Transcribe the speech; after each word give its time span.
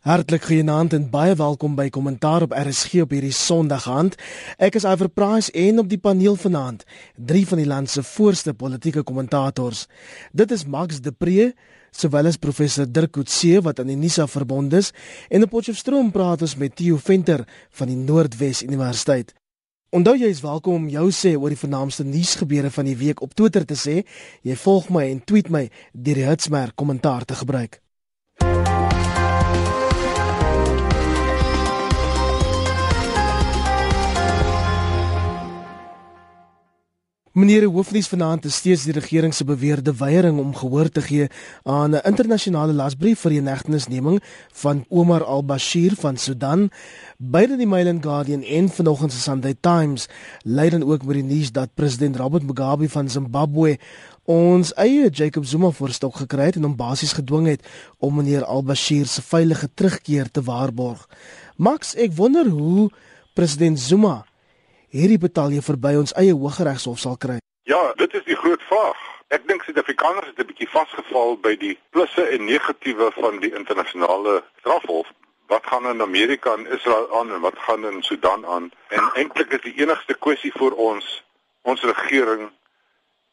Hartlik 0.00 0.46
genaamd 0.48 0.94
en 0.96 1.10
baie 1.12 1.34
welkom 1.36 1.74
by 1.76 1.90
Kommentaar 1.92 2.46
op 2.46 2.54
RSG 2.56 3.02
op 3.04 3.10
hierdie 3.12 3.34
Sondag 3.36 3.84
aand. 3.84 4.14
Ek 4.56 4.78
is 4.78 4.86
Iver 4.88 5.10
Price 5.12 5.52
en 5.52 5.82
op 5.82 5.90
die 5.90 5.98
paneel 6.00 6.38
vanaand 6.40 6.86
drie 7.20 7.42
van 7.44 7.60
die 7.60 7.66
land 7.68 7.90
se 7.92 8.00
voorste 8.08 8.54
politieke 8.56 9.02
kommentators. 9.04 9.82
Dit 10.32 10.54
is 10.56 10.64
Max 10.64 11.02
de 11.04 11.12
Pre, 11.12 11.50
sowel 11.92 12.30
as 12.30 12.40
professor 12.40 12.88
Dirk 12.88 13.12
Coetzee 13.12 13.60
wat 13.60 13.82
aan 13.84 13.92
die 13.92 13.98
NISA 14.00 14.24
verbond 14.24 14.72
is 14.80 14.88
en 15.28 15.44
op 15.44 15.52
Potchefstroom 15.52 16.08
praat 16.16 16.46
ons 16.48 16.56
met 16.56 16.72
Theo 16.80 16.96
Venter 16.96 17.44
van 17.68 17.92
die 17.92 17.98
Noordwes 18.00 18.64
Universiteit. 18.64 19.36
Onthou 19.92 20.16
jy 20.16 20.32
is 20.32 20.40
welkom 20.40 20.80
om 20.80 20.88
jou 20.88 21.10
sê 21.12 21.34
oor 21.36 21.52
die 21.52 21.60
vernaamste 21.60 22.08
nuusgebeure 22.08 22.72
van 22.72 22.88
die 22.88 22.96
week 22.96 23.20
op 23.20 23.36
Twitter 23.36 23.68
te 23.68 23.76
sê. 23.76 24.00
Jy 24.48 24.56
volg 24.64 24.88
my 24.88 25.04
en 25.12 25.20
tweet 25.20 25.52
my 25.52 25.66
deur 25.92 26.24
die 26.24 26.28
hitsmerk 26.30 26.78
kommentaar 26.80 27.28
te 27.28 27.36
gebruik. 27.44 27.82
Meneer 37.30 37.68
Hoofnuus 37.70 38.08
vanaand 38.10 38.44
is 38.44 38.56
steeds 38.58 38.88
die 38.88 38.92
regering 38.96 39.30
se 39.30 39.44
beweerde 39.46 39.92
weiering 39.94 40.40
om 40.42 40.50
gehoor 40.50 40.88
te 40.90 41.00
gee 41.00 41.28
aan 41.62 41.94
'n 41.94 42.02
internasionale 42.02 42.72
lasbrief 42.72 43.20
vir 43.20 43.30
die 43.30 43.38
inhegtenisneming 43.38 44.18
van 44.52 44.84
Omar 44.88 45.24
al-Bashir 45.24 45.94
van 45.94 46.16
Sudan. 46.16 46.70
Beide 47.18 47.56
die 47.56 47.66
Mail 47.66 47.88
and 47.88 48.02
Guardian 48.02 48.42
en 48.42 48.68
vanoggend 48.68 49.12
se 49.12 49.20
Sunday 49.20 49.54
Times 49.60 50.08
lei 50.42 50.70
dan 50.70 50.82
ook 50.82 51.04
met 51.04 51.14
die 51.14 51.22
nuus 51.22 51.52
dat 51.52 51.74
president 51.74 52.16
Robert 52.16 52.42
Mugabe 52.42 52.88
van 52.88 53.08
Zimbabwe 53.08 53.78
ons 54.24 54.74
eie 54.74 55.10
Jacob 55.10 55.44
Zuma 55.44 55.70
voorstok 55.70 56.16
gekry 56.16 56.44
het 56.44 56.56
en 56.56 56.62
hom 56.62 56.76
basies 56.76 57.12
gedwing 57.12 57.46
het 57.46 57.62
om 57.98 58.14
meneer 58.14 58.44
al-Bashir 58.44 59.06
se 59.06 59.22
veilige 59.22 59.68
terugkeer 59.74 60.30
te 60.30 60.42
waarborg. 60.42 61.08
Max, 61.56 61.94
ek 61.94 62.12
wonder 62.12 62.48
hoe 62.48 62.90
president 63.34 63.80
Zuma 63.80 64.24
hierdie 64.90 65.18
betalje 65.18 65.62
verby 65.62 65.94
ons 66.00 66.12
eie 66.18 66.34
Hooggeregshof 66.34 66.98
sal 66.98 67.16
kry? 67.16 67.38
Ja, 67.70 67.92
dit 67.96 68.14
is 68.14 68.24
die 68.26 68.36
groot 68.36 68.62
vraag. 68.68 68.98
Ek 69.30 69.46
dink 69.46 69.62
Suid-Afrikaners 69.62 70.26
het 70.26 70.38
'n 70.42 70.46
bietjie 70.50 70.68
vasgeval 70.68 71.36
by 71.38 71.54
die 71.56 71.78
plusse 71.90 72.22
en 72.34 72.44
negatiewe 72.44 73.10
van 73.14 73.38
die 73.40 73.54
internasionale 73.54 74.42
strafhof. 74.58 75.06
Wat 75.46 75.66
gaan 75.66 75.86
in 75.86 76.02
Amerika 76.02 76.54
en 76.54 76.66
Israel 76.66 77.06
aan 77.18 77.32
en 77.32 77.40
wat 77.40 77.58
gaan 77.58 77.86
in 77.86 78.02
Sudan 78.02 78.46
aan? 78.46 78.70
En 78.88 79.10
eintlik 79.14 79.52
is 79.52 79.62
die 79.62 79.78
enigste 79.82 80.14
kwessie 80.14 80.52
vir 80.52 80.74
ons 80.74 81.24
ons 81.62 81.82
regering 81.82 82.50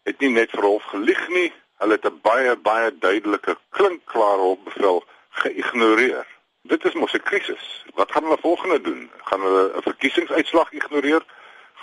het 0.04 0.20
nie 0.20 0.30
net 0.30 0.52
vir 0.52 0.64
hof 0.64 0.84
gelieg 0.84 1.28
nie, 1.30 1.54
hulle 1.82 1.98
het 1.98 2.06
'n 2.06 2.20
baie 2.22 2.56
baie 2.56 2.92
duidelike 3.00 3.58
klinkklare 3.70 4.42
hofbevel 4.42 5.04
geïgnoreer. 5.30 6.26
Dit 6.62 6.86
is 6.86 6.94
mos 6.94 7.14
'n 7.14 7.24
krisis. 7.30 7.86
Wat 7.96 8.12
gaan 8.12 8.24
hulle 8.24 8.38
volgende 8.42 8.82
doen? 8.82 9.10
Gaan 9.24 9.42
hulle 9.42 9.72
'n 9.78 9.82
verkiesingsuitslag 9.82 10.72
ignoreer? 10.72 11.26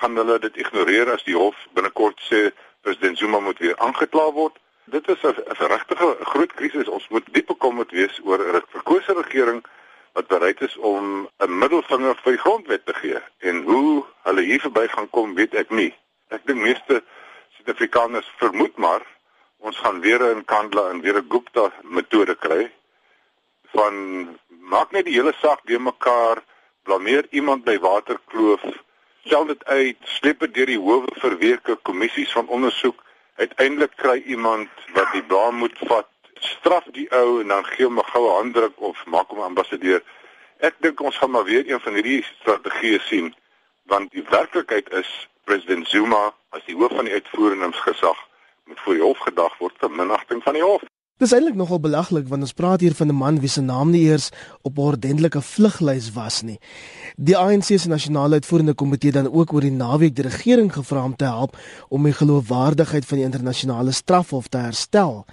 Gaan 0.01 0.17
hulle 0.17 0.39
dit 0.39 0.57
ignoreer 0.57 1.13
as 1.13 1.25
die 1.25 1.37
hof 1.37 1.57
binnekort 1.77 2.21
sê 2.29 2.51
president 2.85 3.19
Zuma 3.19 3.41
moet 3.41 3.59
weer 3.59 3.77
aangekla 3.77 4.33
word. 4.33 4.59
Dit 4.85 5.09
is 5.09 5.23
'n 5.23 5.71
regtige 5.75 6.17
groot 6.21 6.53
krisis. 6.53 6.89
Ons 6.89 7.09
moet 7.09 7.27
diep 7.33 7.47
bekommerd 7.47 7.91
wees 7.91 8.21
oor 8.25 8.39
'n 8.39 8.63
verkose 8.69 9.13
regering 9.13 9.65
wat 10.13 10.27
bereid 10.27 10.61
is 10.61 10.77
om 10.77 11.29
'n 11.39 11.59
middelvinger 11.59 12.17
vir 12.23 12.33
die 12.33 12.45
grondwet 12.45 12.87
te 12.87 12.95
gee. 12.95 13.21
En 13.39 13.63
hoe 13.63 14.05
hulle 14.23 14.43
hier 14.43 14.61
verby 14.61 14.87
gaan 14.89 15.11
kom, 15.11 15.35
weet 15.35 15.55
ek 15.55 15.71
nie. 15.71 15.95
Ek 16.29 16.47
dink 16.47 16.61
meeste 16.61 17.03
Suid-Afrikaners 17.57 18.33
vermoed 18.37 18.77
maar 18.77 19.03
ons 19.59 19.77
gaan 19.77 20.01
weer 20.01 20.23
'n 20.35 20.45
Kandla 20.45 20.91
en 20.91 21.01
weer 21.01 21.17
'n 21.17 21.27
Gupta 21.29 21.73
metode 21.83 22.35
kry 22.35 22.71
van 23.75 23.95
maak 24.49 24.91
net 24.91 25.05
die 25.05 25.15
hele 25.15 25.35
saak 25.41 25.61
weer 25.65 25.81
mekaar 25.81 26.43
blameer 26.83 27.27
iemand 27.31 27.65
by 27.65 27.79
Waterkloof 27.79 28.63
stel 29.25 29.47
dit 29.47 29.65
uit, 29.65 29.97
sleep 30.05 30.41
dit 30.45 30.55
deur 30.55 30.71
die 30.73 30.81
howe 30.81 31.21
vir 31.23 31.37
weke 31.41 31.77
kommissies 31.89 32.33
van 32.37 32.49
ondersoek. 32.49 32.99
Uiteindelik 33.41 33.97
kry 33.97 34.19
iemand 34.31 34.69
wat 34.95 35.13
die 35.13 35.23
blame 35.23 35.65
moet 35.65 35.79
vat, 35.89 36.09
straf 36.45 36.85
die 36.97 37.07
ou 37.17 37.41
en 37.41 37.49
dan 37.55 37.65
gee 37.73 37.87
hom 37.89 37.99
'n 37.99 38.11
goue 38.13 38.31
handdruk 38.37 38.77
of 38.77 39.05
maak 39.07 39.33
hom 39.33 39.41
ambassadeur. 39.41 40.03
Ek 40.61 40.75
dink 40.79 41.01
ons 41.01 41.17
gaan 41.17 41.31
maar 41.31 41.45
weer 41.45 41.65
een 41.71 41.81
van 41.81 41.95
hierdie 41.95 42.25
strategieë 42.41 43.01
sien, 43.01 43.35
want 43.83 44.13
die 44.13 44.25
werklikheid 44.29 44.93
is 44.93 45.29
president 45.45 45.89
Zuma 45.89 46.35
as 46.51 46.65
die 46.67 46.77
hoof 46.77 46.93
van 46.95 47.05
die 47.05 47.15
uitvoeringsgesag 47.15 48.19
moet 48.65 48.81
voor 48.81 48.95
die 48.95 49.03
hof 49.03 49.19
gedag 49.19 49.59
word 49.59 49.75
vir 49.79 49.91
minagting 49.91 50.43
van 50.43 50.53
die 50.53 50.63
hof. 50.63 50.83
Dis 51.23 51.31
eintlik 51.31 51.55
nogal 51.55 51.79
belaglik 51.79 52.25
want 52.27 52.43
ons 52.43 52.57
praat 52.59 52.81
hier 52.83 52.95
van 52.99 53.07
'n 53.09 53.15
man 53.15 53.37
wie 53.41 53.49
se 53.49 53.61
naam 53.63 53.91
nie 53.91 54.03
eers 54.11 54.31
op 54.63 54.79
'n 54.79 54.87
ordentlike 54.91 55.41
vluglys 55.41 56.13
was 56.13 56.43
nie. 56.43 56.59
Die 57.17 57.37
ANC 57.39 57.79
se 57.79 57.89
nasionale 57.89 58.35
uitvoerende 58.35 58.75
komitee 58.75 59.13
dan 59.13 59.33
ook 59.33 59.53
oor 59.53 59.61
die 59.61 59.71
naweek 59.71 60.15
die 60.15 60.25
regering 60.25 60.73
gevra 60.73 61.05
om 61.05 61.17
te 61.17 61.25
help 61.25 61.57
om 61.89 62.03
die 62.03 62.13
geloofwaardigheid 62.13 63.07
van 63.07 63.17
die 63.19 63.25
internasionale 63.25 63.93
strafhof 63.93 64.49
te 64.49 64.59
herstel. 64.59 65.25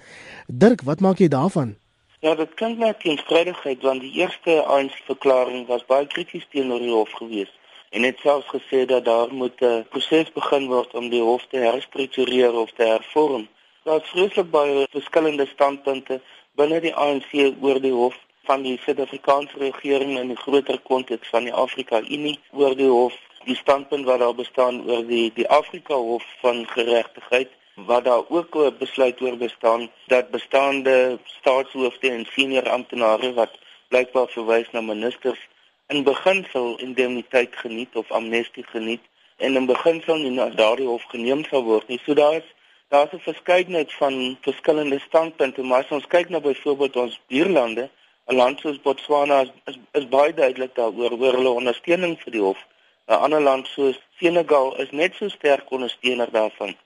Dirk, 0.46 0.82
wat 0.82 1.00
maak 1.00 1.18
jy 1.18 1.28
daarvan? 1.28 1.74
Ja, 2.20 2.34
dit 2.34 2.54
klink 2.54 2.78
net 2.78 3.00
teenstrydigheid 3.00 3.82
want 3.82 4.00
die 4.00 4.12
eerste 4.12 4.62
ANC 4.62 4.92
verklaring 5.06 5.66
was 5.66 5.86
baie 5.86 6.06
krities 6.06 6.46
teenoor 6.50 6.78
die 6.78 6.94
hof 6.94 7.10
gewees 7.12 7.50
en 7.90 8.02
het 8.02 8.18
selfs 8.18 8.46
gesê 8.54 8.84
dat 8.86 9.04
daar 9.04 9.34
moet 9.34 9.60
'n 9.60 9.84
proses 9.90 10.32
begin 10.32 10.66
word 10.66 10.94
om 10.94 11.08
die 11.08 11.22
hof 11.22 11.42
te 11.50 11.56
herstruktureer 11.56 12.52
of 12.52 12.70
te 12.70 12.84
hervorm. 12.84 13.48
Daar 13.84 13.96
is 14.02 14.10
vreeslik 14.10 14.50
baie 14.50 14.86
verskillende 14.90 15.46
standpunte 15.46 16.20
binne 16.54 16.76
die 16.84 16.92
ANC 16.94 17.32
oor 17.66 17.80
die 17.82 17.90
hof 17.90 18.14
van 18.46 18.62
die 18.62 18.76
Suid-Afrikaanse 18.84 19.58
regering 19.58 20.12
in 20.20 20.30
die 20.30 20.38
groter 20.38 20.78
konteks 20.86 21.32
van 21.34 21.48
die 21.48 21.54
Afrika 21.62 21.98
Unie 22.02 22.36
oor 22.52 22.76
die 22.78 22.86
hof, 22.90 23.16
die 23.48 23.56
standpunt 23.58 24.06
wat 24.06 24.22
daar 24.22 24.36
bestaan 24.38 24.78
oor 24.86 25.02
die 25.08 25.32
die 25.34 25.48
Afrika 25.58 25.98
Hof 25.98 26.28
van 26.44 26.62
Geregtigheid 26.76 27.50
wat 27.90 28.04
daar 28.04 28.22
ook 28.28 28.54
'n 28.54 28.78
besluit 28.78 29.20
oor 29.20 29.36
bestaan 29.36 29.90
dat 30.06 30.30
bestaande 30.30 31.18
staatshoofde 31.24 32.10
en 32.10 32.26
senior 32.36 32.70
amptenare 32.70 33.32
wat 33.34 33.58
blykbaar 33.88 34.28
verwys 34.28 34.70
na 34.70 34.80
ministers 34.80 35.42
in 35.88 36.02
beginsel 36.02 36.76
indemniteit 36.78 37.56
geniet 37.56 37.96
of 37.96 38.10
amnestie 38.10 38.64
geniet 38.64 39.02
en 39.36 39.56
in 39.56 39.66
beginsel 39.66 40.16
nie 40.16 40.30
na 40.30 40.48
daardie 40.48 40.86
hof 40.86 41.02
geneem 41.08 41.44
sal 41.44 41.64
word 41.64 41.88
nie. 41.88 42.00
So 42.04 42.14
daar 42.14 42.34
is 42.34 42.48
daar's 42.92 43.12
'n 43.12 43.28
verskeidenheid 43.30 43.92
van 43.92 44.38
verskillende 44.40 44.98
standpunte, 45.08 45.62
maar 45.62 45.82
as 45.82 45.96
ons 45.98 46.06
kyk 46.06 46.28
na 46.28 46.40
byvoorbeeld 46.40 46.96
ons 46.96 47.20
buurlande, 47.26 47.84
'n 48.26 48.34
land 48.34 48.60
soos 48.60 48.80
Botswana 48.80 49.40
is, 49.40 49.50
is, 49.64 49.78
is 49.92 50.08
baie 50.08 50.34
duidelik 50.34 50.74
daaroor 50.74 51.12
oor 51.22 51.34
hulle 51.38 51.58
ondersteuning 51.60 52.14
vir 52.22 52.32
die 52.32 52.44
hof. 52.48 52.60
'n 53.08 53.22
Ander 53.24 53.40
land 53.40 53.66
soos 53.66 53.98
Senegal 54.18 54.76
is 54.84 54.90
net 54.90 55.14
so 55.14 55.28
sterk 55.28 55.70
ondersteuner 55.70 56.30
daarvan. 56.30 56.76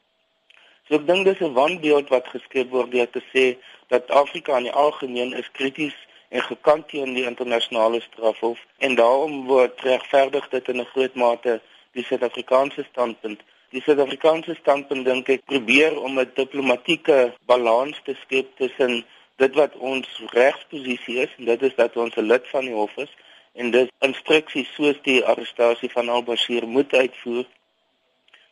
So 0.87 0.95
ek 0.95 1.07
dink 1.07 1.25
dis 1.25 1.41
'n 1.41 1.59
wanbeeld 1.63 2.09
wat 2.09 2.33
geskep 2.35 2.71
word 2.71 2.91
deur 2.91 3.11
te 3.11 3.23
sê 3.33 3.45
dat 3.89 4.11
Afrika 4.11 4.57
in 4.57 4.69
die 4.69 4.79
algemeen 4.85 5.33
is 5.33 5.51
krities 5.59 5.97
en 6.29 6.43
gekant 6.43 6.89
teen 6.89 7.15
die 7.15 7.27
internasionale 7.33 8.01
strafhof 8.01 8.59
en 8.79 8.95
daarom 8.95 9.47
word 9.47 9.81
regverdig 9.81 10.49
dit 10.49 10.69
in 10.69 10.81
'n 10.81 10.93
groot 10.93 11.15
mate 11.15 11.61
die 11.93 12.05
Suid-Afrikaanse 12.05 12.83
standpunt 12.93 13.41
die 13.75 13.83
Suid-Afrikaanse 13.83 14.55
standpunt 14.61 15.07
dink 15.07 15.29
ek 15.35 15.45
probeer 15.51 15.97
om 16.01 16.19
'n 16.21 16.31
diplomatieke 16.35 17.35
balans 17.47 18.01
te 18.05 18.15
skep 18.23 18.57
tussen 18.57 19.05
dit 19.43 19.55
wat 19.55 19.77
ons 19.77 20.09
regsposisie 20.33 21.19
is 21.25 21.33
en 21.39 21.45
dit 21.45 21.63
is 21.63 21.75
dat 21.75 21.97
ons 21.97 22.17
'n 22.17 22.29
lid 22.33 22.47
van 22.55 22.65
die 22.65 22.75
hof 22.75 22.97
is 22.97 23.13
en 23.55 23.71
dit 23.71 23.91
instruksies 24.09 24.75
soos 24.75 24.99
die 25.03 25.25
arrestasie 25.25 25.91
van 25.91 26.09
Al-Bashir 26.09 26.67
moet 26.67 26.95
uitvoer 26.95 27.45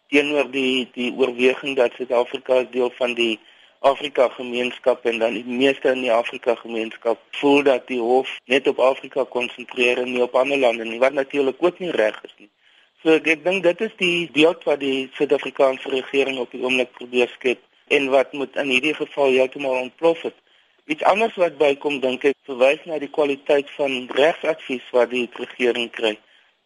teenoor 0.09 0.51
die 0.51 0.89
die 0.93 1.13
oorweging 1.13 1.77
dat 1.77 1.93
Suid-Afrika 1.97 2.63
deel 2.71 2.91
van 2.91 3.15
die 3.15 3.39
Afrika 3.85 4.29
gemeenskap 4.29 5.05
en 5.05 5.19
dan 5.19 5.35
die 5.35 5.45
meeste 5.45 5.89
in 5.93 6.01
die 6.01 6.13
Afrika 6.13 6.55
gemeenskap 6.55 7.21
voel 7.31 7.63
dat 7.63 7.87
die 7.87 8.01
hof 8.01 8.29
net 8.45 8.67
op 8.67 8.79
Afrika 8.79 9.25
konsentreer 9.25 9.99
en 9.99 10.13
nie 10.13 10.23
op 10.23 10.35
ander 10.35 10.59
lande 10.59 10.85
nie 10.85 10.99
wat 10.99 11.13
natuurlik 11.13 11.57
ook 11.61 11.79
nie 11.79 11.91
reg 11.91 12.21
is 12.25 12.35
nie. 12.39 12.51
So 13.05 13.13
ek, 13.13 13.27
ek 13.29 13.43
dink 13.45 13.67
dit 13.67 13.81
is 13.85 13.91
die 13.99 14.31
beeld 14.33 14.63
wat 14.65 14.79
die 14.81 15.11
Suid-Afrikaanse 15.13 15.91
regering 15.93 16.39
op 16.41 16.55
die 16.55 16.63
oomblik 16.65 16.95
probeer 16.97 17.29
skep 17.35 17.61
en 17.93 18.07
wat 18.15 18.33
moet 18.33 18.55
in 18.63 18.71
hierdie 18.73 18.95
geval 18.97 19.35
heeltemal 19.35 19.77
ontplof 19.77 20.23
het. 20.25 20.39
Iets 20.89 21.05
anders 21.11 21.37
wat 21.37 21.59
bykom 21.61 21.99
dink 22.01 22.25
ek 22.31 22.39
verwys 22.49 22.81
na 22.89 22.97
die 23.03 23.11
kwaliteit 23.13 23.69
van 23.77 24.09
regsadvies 24.17 24.89
wat 24.97 25.13
die 25.13 25.27
regering 25.37 25.93
kry. 25.93 26.15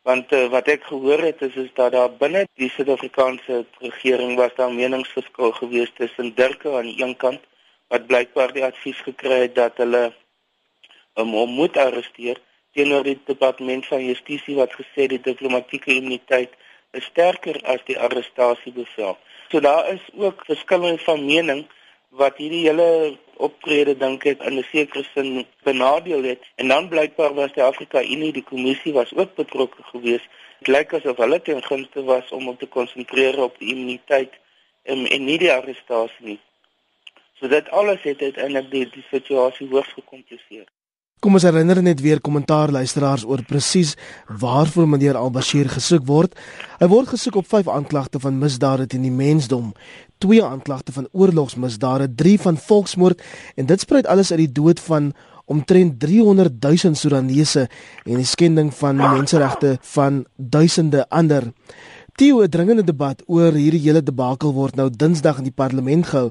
Want 0.07 0.31
uh, 0.31 0.45
wat 0.55 0.71
ek 0.71 0.87
gehoor 0.87 1.27
het 1.27 1.43
is 1.43 1.59
is 1.59 1.75
dat 1.75 1.97
daar 1.99 2.15
binne 2.23 2.45
die 2.55 2.71
Suid-Afrikaanse 2.77 3.65
regering 3.83 4.39
was 4.39 4.55
daar 4.55 4.71
meningsverskil 4.71 5.51
gewees 5.59 5.91
tussen 5.99 6.37
Dirke 6.39 6.71
aan 6.79 6.87
die 6.93 7.03
een 7.03 7.19
kant 7.19 7.43
wat 7.91 8.07
blykbaar 8.07 8.55
die 8.55 8.63
advies 8.63 9.03
gekry 9.11 9.43
het 9.49 9.59
dat 9.59 9.83
hulle 9.83 10.13
um, 11.19 11.35
hom 11.35 11.59
moet 11.59 11.83
arresteer 11.83 12.39
teenoor 12.73 13.03
die 13.03 13.19
departement 13.27 13.87
van 13.87 14.05
justisie 14.05 14.57
wat 14.57 14.75
gesê 14.81 15.09
die 15.09 15.21
diplomatieke 15.21 15.95
immuniteit 15.95 16.55
is 16.93 17.05
sterker 17.05 17.61
as 17.65 17.83
die 17.87 17.99
arrestasiebevel. 17.99 19.17
So 19.51 19.61
daar 19.61 19.93
is 19.93 20.05
ook 20.17 20.45
verskillende 20.45 21.03
van 21.05 21.25
mening 21.25 21.67
wat 22.09 22.37
hierdie 22.37 22.65
hele 22.67 23.19
optrede 23.37 23.95
dink 23.97 24.25
ek 24.25 24.43
in 24.49 24.59
'n 24.59 24.67
sekere 24.73 25.05
sin 25.15 25.47
benadeel 25.63 26.23
het. 26.23 26.41
En 26.57 26.69
dan 26.69 26.89
blykbaar 26.89 27.35
was 27.35 27.53
die 27.53 27.63
Afrika 27.63 28.03
Unie, 28.03 28.33
die 28.33 28.43
kommissie 28.43 28.93
was 28.93 29.15
ook 29.15 29.35
betrokke 29.35 29.83
geweest. 29.83 30.29
Dit 30.59 30.69
lyk 30.69 30.93
asof 30.93 31.17
hulle 31.17 31.43
ten 31.43 31.63
gunste 31.63 32.05
was 32.05 32.31
om 32.31 32.49
op 32.49 32.59
te 32.59 32.67
konsentreer 32.67 33.43
op 33.43 33.59
die 33.59 33.69
immuniteit 33.75 34.33
en 34.83 35.07
en 35.07 35.25
nie 35.25 35.39
die 35.39 35.53
arrestasie 35.53 36.25
nie. 36.25 36.41
So 37.39 37.49
dit 37.49 37.71
alles 37.71 38.03
het 38.03 38.23
uiteindelik 38.23 38.71
die, 38.71 38.89
die 38.91 39.05
situasie 39.11 39.69
hoogs 39.69 39.93
gekompliseer. 39.93 40.67
Kom 41.19 41.35
ons 41.35 41.43
herinner 41.43 41.81
net 41.83 41.99
weer 41.99 42.21
kommentaar 42.23 42.71
luisteraars 42.71 43.25
oor 43.27 43.41
presies 43.43 43.97
waarvoor 44.39 44.87
meneer 44.87 45.17
Al-Bashir 45.19 45.67
gesoek 45.73 46.05
word. 46.07 46.37
Hy 46.79 46.87
word 46.93 47.11
gesoek 47.11 47.41
op 47.41 47.49
5 47.51 47.67
aanklagte 47.75 48.21
van 48.23 48.37
misdade 48.39 48.87
teen 48.87 49.03
die 49.03 49.11
mensdom, 49.11 49.73
2 50.23 50.45
aanklagte 50.47 50.95
van 50.95 51.09
oorlogsmisdade, 51.11 52.07
3 52.15 52.37
van 52.45 52.61
volksmoord 52.69 53.25
en 53.59 53.67
dit 53.67 53.83
spruit 53.83 54.07
alles 54.07 54.31
uit 54.31 54.45
die 54.45 54.53
dood 54.61 54.79
van 54.87 55.11
omtrent 55.51 55.99
300 55.99 56.55
000 56.63 56.95
Sudanese 56.95 57.67
en 58.05 58.15
die 58.15 58.29
skending 58.29 58.71
van 58.79 59.03
menseregte 59.03 59.75
van 59.97 60.23
duisende 60.37 61.03
ander. 61.09 61.51
Tio 62.15 62.45
'n 62.45 62.49
dringende 62.49 62.85
debat 62.85 63.23
oor 63.27 63.53
hierdie 63.53 63.83
hele 63.83 64.03
debakel 64.03 64.55
word 64.55 64.77
nou 64.77 64.91
Dinsdag 64.91 65.39
in 65.39 65.51
die 65.51 65.59
parlement 65.63 66.07
gehou, 66.07 66.31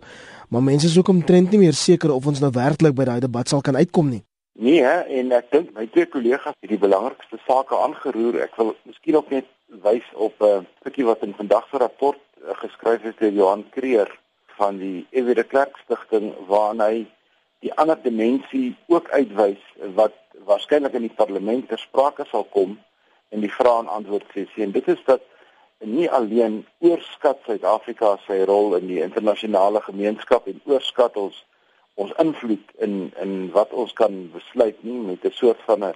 maar 0.49 0.63
mense 0.63 0.87
is 0.87 0.97
ook 0.97 1.07
omtrent 1.07 1.51
nie 1.51 1.59
meer 1.59 1.73
seker 1.73 2.11
of 2.11 2.25
ons 2.25 2.39
nou 2.39 2.51
werklik 2.51 2.95
by 2.95 3.03
daai 3.03 3.19
debat 3.19 3.49
sal 3.49 3.61
kan 3.61 3.75
uitkom 3.75 4.09
nie. 4.09 4.23
Nee, 4.59 4.81
hè, 4.81 5.01
en 5.19 5.31
ek 5.37 5.51
dink 5.53 5.67
my 5.77 5.83
twee 5.93 6.07
kollegas 6.09 6.55
het 6.57 6.71
die 6.71 6.79
belangrikste 6.81 7.37
sake 7.45 7.77
aangeroer. 7.77 8.39
Ek 8.41 8.55
wil 8.57 8.71
miskien 8.89 9.17
ook 9.19 9.29
net 9.29 9.45
wys 9.83 10.07
op 10.13 10.41
'n 10.41 10.47
uh, 10.47 10.63
stukkie 10.79 11.05
wat 11.05 11.21
in 11.27 11.35
vandag 11.37 11.67
se 11.69 11.77
rapport 11.77 12.17
uh, 12.41 12.55
geskryf 12.63 13.03
is 13.05 13.19
deur 13.19 13.35
Johan 13.35 13.69
Kreer 13.69 14.09
van 14.57 14.79
die 14.81 15.05
Ewie 15.11 15.35
de 15.37 15.43
Klerk 15.43 15.77
Stichting 15.83 16.33
waarin 16.47 16.81
hy 16.81 17.05
die 17.61 17.73
ander 17.73 18.01
dimensie 18.01 18.75
ook 18.87 19.11
uitwys 19.13 19.61
wat 19.93 20.17
waarskynlik 20.49 20.97
in 20.97 21.05
die 21.05 21.17
parlement 21.21 21.69
ter 21.69 21.77
sprake 21.77 22.25
sal 22.25 22.47
kom 22.49 22.79
in 23.29 23.45
die 23.45 23.53
vrae 23.53 23.83
en 23.83 23.93
antwoord 23.99 24.25
sessie. 24.33 24.63
En 24.63 24.71
dit 24.71 24.87
is 24.87 25.03
dat 25.05 25.21
nie 25.85 26.09
alleen 26.09 26.65
oorskat 26.79 27.45
Suid-Afrika 27.45 28.17
sy 28.25 28.41
rol 28.49 28.73
in 28.81 28.87
die 28.89 29.01
internasionale 29.05 29.85
gemeenskap 29.85 30.47
en 30.49 30.61
oorskat 30.65 31.17
ons 31.17 31.45
ons 31.97 32.13
invloed 32.21 32.73
in 32.85 32.93
in 33.21 33.33
wat 33.55 33.73
ons 33.83 33.93
kan 33.93 34.19
besluit 34.33 34.83
nie 34.83 34.99
met 35.09 35.25
'n 35.25 35.37
soort 35.41 35.61
van 35.69 35.83
'n 35.83 35.95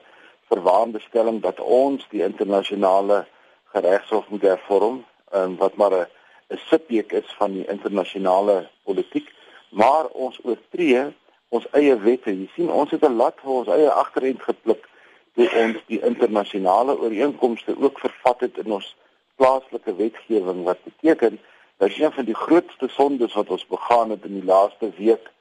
verwaande 0.52 1.00
stelling 1.00 1.42
dat 1.42 1.60
ons 1.60 2.08
die 2.10 2.24
internasionale 2.30 3.26
geregshof 3.74 4.30
moet 4.30 4.42
hervorm 4.42 5.06
um, 5.34 5.58
wat 5.58 5.76
maar 5.76 5.94
'n 5.94 6.08
'n 6.54 6.60
sitweek 6.70 7.12
is 7.12 7.30
van 7.38 7.52
die 7.52 7.68
internasionale 7.68 8.70
politiek 8.84 9.28
maar 9.70 10.08
ons 10.08 10.40
oortree 10.44 11.04
ons 11.50 11.68
eie 11.72 11.96
wette. 12.00 12.32
Jy 12.32 12.48
sien 12.56 12.72
ons 12.72 12.92
het 12.92 13.04
'n 13.04 13.20
lat 13.22 13.38
vir 13.44 13.52
ons 13.52 13.68
eie 13.68 13.92
agterend 13.92 14.42
gepluk 14.42 14.88
toe 15.36 15.48
ons 15.64 15.78
die 15.88 16.02
internasionale 16.12 16.98
ooreenkomste 17.00 17.76
ook 17.80 18.00
vervat 18.00 18.40
het 18.40 18.58
in 18.58 18.72
ons 18.72 18.96
plaaslike 19.36 19.96
wetgewing 19.96 20.64
wat 20.64 20.84
beteken 20.84 21.40
dat 21.78 21.98
een 21.98 22.12
van 22.12 22.26
die 22.26 22.36
grootste 22.36 22.88
sondes 22.88 23.34
wat 23.34 23.50
ons 23.50 23.68
begaan 23.68 24.10
het 24.10 24.26
in 24.26 24.40
die 24.40 24.50
laaste 24.54 24.92
week 24.98 25.32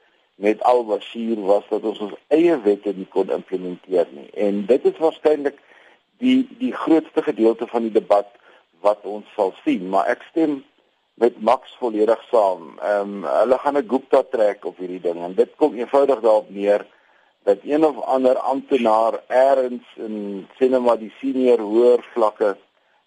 met 0.41 0.63
Al-Bashir 0.63 1.41
was 1.45 1.65
dat 1.69 1.83
ons 1.85 1.99
ons 1.99 2.13
eie 2.33 2.55
wette 2.65 2.93
nie 2.97 3.07
kon 3.13 3.29
implementeer 3.29 4.07
nie. 4.09 4.29
En 4.33 4.63
dit 4.65 4.85
is 4.89 4.97
waarskynlik 4.97 5.59
die 6.23 6.47
die 6.61 6.73
grootste 6.73 7.21
gedeelte 7.25 7.67
van 7.69 7.85
die 7.85 7.93
debat 7.93 8.29
wat 8.81 9.05
ons 9.05 9.27
sal 9.35 9.53
sien, 9.61 9.85
maar 9.93 10.09
ek 10.09 10.25
stem 10.31 10.63
met 11.21 11.37
Max 11.45 11.75
volledig 11.81 12.23
saam. 12.31 12.73
Ehm 12.79 13.21
um, 13.21 13.29
hulle 13.29 13.57
gaan 13.61 13.77
'n 13.77 13.89
Gupta 13.93 14.23
trek 14.33 14.65
op 14.65 14.81
hierdie 14.81 15.01
ding 15.01 15.21
en 15.21 15.37
dit 15.37 15.51
kom 15.61 15.77
eenvoudig 15.77 16.19
daarop 16.25 16.49
neer 16.49 16.85
dat 17.43 17.57
een 17.63 17.85
of 17.85 18.01
ander 18.01 18.37
amptenaar 18.37 19.19
eers 19.27 19.85
in 19.95 20.47
sinema 20.57 20.95
die 20.95 21.13
senior 21.19 21.59
hoër 21.59 22.05
vlakke 22.13 22.57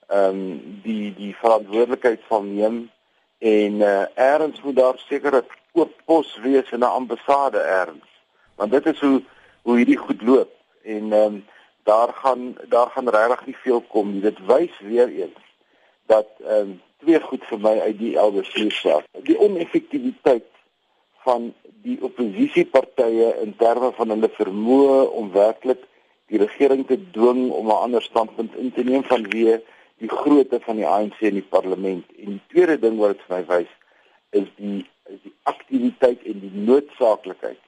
ehm 0.06 0.28
um, 0.28 0.80
die 0.86 1.14
die 1.18 1.34
verantwoordelikheid 1.42 2.22
sal 2.28 2.42
neem 2.42 2.90
en 3.38 3.72
uh, 3.80 4.06
eers 4.14 4.62
moet 4.62 4.76
daar 4.76 4.98
seker 5.08 5.42
oop 5.74 5.92
pos 6.04 6.38
wees 6.42 6.70
in 6.70 6.82
'n 6.84 6.96
ambassade 7.00 7.58
erns. 7.58 8.10
Want 8.56 8.70
dit 8.70 8.86
is 8.86 9.00
hoe 9.00 9.22
hoe 9.62 9.76
hierdie 9.76 10.02
goed 10.06 10.22
loop 10.22 10.52
en 10.82 11.12
ehm 11.12 11.34
um, 11.34 11.44
daar 11.82 12.12
gaan 12.12 12.56
daar 12.68 12.90
gaan 12.90 13.08
regtig 13.08 13.46
nie 13.46 13.56
veel 13.56 13.80
kom 13.80 14.12
nie. 14.12 14.20
Dit 14.20 14.38
wys 14.46 14.78
weer 14.80 15.08
eens 15.08 15.40
dat 16.06 16.28
ehm 16.40 16.60
um, 16.60 16.80
twee 16.98 17.20
goed 17.20 17.44
vir 17.44 17.60
my 17.60 17.80
uit 17.80 17.98
die 17.98 18.16
LBC 18.16 18.70
self. 18.72 19.04
Die 19.12 19.38
oneffektiwiteit 19.38 20.46
van 21.24 21.52
die 21.84 21.98
oppositiepartye 22.02 23.34
in 23.42 23.56
terme 23.56 23.92
van 23.92 24.08
hulle 24.08 24.30
vermoë 24.38 25.02
om 25.20 25.32
werklik 25.32 25.82
die 26.32 26.40
regering 26.40 26.86
te 26.86 26.98
dwing 27.10 27.50
om 27.50 27.66
'n 27.66 27.82
ander 27.86 28.02
standpunt 28.02 28.56
in 28.56 28.72
te 28.72 28.84
neem 28.84 29.04
vanweë 29.04 29.60
die 29.98 30.10
grootte 30.10 30.60
van 30.60 30.76
die 30.76 30.86
ANC 30.86 31.20
in 31.20 31.38
die 31.40 31.48
parlement. 31.56 32.04
En 32.18 32.36
die 32.36 32.42
tweede 32.48 32.78
ding 32.78 32.98
wat 32.98 33.16
dit 33.16 33.26
vir 33.26 33.36
my 33.36 33.44
wys 33.52 33.72
is 34.30 34.48
die 34.56 34.86
is 35.12 35.20
die 35.22 35.34
aktiwiteit 35.42 36.22
en 36.22 36.40
die 36.40 36.52
noodsaaklikheid 36.68 37.60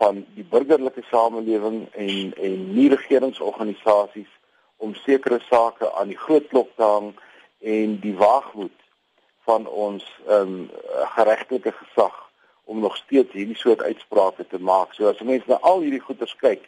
van 0.00 0.24
die 0.36 0.44
burgerlike 0.50 1.02
samelewing 1.10 1.86
en 1.92 2.34
en 2.36 2.74
nie 2.74 2.88
regeringsorganisasies 2.92 4.32
om 4.76 4.94
sekere 4.94 5.40
sake 5.48 5.92
aan 5.92 6.12
die 6.12 6.20
groot 6.20 6.48
klok 6.48 6.74
te 6.76 6.82
hang 6.82 7.14
en 7.60 7.96
die 8.00 8.14
waagmoed 8.16 8.84
van 9.48 9.66
ons 9.66 10.04
ehm 10.26 10.54
um, 10.56 10.70
geregtelike 11.16 11.72
gesag 11.72 12.22
om 12.64 12.80
nog 12.80 12.96
steeds 12.96 13.32
hierdie 13.32 13.56
soort 13.56 13.82
uitsprake 13.82 14.46
te 14.46 14.58
maak. 14.58 14.94
So 14.94 15.06
as 15.08 15.20
mense 15.20 15.46
na 15.46 15.58
al 15.62 15.84
hierdie 15.84 16.02
goeters 16.02 16.34
kyk, 16.42 16.64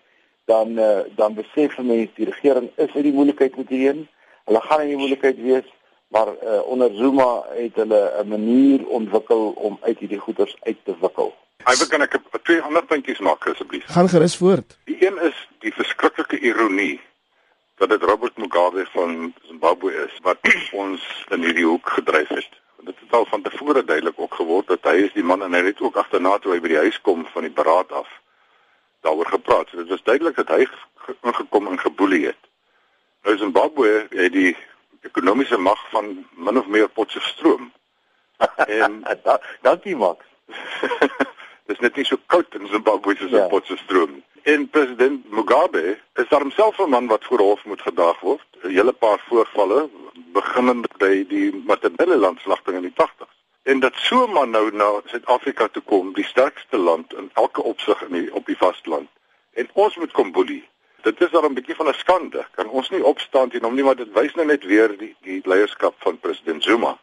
dan 0.47 0.79
uh, 0.79 1.01
dan 1.19 1.35
besef 1.35 1.75
mense 1.79 2.15
die 2.15 2.29
regering 2.31 2.71
is 2.77 2.95
uit 2.95 3.09
die 3.09 3.13
moeilikheid 3.13 3.57
moet 3.57 3.73
heen. 3.75 4.05
Hulle 4.47 4.61
gaan 4.61 4.85
in 4.85 4.93
die 4.95 5.01
moeilikheid 5.01 5.41
wees 5.43 5.67
maar 6.09 6.29
uh, 6.29 6.61
onder 6.67 6.95
Zuma 6.95 7.45
het 7.49 7.75
hulle 7.75 8.13
'n 8.23 8.29
manier 8.29 8.87
ontwikkel 8.87 9.51
om 9.51 9.79
uit 9.81 9.99
hierdie 9.99 10.19
goeders 10.19 10.57
uit 10.61 10.77
te 10.85 10.95
wikkel. 11.01 11.35
Hy 11.65 11.77
wil 11.77 11.87
kan 11.87 12.03
ek 12.03 12.17
twee 12.43 12.61
ander 12.61 12.85
puntjies 12.85 13.19
maak 13.19 13.47
asseblief. 13.47 13.85
Gaan 13.87 14.09
gerus 14.09 14.37
voort. 14.37 14.79
Die 14.85 15.07
een 15.07 15.19
is 15.23 15.49
die 15.59 15.73
verskriklike 15.75 16.39
ironie 16.39 17.01
dat 17.79 17.89
dit 17.89 18.03
Robert 18.03 18.37
Mugabe 18.37 18.87
van 18.93 19.35
Zimbabwe 19.43 19.93
is 20.05 20.19
wat 20.23 20.39
ons 20.83 21.03
in 21.29 21.43
hierdie 21.43 21.67
hoek 21.67 21.89
gedryf 21.89 22.29
het. 22.29 22.49
Dit 22.81 22.95
het 23.01 23.13
al 23.13 23.27
van 23.27 23.43
tevore 23.43 23.85
duidelik 23.85 24.21
ook 24.21 24.35
geword 24.35 24.67
dat 24.67 24.83
hy 24.83 24.97
is 25.07 25.13
die 25.13 25.23
man 25.23 25.43
en 25.43 25.53
hy 25.53 25.65
het 25.67 25.81
ook 25.81 25.97
agterna 25.97 26.39
toe 26.39 26.53
hy 26.53 26.61
by 26.61 26.73
die 26.73 26.83
huis 26.87 27.01
kom 27.01 27.27
van 27.35 27.47
die 27.47 27.55
beraad 27.55 27.93
af 27.93 28.09
daaroor 29.07 29.27
gepraat. 29.27 29.69
So 29.69 29.83
dit 29.83 29.89
was 29.89 30.03
duidelik 30.03 30.37
dat 30.37 30.49
hy 30.49 30.67
ingekom 31.23 31.69
en 31.69 31.79
geboelie 31.79 32.27
het. 32.27 32.43
Nou 33.23 33.37
Zimbabwe 33.37 34.07
het 34.11 34.33
die 34.33 34.57
ekonomiese 35.01 35.59
mag 35.59 35.91
van 35.91 36.27
min 36.37 36.59
of 36.59 36.67
meer 36.67 36.89
Potchefstroom. 36.89 37.73
En 38.57 39.03
dankie 39.67 39.97
Max. 39.97 40.25
Dis 41.69 41.79
net 41.79 41.97
nie 41.97 42.05
so 42.05 42.17
koud 42.27 42.55
in 42.55 42.69
Zimbabwe 42.73 43.17
soos 43.17 43.31
ja. 43.31 43.43
in 43.43 43.49
Potchefstroom. 43.49 44.23
En 44.43 44.69
president 44.69 45.31
Mugabe 45.31 45.99
is 46.15 46.29
homself 46.29 46.79
'n 46.79 46.91
man 46.91 47.07
wat 47.07 47.25
voor 47.25 47.39
hof 47.39 47.65
moet 47.65 47.83
gedag 47.83 48.21
word. 48.21 48.47
'n 48.63 48.71
Hele 48.71 48.93
paar 48.93 49.21
voorvalle 49.29 49.89
beginnend 50.33 50.97
by 50.97 51.27
die 51.29 51.63
Matabele 51.67 52.17
landslagting 52.17 52.77
in 52.77 52.83
die 52.83 52.97
80s. 52.97 53.35
En 53.63 53.81
dat 53.81 53.95
so 53.97 54.25
'n 54.27 54.33
man 54.33 54.51
nou 54.51 54.73
na 54.73 55.01
Suid-Afrika 55.05 55.69
toe 55.69 55.83
kom, 55.83 56.13
die 56.13 56.25
sterkste 56.25 56.77
land 56.77 57.15
in 57.15 57.31
elke 57.35 57.63
opsig 57.63 58.03
in 58.03 58.13
die, 58.13 58.35
op 58.35 58.47
die 58.47 58.57
vasteland. 58.57 59.09
En 59.53 59.69
ons 59.73 59.97
moet 59.97 60.13
kom 60.13 60.33
boelie 60.33 60.69
dit 61.03 61.21
is 61.21 61.31
daar 61.31 61.45
'n 61.45 61.55
bietjie 61.55 61.75
van 61.75 61.89
'n 61.89 61.95
skande. 61.95 62.47
Kan 62.55 62.69
ons 62.69 62.91
nie 62.91 63.05
opstaan 63.05 63.49
teen 63.49 63.65
hom 63.65 63.75
nie, 63.75 63.85
maar 63.85 63.97
dit 63.97 64.13
wys 64.13 64.35
nou 64.35 64.47
net 64.47 64.65
weer 64.65 64.97
die 64.99 65.17
die 65.23 65.41
leierskap 65.45 65.95
van 65.99 66.19
president 66.19 66.63
Zuma 66.63 66.99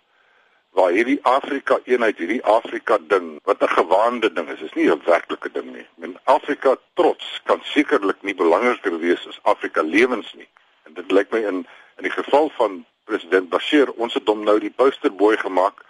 waar 0.76 0.92
hierdie 0.92 1.20
Afrika 1.24 1.78
eenheid, 1.88 2.18
hierdie 2.20 2.44
Afrika 2.44 2.98
ding, 3.08 3.40
wat 3.44 3.62
'n 3.64 3.76
gewaande 3.80 4.34
ding 4.34 4.50
is, 4.50 4.62
is 4.62 4.74
nie 4.74 4.90
'n 4.92 5.02
werklike 5.06 5.52
ding 5.52 5.72
nie. 5.76 5.88
Men 5.96 6.20
Afrika 6.24 6.76
trots 6.94 7.42
kan 7.44 7.60
sekerlik 7.64 8.22
nie 8.22 8.36
belangriker 8.36 9.00
wees 9.00 9.28
as 9.28 9.40
Afrika 9.42 9.82
lewens 9.82 10.34
nie. 10.34 10.48
En 10.84 10.94
dit 10.94 11.12
lyk 11.12 11.32
my 11.32 11.40
in 11.40 11.68
in 11.98 12.04
die 12.04 12.12
geval 12.12 12.50
van 12.50 12.86
president 13.06 13.50
Bashir, 13.50 13.92
ons 13.92 14.14
het 14.14 14.28
hom 14.28 14.44
nou 14.44 14.60
die 14.60 14.74
posterboy 14.76 15.38
gemaak 15.38 15.86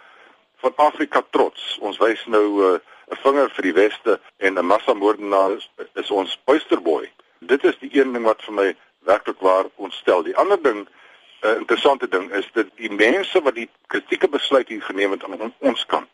van 0.56 0.72
Afrika 0.76 1.22
trots. 1.30 1.78
Ons 1.80 1.98
wys 1.98 2.26
nou 2.26 2.46
uh, 2.62 2.72
'n 2.72 2.80
uh, 3.12 3.16
vinger 3.22 3.50
vir 3.50 3.62
die 3.62 3.72
weste 3.72 4.20
en 4.36 4.54
'n 4.54 4.66
massamoordenaar 4.66 5.50
is, 5.50 5.70
is 5.94 6.10
ons 6.10 6.38
posterboy 6.44 7.10
dit 7.38 7.64
is 7.64 7.78
die 7.78 7.90
een 7.92 8.12
ding 8.12 8.24
wat 8.24 8.42
vir 8.42 8.54
my 8.54 8.66
werklik 9.08 9.40
waar 9.40 9.66
ontstel. 9.74 10.22
Die 10.22 10.36
ander 10.36 10.62
ding, 10.62 10.86
'n 10.86 10.88
uh, 11.46 11.50
eh, 11.50 11.56
interessante 11.56 12.08
ding 12.08 12.30
is 12.32 12.48
dat 12.52 12.66
die 12.76 12.90
mense 12.90 13.42
wat 13.42 13.54
die 13.54 13.68
kritieke 13.86 14.28
besluit 14.28 14.68
hier 14.68 14.82
geneem 14.82 15.10
het 15.10 15.24
aan 15.24 15.52
ons 15.58 15.86
kant 15.86 16.08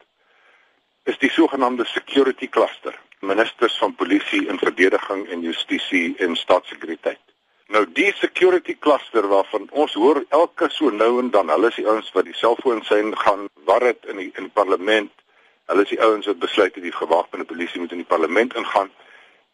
is 1.05 1.19
die 1.19 1.31
sogenaamde 1.31 1.85
security 1.85 2.49
cluster, 2.49 2.95
ministers 3.21 3.79
van 3.79 3.95
polisie 3.95 4.49
en 4.49 4.59
verdediging 4.59 5.29
en 5.29 5.41
justisie 5.41 6.15
en 6.19 6.37
staatssekuriteit. 6.37 7.19
Nou 7.67 7.87
die 7.93 8.13
security 8.15 8.77
cluster 8.79 9.27
waarvan 9.29 9.67
ons 9.71 9.93
hoor 9.93 10.25
elke 10.29 10.69
so 10.71 10.91
nou 10.91 11.19
en 11.19 11.31
dan, 11.31 11.49
hulle 11.49 11.69
is 11.69 11.75
die 11.81 11.89
ouens 11.89 12.13
wat 12.13 12.25
die 12.25 12.37
selfoon 12.39 12.85
sien 12.85 13.17
gaan, 13.19 13.49
wat 13.65 13.81
dit 13.81 14.07
in 14.07 14.17
die 14.17 14.31
in 14.35 14.51
parlement 14.51 15.11
Hulle 15.71 15.87
is 15.87 15.93
die 15.95 16.03
ouens 16.03 16.27
wat 16.27 16.41
besluit 16.43 16.75
het 16.75 16.85
die 16.85 16.93
gewapende 16.93 17.47
polisie 17.49 17.81
moet 17.81 17.93
in 17.95 18.03
die 18.03 18.09
parlement 18.09 18.55
ingaan. 18.59 18.91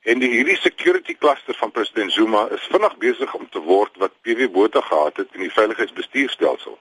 En 0.08 0.22
die 0.22 0.28
hierdie 0.32 0.56
security 0.56 1.14
cluster 1.20 1.56
van 1.60 1.70
president 1.70 2.12
Zuma 2.12 2.46
is 2.56 2.64
vinnig 2.72 2.94
besig 3.02 3.32
om 3.36 3.48
te 3.52 3.60
word 3.60 3.98
wat 4.00 4.14
PW 4.24 4.46
Botha 4.54 4.80
gehad 4.80 5.20
het 5.20 5.34
in 5.36 5.44
die 5.44 5.52
veiligheidsbestuurstelsel 5.52 6.78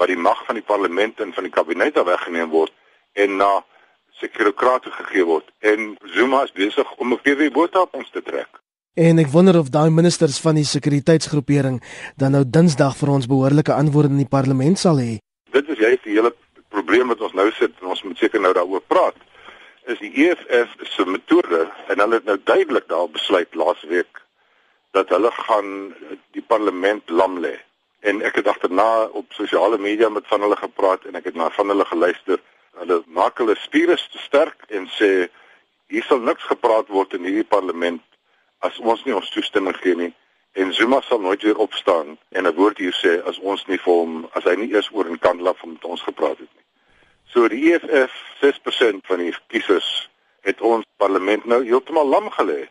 waar 0.00 0.10
die 0.10 0.18
mag 0.18 0.40
van 0.46 0.56
die 0.58 0.64
parlement 0.64 1.20
en 1.20 1.34
van 1.36 1.46
die 1.46 1.52
kabinet 1.52 2.00
weggeneem 2.08 2.50
word 2.50 2.72
en 3.22 3.36
na 3.36 3.50
sekurokrate 4.22 4.90
gegee 4.96 5.28
word 5.28 5.46
en 5.72 5.94
Zuma 6.16 6.42
is 6.48 6.56
besig 6.56 6.90
om 6.96 7.14
'n 7.14 7.20
PW 7.22 7.52
Botha 7.54 7.86
op 7.86 7.94
ons 7.94 8.10
te 8.10 8.22
trek. 8.22 8.48
En 8.94 9.18
ek 9.18 9.30
wonder 9.30 9.58
of 9.58 9.70
daai 9.70 9.90
ministers 9.90 10.40
van 10.40 10.54
die 10.54 10.64
sekuriteitsgroepering 10.64 11.82
dan 12.16 12.32
nou 12.32 12.44
Dinsdag 12.46 12.96
vir 12.96 13.10
ons 13.10 13.26
behoorlike 13.26 13.72
antwoorde 13.72 14.10
in 14.10 14.24
die 14.26 14.34
parlement 14.38 14.78
sal 14.78 14.98
hê. 14.98 15.18
Dit 15.52 15.68
is 15.68 15.78
juist 15.78 16.02
die 16.04 16.18
hele 16.18 16.34
probleem 16.68 17.08
wat 17.08 17.20
ons 17.20 17.32
nou 17.32 17.50
sit 17.52 17.72
en 17.80 17.86
ons 17.86 18.02
moet 18.02 18.18
seker 18.18 18.40
nou 18.40 18.52
daaroor 18.52 18.82
praat 18.86 19.14
is 19.90 20.00
die 20.02 20.12
EFF 20.24 20.76
se 20.94 21.04
metode 21.06 21.64
en 21.92 22.02
hulle 22.02 22.20
het 22.20 22.28
nou 22.28 22.36
duidelik 22.44 22.86
daar 22.88 23.08
besluit 23.10 23.54
laasweek 23.54 24.22
dat 24.96 25.08
hulle 25.14 25.30
gaan 25.30 25.94
die 26.36 26.42
parlement 26.42 27.10
lam 27.10 27.38
lê. 27.44 27.56
En 28.00 28.22
ek 28.26 28.40
het 28.40 28.48
agterna 28.50 29.06
op 29.20 29.32
sosiale 29.36 29.78
media 29.78 30.08
met 30.08 30.26
van 30.26 30.40
hulle 30.40 30.56
gepraat 30.56 31.04
en 31.04 31.18
ek 31.20 31.30
het 31.30 31.36
na 31.38 31.50
van 31.54 31.68
hulle 31.72 31.84
geluister. 31.84 32.40
Hulle 32.80 33.02
maak 33.06 33.38
hulle 33.38 33.56
spiere 33.60 33.96
te 33.96 34.22
sterk 34.26 34.64
en 34.68 34.88
sê 34.98 35.10
hier 35.90 36.06
sal 36.06 36.22
niks 36.22 36.46
gepraat 36.48 36.88
word 36.88 37.14
in 37.18 37.26
hierdie 37.26 37.46
parlement 37.56 38.02
as 38.66 38.78
ons 38.78 39.04
nie 39.04 39.14
ons 39.16 39.30
toestemming 39.34 39.76
gee 39.82 39.96
nie 39.98 40.12
en 40.52 40.72
Zuma 40.74 41.00
sal 41.06 41.20
nooit 41.20 41.42
weer 41.42 41.58
opstaan 41.58 42.18
en 42.28 42.46
'n 42.46 42.54
woord 42.54 42.78
hier 42.78 42.96
sê 43.02 43.22
as 43.24 43.38
ons 43.38 43.66
nie 43.66 43.78
vir 43.78 43.94
hom 43.94 44.28
as 44.34 44.44
hy 44.44 44.54
nie 44.54 44.72
eers 44.72 44.90
oor 44.92 45.06
in 45.06 45.18
kan 45.18 45.42
laat 45.42 45.62
om 45.62 45.72
met 45.72 45.84
ons 45.84 46.02
gepraat 46.02 46.38
het 46.38 46.50
nie. 46.56 46.64
So 47.32 47.48
die 47.48 47.72
EFF 47.72 48.10
6% 48.40 49.06
van 49.06 49.18
die 49.22 49.34
kiesers 49.46 50.10
het 50.42 50.60
ons 50.60 50.86
parlement 50.96 51.44
nou 51.44 51.60
heeltemal 51.62 52.06
lam 52.06 52.30
gelê. 52.34 52.64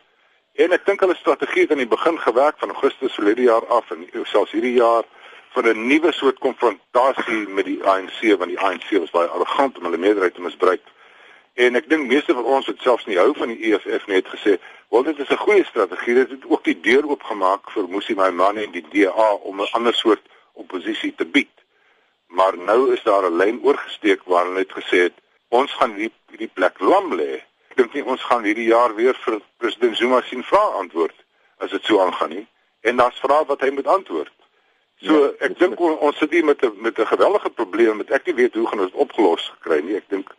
En 0.60 0.74
ek 0.76 0.84
dink 0.84 1.00
hulle 1.00 1.16
strategie 1.16 1.62
het 1.64 1.70
aan 1.72 1.80
die 1.80 1.88
begin 1.88 2.18
gewerk 2.20 2.58
van 2.60 2.74
Augustus 2.74 3.14
verlede 3.16 3.46
jaar 3.46 3.64
af 3.72 3.90
en 3.94 4.04
selfs 4.28 4.52
hierdie 4.52 4.74
jaar 4.76 5.06
vir 5.54 5.70
'n 5.72 5.86
nuwe 5.86 6.12
soort 6.12 6.38
konfrontasie 6.38 7.48
met 7.48 7.64
die 7.64 7.80
ANC 7.84 8.20
want 8.38 8.52
die 8.52 8.60
ANC 8.60 8.90
was 8.98 9.10
baie 9.10 9.28
arrogant 9.28 9.78
om 9.78 9.84
hulle 9.84 10.02
meerderheid 10.04 10.34
te 10.34 10.40
misbruik. 10.40 10.82
En 11.54 11.76
ek 11.76 11.88
dink 11.88 12.06
meeste 12.06 12.34
van 12.34 12.44
ons 12.44 12.66
wat 12.66 12.84
selfs 12.84 13.06
nie 13.06 13.18
hou 13.18 13.32
van 13.36 13.48
die 13.48 13.72
EFF 13.72 14.06
nie 14.06 14.16
het 14.16 14.28
gesê, 14.28 14.58
"Wel 14.90 15.02
dit 15.02 15.18
is 15.18 15.30
'n 15.30 15.44
goeie 15.46 15.64
strategie. 15.64 16.14
Dit 16.14 16.30
het 16.30 16.44
ook 16.46 16.64
die 16.64 16.80
deur 16.80 17.08
oopgemaak 17.08 17.70
vir 17.70 17.88
Musi 17.88 18.14
Maimane 18.14 18.64
en 18.64 18.70
die 18.70 18.86
DA 18.92 19.32
om 19.32 19.60
'n 19.60 19.72
ander 19.72 19.94
soort 19.94 20.22
oppositie 20.52 21.14
te 21.14 21.24
bied." 21.24 21.59
Maar 22.30 22.58
nou 22.58 22.92
is 22.92 23.02
daar 23.02 23.24
'n 23.30 23.36
lyn 23.36 23.60
oorgesteek 23.62 24.22
waar 24.24 24.44
hulle 24.44 24.58
net 24.58 24.72
gesê 24.72 24.98
het 25.08 25.16
ons 25.48 25.72
gaan 25.72 25.94
hierdie 25.94 26.18
hierdie 26.30 26.54
plek 26.54 26.80
lam 26.80 27.14
lê. 27.14 27.42
Ek 27.70 27.76
dink 27.76 27.94
nie 27.94 28.04
ons 28.04 28.22
gaan 28.24 28.44
hierdie 28.46 28.68
jaar 28.70 28.94
weer 28.94 29.16
vir 29.24 29.40
president 29.56 29.96
Zuma 29.96 30.22
sien 30.22 30.44
vra 30.46 30.62
antwoord 30.82 31.16
as 31.58 31.70
dit 31.70 31.84
so 31.84 32.00
aangaan 32.00 32.28
nie. 32.28 32.46
En 32.80 32.96
daar's 32.96 33.18
vrae 33.20 33.44
wat 33.46 33.60
hy 33.60 33.70
moet 33.70 33.86
antwoord. 33.86 34.32
So 35.02 35.16
ja, 35.24 35.30
ek 35.46 35.58
dink 35.58 35.80
on, 35.80 35.96
ons 35.98 36.18
sit 36.18 36.30
hier 36.30 36.44
met 36.44 36.62
'n 36.64 36.72
met 36.86 36.98
'n 36.98 37.06
geweldige 37.06 37.50
probleem 37.50 37.96
wat 37.98 38.10
ek 38.10 38.26
nie 38.26 38.34
weet 38.34 38.54
hoe 38.54 38.66
gaan 38.66 38.80
ons 38.80 38.92
opgelos 38.92 39.52
kry 39.60 39.80
nie. 39.80 39.96
Ek 39.96 40.08
dink 40.08 40.34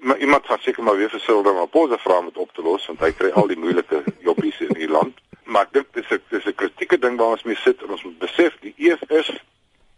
maar 0.00 0.18
iemand 0.18 0.46
gaan 0.46 0.60
seker 0.60 0.82
maar 0.82 0.96
weer 0.96 1.10
vir 1.10 1.20
Silder 1.20 1.54
Maposa 1.54 1.98
vra 1.98 2.18
om 2.18 2.24
dit 2.24 2.36
op 2.36 2.52
te 2.52 2.62
los 2.62 2.86
want 2.86 3.00
hy 3.00 3.12
kry 3.12 3.30
al 3.30 3.46
die 3.46 3.58
moeilike 3.58 4.02
jobbies 4.26 4.60
in 4.60 4.72
die 4.72 4.88
land. 4.88 5.18
Maar 5.44 5.62
ek 5.62 5.72
dink 5.72 5.92
dis 5.92 6.10
'n 6.10 6.22
dis 6.28 6.46
'n 6.46 6.54
kritieke 6.54 6.98
ding 6.98 7.16
waar 7.16 7.36
ons 7.36 7.42
mee 7.42 7.56
sit 7.56 7.82
en 7.82 7.90
ons 7.90 8.02
moet 8.02 8.18
besef 8.18 8.56
die 8.60 8.74
EFF 8.76 9.30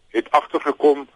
het 0.09 0.31
agtergekom 0.31 1.07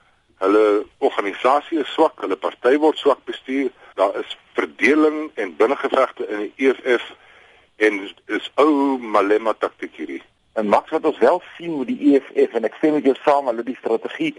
Hulle 0.43 0.83
organisasie 0.99 1.79
is 1.79 1.91
swak, 1.95 2.19
hulle 2.19 2.35
party 2.35 2.75
word 2.83 2.97
swak 2.99 3.21
bestuur. 3.29 3.69
Daar 3.95 4.17
is 4.19 4.37
verdeling 4.57 5.29
en 5.39 5.55
binnengevegte 5.55 6.27
in 6.27 6.41
die 6.45 6.67
EFF 6.67 7.05
en 7.85 8.01
is 8.25 8.49
ou 8.59 8.97
Malema 8.99 9.53
taktik 9.53 9.95
hierdie. 9.95 10.21
En 10.59 10.67
maks 10.67 10.91
wat 10.91 11.05
ons 11.05 11.21
wel 11.23 11.39
sien 11.55 11.77
met 11.77 11.87
die 11.87 12.11
EFF 12.11 12.57
en 12.59 12.67
ek 12.67 12.75
sê 12.81 12.91
met 12.91 13.07
jou 13.07 13.15
saam 13.21 13.47
hulle 13.49 13.63
die 13.63 13.77
strategie 13.79 14.33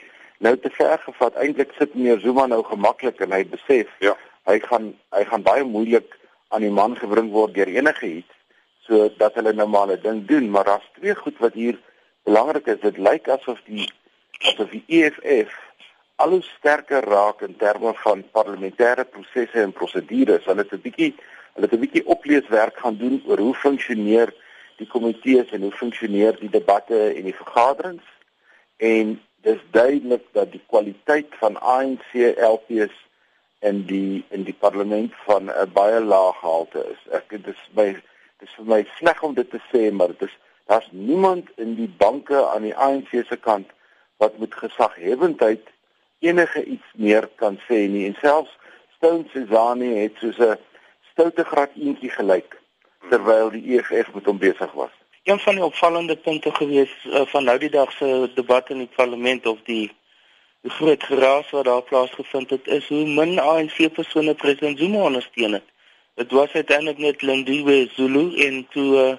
nou 0.44 0.52
te 0.60 0.70
ver 0.76 1.00
gevat. 1.06 1.40
Eintlik 1.40 1.72
sit 1.78 1.96
meneer 1.96 2.20
Zuma 2.20 2.46
nou 2.52 2.60
gemaklik 2.68 3.24
en 3.24 3.32
hy 3.32 3.42
besef 3.56 3.90
ja. 4.04 4.12
hy 4.44 4.58
gaan 4.68 4.92
hy 5.16 5.24
gaan 5.30 5.44
baie 5.46 5.64
moeilik 5.64 6.18
aan 6.52 6.66
die 6.66 6.74
man 6.74 6.98
gebring 7.00 7.32
word 7.32 7.54
deur 7.56 7.70
enige 7.72 8.10
iets 8.20 8.40
sodat 8.84 9.38
hulle 9.40 9.54
nou 9.56 9.66
maar 9.72 9.88
'n 9.88 10.02
ding 10.02 10.26
doen, 10.28 10.50
maar 10.50 10.64
daar's 10.64 10.90
twee 11.00 11.14
goed 11.16 11.38
wat 11.38 11.54
hier 11.56 11.78
belangrik 12.24 12.66
is. 12.66 12.80
Dit 12.80 12.98
lyk 12.98 13.28
asof 13.28 13.60
die 13.64 13.88
asof 14.52 14.68
die 14.70 14.84
EFF 14.86 15.56
al 16.16 16.30
hoe 16.30 16.42
sterker 16.42 17.04
raak 17.04 17.42
in 17.42 17.56
terme 17.56 17.92
van 17.94 18.22
parlementêre 18.30 19.04
prosesse 19.04 19.60
en 19.60 19.72
prosedures. 19.72 20.44
Hulle 20.44 20.62
het 20.62 20.72
'n 20.72 20.82
bietjie 20.86 21.14
hulle 21.54 21.66
het 21.66 21.74
'n 21.74 21.84
bietjie 21.84 22.06
opleeswerk 22.06 22.76
gaan 22.78 22.96
doen 22.96 23.22
oor 23.26 23.38
hoe 23.38 23.54
funksioneer 23.54 24.34
die 24.76 24.86
komitees 24.86 25.50
en 25.50 25.62
hoe 25.62 25.72
funksioneer 25.72 26.38
die 26.40 26.50
debatte 26.50 27.14
en 27.14 27.24
die 27.24 27.40
vergaderings. 27.42 28.06
En 28.76 29.20
dis 29.42 29.60
duidelik 29.70 30.24
dat 30.32 30.52
die 30.52 30.62
kwaliteit 30.66 31.30
van 31.38 31.60
ANC 31.60 32.12
LPs 32.36 32.94
in 33.60 33.84
die 33.86 34.24
in 34.28 34.42
die 34.42 34.58
parlement 34.64 35.12
van 35.26 35.50
'n 35.50 35.72
baie 35.72 36.00
lae 36.00 36.32
gehalte 36.32 36.86
is. 36.92 37.12
Ek 37.12 37.28
dit 37.28 37.46
is 37.46 37.62
my 37.74 38.02
dis 38.38 38.54
vir 38.56 38.64
my 38.64 38.86
sleg 38.96 39.22
om 39.22 39.34
dit 39.34 39.50
te 39.50 39.60
sê, 39.72 39.92
maar 39.92 40.08
dit 40.08 40.22
is 40.22 40.36
daar's 40.66 40.88
niemand 40.90 41.48
in 41.56 41.74
die 41.74 41.94
banke 41.98 42.48
aan 42.48 42.62
die 42.62 42.76
ANC 42.76 43.08
se 43.10 43.36
kant 43.36 43.68
wat 44.16 44.38
met 44.38 44.54
gesaghebendheid 44.54 45.73
enige 46.28 46.64
iets 46.64 46.90
meer 47.06 47.28
kan 47.40 47.58
sê 47.68 47.84
nie 47.94 48.06
en 48.08 48.16
selfs 48.20 48.52
Stone 48.96 49.24
Suzani 49.32 49.90
het 50.02 50.20
soos 50.20 50.38
'n 50.38 50.58
stoute 51.10 51.44
gratientjie 51.44 52.10
gelyk 52.10 52.60
terwyl 53.10 53.50
die 53.50 53.64
EFF 53.76 54.14
met 54.14 54.24
hom 54.24 54.38
besig 54.38 54.72
was. 54.72 54.94
Een 55.24 55.38
van 55.38 55.54
die 55.54 55.64
opvallende 55.64 56.16
punte 56.16 56.50
gewees 56.54 56.94
uh, 57.04 57.26
van 57.32 57.44
nou 57.44 57.58
die 57.58 57.70
dag 57.70 57.92
se 57.92 58.30
debat 58.34 58.70
in 58.70 58.78
die 58.78 58.94
parlement 58.96 59.46
of 59.46 59.58
die 59.64 59.92
die 60.64 60.72
groot 60.72 61.02
geraas 61.04 61.50
wat 61.50 61.64
daar 61.64 61.82
plaasgevind 61.82 62.50
het 62.50 62.66
is 62.66 62.88
hoe 62.88 63.06
min 63.06 63.38
ANC 63.38 63.92
persone 63.92 64.34
president 64.34 64.78
Zuma 64.78 64.98
ondersteun 64.98 65.52
het. 65.52 65.66
Dit 66.14 66.30
was 66.30 66.52
uiteindelik 66.52 66.98
net 66.98 67.22
Lindiwe 67.22 67.88
Zulu 67.94 68.36
en 68.46 68.66
toe 68.70 68.90
uh, 68.96 69.16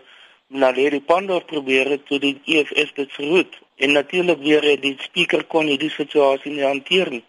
Naledi 0.48 1.02
Pandor 1.02 1.44
probeer 1.44 1.88
het 1.90 2.06
toe 2.06 2.20
die 2.20 2.36
EFF 2.46 2.92
dit 2.94 3.12
verhoed 3.12 3.56
en 3.76 3.92
natuurlik 3.92 4.40
weer 4.40 4.68
die 4.82 4.94
speaker 5.02 5.44
kon 5.44 5.66
hierdie 5.66 5.90
situasie 5.90 6.52
nie 6.52 6.64
hanteer 6.64 7.10
nie. 7.10 7.24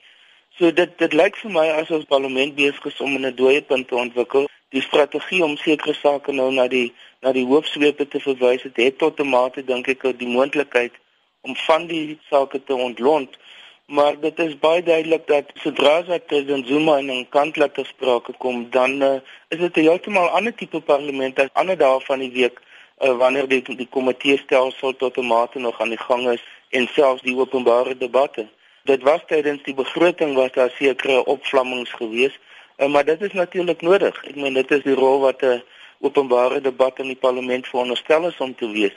So 0.59 0.69
dit 0.71 0.93
dit 0.99 1.17
lyk 1.17 1.39
vir 1.41 1.55
my 1.55 1.65
asof 1.79 2.05
die 2.05 2.11
parlement 2.11 2.53
besig 2.59 2.85
is 2.91 3.01
om 3.01 3.17
'n 3.17 3.35
dooie 3.39 3.63
punt 3.63 3.89
te 3.89 3.97
ontwikkel. 3.97 4.45
Die 4.69 4.83
strategie 4.83 5.43
om 5.45 5.57
sekere 5.57 5.95
sake 5.95 6.33
nou 6.33 6.51
na 6.53 6.69
die 6.69 6.93
na 7.23 7.33
die 7.33 7.47
hoofsweepe 7.47 8.09
te 8.09 8.21
verwys 8.21 8.63
het, 8.63 8.77
het 8.77 8.99
tot 8.99 9.21
'n 9.21 9.29
mate 9.29 9.65
dink 9.65 9.89
ek 9.89 10.05
die 10.19 10.29
moontlikheid 10.37 10.93
om 11.41 11.57
van 11.57 11.87
die 11.87 12.19
sake 12.31 12.65
te 12.65 12.75
ontlont. 12.75 13.39
Maar 13.87 14.21
dit 14.21 14.39
is 14.39 14.59
baie 14.59 14.83
duidelik 14.83 15.27
dat 15.27 15.51
sodra 15.55 15.97
as 16.05 16.21
president 16.27 16.67
Zuma 16.67 16.99
in 16.99 17.11
'n 17.11 17.29
kant 17.29 17.57
laat 17.57 17.81
sprake 17.83 18.33
kom, 18.39 18.71
dan 18.71 19.03
uh, 19.03 19.21
is 19.49 19.59
dit 19.59 19.77
'n 19.77 19.89
heeltemal 19.89 20.29
ander 20.29 20.55
tipe 20.55 20.81
parlement 20.81 21.39
as 21.39 21.49
ander 21.53 21.77
dae 21.77 22.01
van 22.01 22.19
die 22.19 22.33
week 22.33 22.61
uh, 22.99 23.17
wanneer 23.17 23.49
die 23.49 23.63
die 23.77 23.89
komitee 23.91 24.37
stelsel 24.39 24.97
tot 24.97 25.17
'n 25.17 25.27
mate 25.27 25.59
nog 25.59 25.81
aan 25.81 25.89
die 25.89 26.05
gang 26.09 26.29
is 26.31 26.43
en 26.71 26.89
selfs 26.89 27.23
die 27.23 27.37
openbare 27.37 27.97
debatte. 27.97 28.49
Dit 28.83 29.03
was 29.03 29.21
tydens 29.27 29.63
die 29.63 29.75
begroting 29.75 30.35
was 30.35 30.53
daar 30.53 30.71
sekere 30.71 31.25
opvlammings 31.25 31.93
gewees, 31.93 32.39
uh, 32.77 32.89
maar 32.89 33.05
dit 33.05 33.23
is 33.23 33.33
natuurlik 33.33 33.81
nodig. 33.81 34.25
Ek 34.25 34.37
meen 34.37 34.55
dit 34.55 34.71
is 34.71 34.83
die 34.83 34.95
rol 34.95 35.21
wat 35.21 35.43
'n 35.43 35.63
openbare 36.01 36.61
debat 36.61 36.99
in 36.99 37.07
die 37.07 37.23
parlement 37.27 37.67
veronderstel 37.67 38.27
is 38.27 38.39
om 38.39 38.55
te 38.55 38.69
wees. 38.71 38.97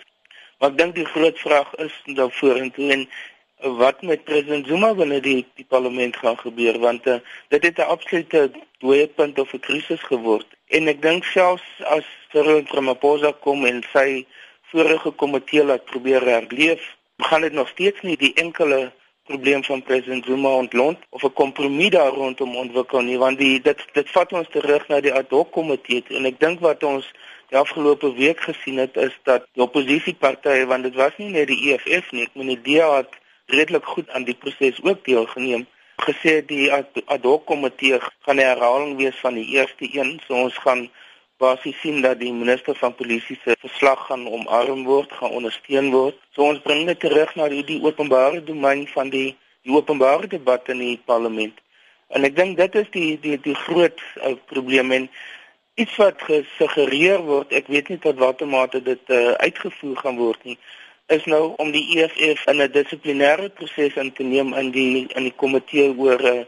Maar 0.60 0.70
ek 0.70 0.78
dink 0.78 0.96
die 0.96 1.06
groot 1.06 1.40
vraag 1.40 1.76
is 1.76 1.94
dan 2.06 2.32
vorentoe 2.32 2.92
en 2.92 3.10
wat 3.60 4.02
met 4.02 4.24
president 4.24 4.68
Zuma 4.68 4.96
wanneer 4.96 5.22
die 5.22 5.46
die 5.56 5.66
parlement 5.66 6.16
gaan 6.16 6.38
gebeur 6.38 6.80
want 6.80 7.08
uh, 7.08 7.20
dit 7.48 7.64
het 7.64 7.78
'n 7.78 7.92
absolute 7.96 8.52
dooie 8.80 9.08
punt 9.08 9.40
of 9.40 9.54
'n 9.54 9.60
krisis 9.60 10.04
geword. 10.04 10.48
En 10.68 10.88
ek 10.88 11.02
dink 11.02 11.24
selfs 11.24 11.68
as 11.84 12.06
Cyril 12.32 12.64
Ramaphosa 12.66 13.32
kom 13.40 13.66
en 13.66 13.84
sy 13.94 14.26
vorige 14.72 15.12
komitee 15.12 15.64
laat 15.64 15.86
probeer 15.86 16.22
herleef 16.22 16.96
gaan 17.18 17.42
dit 17.42 17.54
nog 17.54 17.68
steeds 17.68 18.02
nie 18.02 18.18
die 18.18 18.34
enkele 18.34 18.92
probleem 19.24 19.64
van 19.64 19.84
president 19.84 20.26
Zuma 20.26 20.50
ontlont 20.50 20.98
of 21.10 21.24
'n 21.24 21.34
kompromie 21.34 21.90
daar 21.90 22.12
rondom 22.12 22.56
ontwikkel 22.56 23.02
nie 23.02 23.18
want 23.18 23.38
die 23.38 23.62
dit 23.62 23.80
dit 23.94 24.10
vat 24.10 24.34
ons 24.34 24.50
terug 24.50 24.88
na 24.88 25.00
die 25.02 25.14
ad 25.14 25.30
hoc 25.30 25.52
komitee 25.52 26.04
en 26.08 26.26
ek 26.26 26.40
dink 26.40 26.60
wat 26.60 26.84
ons 26.84 27.12
die 27.50 27.58
afgelope 27.58 28.14
week 28.14 28.40
gesien 28.40 28.78
het 28.78 28.96
is 28.98 29.16
dat 29.24 29.46
die 29.54 29.64
oppositiepartye 29.64 30.66
want 30.66 30.84
dit 30.84 30.96
was 30.96 31.18
nie 31.18 31.30
net 31.30 31.48
die 31.48 31.74
EFF 31.74 32.12
nie 32.12 32.24
ek 32.24 32.34
meen 32.34 32.54
die 32.56 32.62
DA 32.68 32.96
het 32.98 33.19
redelik 33.52 33.86
goed 33.86 34.10
aan 34.10 34.24
die 34.24 34.38
proses 34.38 34.82
ook 34.84 35.06
deelgeneem. 35.06 35.68
Gesê 36.06 36.40
die 36.46 36.72
ad 36.74 37.24
hoc 37.28 37.46
komitee 37.46 38.00
gaan 38.00 38.40
'n 38.40 38.50
herhaling 38.52 38.98
wees 38.98 39.18
van 39.26 39.34
die 39.34 39.48
eerste 39.58 39.90
een. 39.92 40.22
So 40.28 40.34
ons 40.34 40.58
gaan 40.58 40.90
basies 41.38 41.80
sien 41.80 42.02
dat 42.02 42.20
die 42.20 42.34
minister 42.34 42.76
van 42.76 42.96
polisie 42.96 43.40
se 43.44 43.56
verslag 43.60 44.06
gaan 44.06 44.28
omarm 44.28 44.84
word, 44.84 45.12
gaan 45.12 45.32
ondersteun 45.32 45.92
word. 45.92 46.16
So 46.36 46.44
ons 46.44 46.62
bring 46.62 46.86
dit 46.88 47.00
terug 47.00 47.36
na 47.36 47.48
die, 47.48 47.64
die 47.64 47.82
openbare 47.84 48.44
domein 48.44 48.88
van 48.88 49.10
die 49.10 49.38
die 49.62 49.76
openbare 49.76 50.28
debat 50.28 50.70
in 50.70 50.80
die 50.80 51.00
parlement. 51.06 51.56
En 52.08 52.24
ek 52.24 52.36
dink 52.36 52.58
dit 52.58 52.76
is 52.76 52.90
die 52.96 53.20
die 53.22 53.38
die 53.44 53.56
groot 53.56 54.02
uh, 54.24 54.34
probleem 54.52 54.92
en 54.92 55.10
iets 55.80 55.96
wat 55.96 56.22
gesuggereer 56.28 57.22
word, 57.24 57.54
ek 57.56 57.68
weet 57.72 57.92
nie 57.92 58.00
tot 58.04 58.20
watter 58.20 58.48
mate 58.48 58.82
dit 58.84 59.14
uh, 59.16 59.36
uitgevoer 59.46 60.00
gaan 60.04 60.18
word 60.20 60.48
nie, 60.48 60.58
is 61.10 61.26
nou 61.26 61.54
om 61.58 61.72
die 61.72 61.86
EFF 61.98 62.46
in 62.52 62.62
'n 62.62 62.72
dissiplinêre 62.72 63.50
proses 63.50 63.96
in 63.96 64.12
te 64.14 64.24
neem 64.24 64.54
in 64.54 64.72
die 64.72 65.08
in 65.18 65.24
die 65.24 65.36
komitee 65.36 65.94
oor 65.98 66.22
uh, 66.22 66.46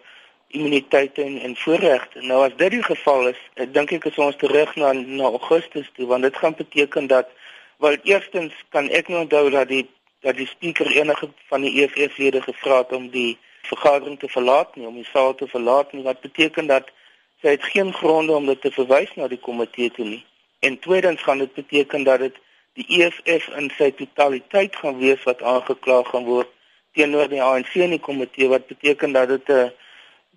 immuniteite 0.47 1.23
en, 1.23 1.39
en 1.41 1.55
voorregte. 1.55 2.21
Nou 2.21 2.43
as 2.45 2.55
dit 2.57 2.71
die 2.71 2.83
geval 2.83 3.27
is, 3.27 3.39
ek 3.63 3.73
dink 3.73 3.91
ek 3.91 4.05
is 4.05 4.17
ons 4.17 4.37
terug 4.37 4.75
na 4.75 4.91
na 4.93 5.31
Augustus 5.31 5.89
toe 5.95 6.05
want 6.11 6.27
dit 6.27 6.37
gaan 6.37 6.55
beteken 6.55 7.07
dat 7.07 7.29
wel 7.77 7.97
eerstens 8.03 8.53
kan 8.69 8.89
ek 8.89 9.07
nou 9.07 9.23
onthou 9.25 9.49
dat 9.49 9.67
die 9.67 9.87
dat 10.21 10.37
die 10.37 10.47
spreker 10.47 10.91
enige 10.93 11.29
van 11.49 11.65
die 11.65 11.73
EFF 11.81 12.17
lede 12.17 12.41
gevra 12.41 12.77
het 12.83 12.93
om 12.93 13.09
die 13.09 13.37
vergadering 13.61 14.19
te 14.19 14.29
verlaat 14.29 14.75
nie 14.75 14.85
om 14.87 14.95
die 14.95 15.09
saal 15.09 15.35
te 15.35 15.47
verlaat 15.47 15.93
nie 15.93 16.03
wat 16.03 16.21
beteken 16.21 16.67
dat 16.67 16.93
sy 17.41 17.55
het 17.55 17.63
geen 17.73 17.93
gronde 17.93 18.37
om 18.37 18.45
dit 18.45 18.61
te 18.61 18.71
verwys 18.71 19.09
na 19.17 19.27
die 19.27 19.41
komitee 19.41 19.89
toe 19.89 20.05
nie. 20.05 20.23
En 20.59 20.79
tweedens 20.79 21.21
gaan 21.25 21.41
dit 21.41 21.53
beteken 21.53 22.03
dat 22.03 22.19
dit 22.19 22.37
die 22.79 22.87
EFF 23.01 23.49
in 23.59 23.69
sy 23.77 23.91
totaliteit 23.91 24.75
gaan 24.75 24.97
wees 24.99 25.23
wat 25.23 25.43
aangekla 25.43 26.03
gaan 26.11 26.25
word 26.25 26.49
teenoor 26.95 27.27
die 27.31 27.41
ANC 27.43 27.75
in 27.75 27.95
die 27.95 28.03
komitee 28.03 28.47
wat 28.51 28.67
beteken 28.67 29.13
dat 29.13 29.27
dit 29.27 29.49
'n 29.49 29.65
uh, 29.65 29.69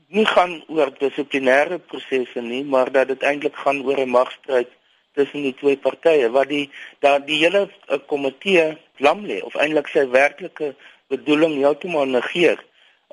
nie 0.08 0.26
gaan 0.26 0.62
oor 0.68 0.92
dissiplinêre 0.98 1.78
prosesse 1.78 2.40
nie, 2.40 2.62
maar 2.64 2.90
dat 2.92 3.08
dit 3.08 3.22
eintlik 3.22 3.56
gaan 3.56 3.82
oor 3.86 4.00
'n 4.00 4.10
magstryd 4.10 4.70
tussen 5.14 5.42
die 5.42 5.54
twee 5.54 5.76
partye 5.76 6.30
wat 6.30 6.48
die 6.48 6.70
dat 6.98 7.26
die 7.26 7.38
hele 7.44 7.68
eh, 7.88 7.98
komitee 8.06 8.76
lam 8.98 9.24
lê 9.26 9.40
of 9.42 9.54
eintlik 9.54 9.88
sy 9.88 10.06
werklike 10.10 10.74
bedoeling 11.08 11.54
heeltemal 11.56 12.06
negeer. 12.06 12.58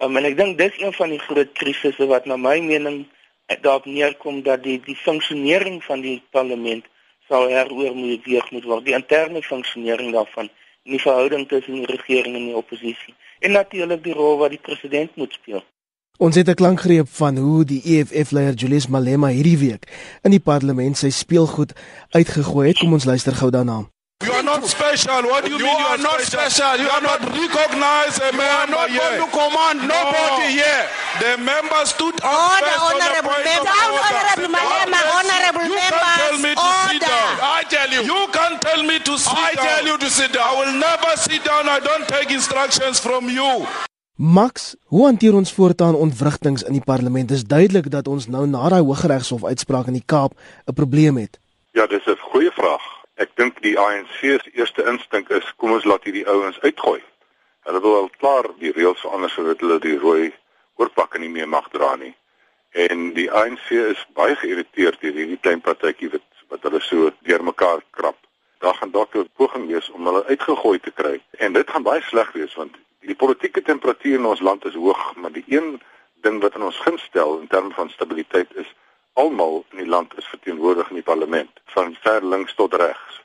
Um, 0.02 0.18
en 0.18 0.26
ek 0.26 0.38
dink 0.38 0.58
dis 0.58 0.78
een 0.82 0.94
van 0.94 1.10
die 1.10 1.20
groot 1.20 1.52
krisisse 1.54 2.06
wat 2.10 2.26
na 2.26 2.38
my 2.38 2.60
mening 2.60 3.06
eh, 3.46 3.58
daarop 3.62 3.86
neerkom 3.86 4.42
dat 4.44 4.64
die 4.64 4.80
die 4.86 4.96
funksionering 4.96 5.84
van 5.84 6.02
die 6.02 6.22
parlement 6.32 6.86
sal 7.32 7.48
heroor 7.48 7.96
moet 7.96 8.26
weeg 8.28 8.52
moet 8.52 8.68
word, 8.68 8.86
die 8.86 8.96
interne 8.98 9.42
funksionering 9.42 10.12
daarvan 10.16 10.50
in 10.84 10.98
die 10.98 11.02
verhouding 11.02 11.48
tussen 11.48 11.80
die 11.80 11.90
regering 11.92 12.36
en 12.36 12.50
die 12.50 12.58
oppositie 12.60 13.16
en 13.42 13.56
natuurlik 13.58 14.04
die 14.04 14.18
rol 14.18 14.38
wat 14.42 14.54
die 14.54 14.62
president 14.62 15.16
moet 15.18 15.34
speel. 15.34 15.64
Ons 16.22 16.36
het 16.36 16.50
'n 16.50 16.60
klankgreep 16.62 17.08
van 17.10 17.38
hoe 17.38 17.64
die 17.66 17.82
EFF-leier 17.94 18.54
Julius 18.54 18.88
Malema 18.88 19.28
hierdie 19.28 19.58
week 19.58 19.84
in 20.22 20.32
die 20.32 20.44
parlement 20.52 20.98
sy 20.98 21.10
speelgoed 21.10 21.74
uitgegooi 22.12 22.68
het. 22.68 22.78
Kom 22.78 22.94
ons 22.94 23.06
luister 23.06 23.34
gou 23.34 23.50
daarna. 23.50 23.88
You 24.22 24.32
are 24.34 24.44
not 24.44 24.64
special. 24.66 25.24
What 25.24 25.46
do 25.46 25.50
you, 25.50 25.58
you 25.58 25.66
mean 25.66 25.80
you 25.80 25.86
are, 25.86 25.98
not 25.98 26.22
special? 26.22 26.50
special? 26.52 26.78
You, 26.78 26.84
you 26.86 26.90
are 26.94 27.02
not 27.02 27.20
recognized 27.26 28.22
a 28.22 28.30
you 28.30 28.38
member 28.38 28.54
are 28.62 28.70
not 28.70 28.90
here. 28.94 29.18
to 29.18 29.28
command 29.34 29.78
no. 29.82 29.98
nobody 29.98 30.62
here. 30.62 30.86
The 31.18 31.32
members 31.42 31.90
stood 31.90 32.18
up 32.22 32.30
Order, 32.30 32.70
first 32.70 33.02
honorable 33.02 33.34
on 33.34 33.42
the 33.42 33.58
member. 33.66 33.98
Honorable 33.98 34.50
Malema, 34.54 35.00
honorable 35.18 35.66
you 35.66 35.78
members. 35.82 36.38
You 38.04 38.28
can 38.32 38.60
tell 38.60 38.84
me 38.84 39.00
to 39.00 39.18
sit 39.18 39.34
down. 39.34 39.46
I 39.46 39.54
tell 39.54 39.86
you. 39.86 39.92
You 39.92 39.98
can 39.98 39.98
tell 39.98 39.98
me 39.98 39.98
to 39.98 40.10
sit 40.10 40.32
I 40.32 40.34
down. 40.34 40.34
I 40.34 40.34
tell 40.34 40.34
you 40.34 40.34
to 40.34 40.34
sit 40.34 40.34
down. 40.34 40.48
I 40.48 40.60
will 40.60 40.76
never 40.80 41.12
sit 41.18 41.44
down. 41.44 41.64
I 41.70 41.80
don't 41.80 42.08
take 42.08 42.30
instructions 42.32 43.00
from 43.00 43.30
you. 43.30 43.68
Max, 44.16 44.76
hoe 44.86 45.06
hanteer 45.06 45.34
ons 45.34 45.54
voortaan 45.54 45.96
ontwrigtings 45.96 46.64
in 46.64 46.72
die 46.72 46.84
parlement? 46.86 47.28
Dis 47.28 47.44
duidelik 47.44 47.90
dat 47.90 48.08
ons 48.08 48.28
nou 48.28 48.46
na 48.48 48.70
daai 48.70 48.82
Hooggeregshof 48.82 49.46
uitspraak 49.46 49.88
in 49.90 49.98
die 49.98 50.06
Kaap 50.06 50.34
'n 50.66 50.74
probleem 50.74 51.18
het. 51.18 51.40
Ja, 51.72 51.88
dis 51.88 52.06
'n 52.06 52.18
goeie 52.20 52.52
vraag. 52.52 52.82
Ek 53.16 53.30
dink 53.36 53.62
die 53.62 53.80
ANC 53.80 54.20
se 54.20 54.52
eerste 54.54 54.86
instink 54.86 55.30
is 55.30 55.54
kom 55.58 55.72
ons 55.72 55.84
laat 55.84 56.04
hierdie 56.04 56.28
ouens 56.28 56.60
uitgooi. 56.60 57.02
Hulle 57.64 57.82
wil 57.82 57.96
al 57.96 58.10
klaar 58.18 58.46
die 58.60 58.72
reëls 58.72 59.00
verander 59.00 59.30
sodat 59.30 59.60
hulle 59.60 59.80
die 59.80 59.98
rooi 59.98 60.34
oorpak 60.76 61.18
nie 61.18 61.30
meer 61.30 61.48
mag 61.48 61.70
dra 61.70 61.96
nie. 61.96 62.16
En 62.72 63.14
die 63.14 63.32
ANC 63.32 63.70
is 63.70 64.06
baie 64.14 64.36
geïrriteerd 64.36 65.02
deur 65.02 65.14
hierdie 65.14 65.40
klein 65.42 65.62
partytjie 65.62 66.10
wat 66.12 66.22
wat 66.52 66.68
hulle 66.68 66.82
so 66.84 67.12
deurmekaar 67.28 67.82
krap. 67.98 68.18
Daar 68.60 68.76
gaan 68.80 68.92
dalk 68.92 69.16
'n 69.16 69.30
poging 69.36 69.68
wees 69.72 69.90
om 69.90 70.06
hulle 70.06 70.26
uitgegooi 70.26 70.80
te 70.80 70.92
kry. 70.92 71.22
En 71.32 71.54
dit 71.54 71.70
gaan 71.70 71.84
baie 71.84 72.02
sleg 72.02 72.32
wees 72.32 72.56
want 72.56 72.76
die 73.00 73.16
politieke 73.16 73.62
temperatuur 73.62 74.20
in 74.20 74.26
ons 74.26 74.40
land 74.40 74.66
is 74.66 74.74
hoog, 74.74 75.16
maar 75.16 75.32
die 75.32 75.48
een 75.48 75.82
ding 76.22 76.42
wat 76.42 76.56
in 76.56 76.62
ons 76.62 76.80
gunst 76.86 77.06
stel 77.06 77.40
in 77.40 77.48
terme 77.48 77.74
van 77.74 77.90
stabiliteit 77.90 78.56
is 78.56 78.76
almal 79.14 79.66
in 79.72 79.78
die 79.78 79.88
land 79.88 80.18
is 80.18 80.26
verteenwoordig 80.26 80.90
in 80.90 80.96
die 80.96 81.04
parlement, 81.04 81.50
van 81.66 81.96
ver 82.02 82.26
links 82.26 82.56
tot 82.56 82.74
regs. 82.74 83.22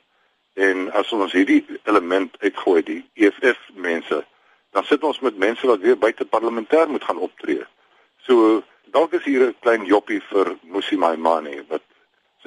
En 0.53 0.91
as 0.91 1.11
ons 1.11 1.31
hierdie 1.31 1.61
element 1.83 2.35
uitgooi, 2.39 2.81
die 2.83 3.01
EFF 3.13 3.69
mense, 3.73 4.23
dan 4.75 4.83
sit 4.83 5.03
ons 5.03 5.19
met 5.19 5.37
mense 5.37 5.67
wat 5.67 5.83
weer 5.85 5.97
buite 5.97 6.25
parlementêr 6.25 6.89
moet 6.89 7.03
gaan 7.03 7.21
optree. 7.27 7.63
So 8.25 8.63
dalk 8.91 9.13
is 9.13 9.23
hier 9.23 9.47
'n 9.47 9.55
klein 9.59 9.85
joppie 9.85 10.21
vir 10.31 10.57
Musi 10.61 10.97
Maimane 10.97 11.63
wat 11.67 11.83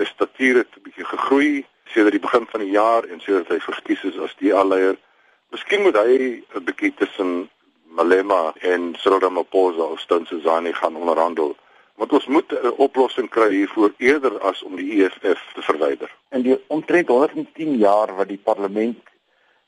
sy 0.01 0.09
statuur 0.09 0.65
het 0.65 0.73
'n 0.77 0.83
bietjie 0.89 1.05
gegroei 1.13 1.53
sedert 1.93 2.17
die 2.17 2.27
begin 2.27 2.47
van 2.51 2.61
die 2.65 2.73
jaar 2.73 3.05
en 3.05 3.21
sedert 3.21 3.53
hy 3.53 3.61
verkies 3.61 4.05
is 4.11 4.19
as 4.19 4.35
die 4.41 4.55
alleier 4.55 4.97
Miskien 5.51 5.83
moet 5.83 5.97
hy 5.99 6.17
'n 6.55 6.65
bietjie 6.67 6.93
tussen 6.95 7.31
Malema 7.99 8.53
en 8.73 8.95
Cyril 9.03 9.19
Ramaphosa 9.19 9.83
of 9.83 10.01
Stone 10.01 10.27
Suzani 10.27 10.73
gaan 10.73 10.97
onderhandel. 10.97 11.57
Want 11.95 12.13
ons 12.13 12.27
moet 12.27 12.53
'n 12.53 12.75
oplossing 12.87 13.29
kry 13.29 13.51
hiervoor 13.51 13.93
eerder 13.99 14.39
as 14.51 14.63
om 14.63 14.77
die 14.77 15.03
EFF 15.03 15.43
te 15.55 15.63
verwyder. 15.63 16.11
In 16.31 16.43
die 16.43 16.59
omtrent 16.67 17.09
110 17.09 17.77
jaar 17.77 18.15
wat 18.17 18.29
die 18.29 18.39
parlement 18.39 19.03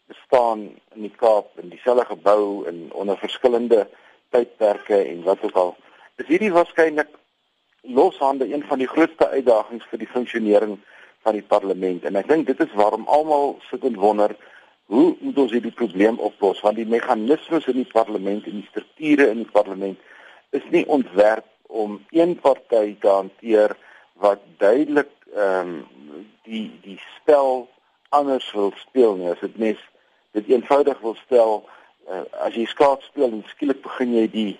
bestaan 0.06 0.60
in 0.94 1.02
die 1.02 1.16
Kaap 1.16 1.58
in 1.58 1.68
dieselfde 1.68 2.04
gebou 2.04 2.66
en 2.66 2.92
onder 2.92 3.18
verskillende 3.18 3.88
tydperke 4.30 5.02
en 5.02 5.22
wat 5.22 5.42
ook 5.42 5.56
al, 5.64 5.76
is 6.16 6.26
hierdie 6.26 6.52
waarskynlik 6.52 7.10
loshande 7.82 8.52
een 8.52 8.64
van 8.66 8.78
die 8.78 8.88
grootste 8.88 9.28
uitdagings 9.28 9.86
vir 9.90 9.98
die 9.98 10.08
funksionering 10.08 10.78
van 11.22 11.36
die 11.38 11.46
parlement. 11.46 12.04
En 12.04 12.16
ek 12.18 12.28
dink 12.28 12.46
dit 12.46 12.60
is 12.60 12.74
waarom 12.78 13.06
almal 13.06 13.56
sit 13.70 13.84
en 13.84 13.98
wonder 13.98 14.34
hoe 14.92 15.16
moet 15.20 15.38
ons 15.38 15.52
hierdie 15.54 15.74
probleem 15.74 16.18
oplos? 16.18 16.60
Want 16.60 16.76
die 16.76 16.86
meganismes 16.86 17.66
in 17.70 17.80
die 17.80 17.92
parlement 17.92 18.46
en 18.46 18.58
die 18.60 18.68
strukture 18.68 19.28
in 19.30 19.42
die 19.44 19.52
parlement 19.52 19.98
is 20.50 20.64
nie 20.70 20.84
ontwerp 20.86 21.46
om 21.72 22.00
een 22.10 22.34
party 22.40 22.96
te 23.00 23.08
hanteer 23.08 23.76
wat 24.20 24.42
duidelik 24.58 25.10
ehm 25.32 25.68
um, 25.68 26.26
die 26.42 26.66
die 26.82 26.98
spel 27.16 27.68
anders 28.10 28.50
wil 28.52 28.72
speel 28.76 29.14
nie. 29.16 29.30
As 29.30 29.40
dit 29.40 29.56
mes 29.56 29.78
dit 30.36 30.50
eenvoudig 30.52 31.00
wil 31.00 31.14
stel 31.22 31.62
uh, 32.10 32.24
as 32.44 32.54
jy 32.58 32.66
skaats 32.68 33.06
speel 33.08 33.30
en 33.30 33.44
skielik 33.54 33.80
begin 33.84 34.12
jy 34.18 34.26
die 34.32 34.52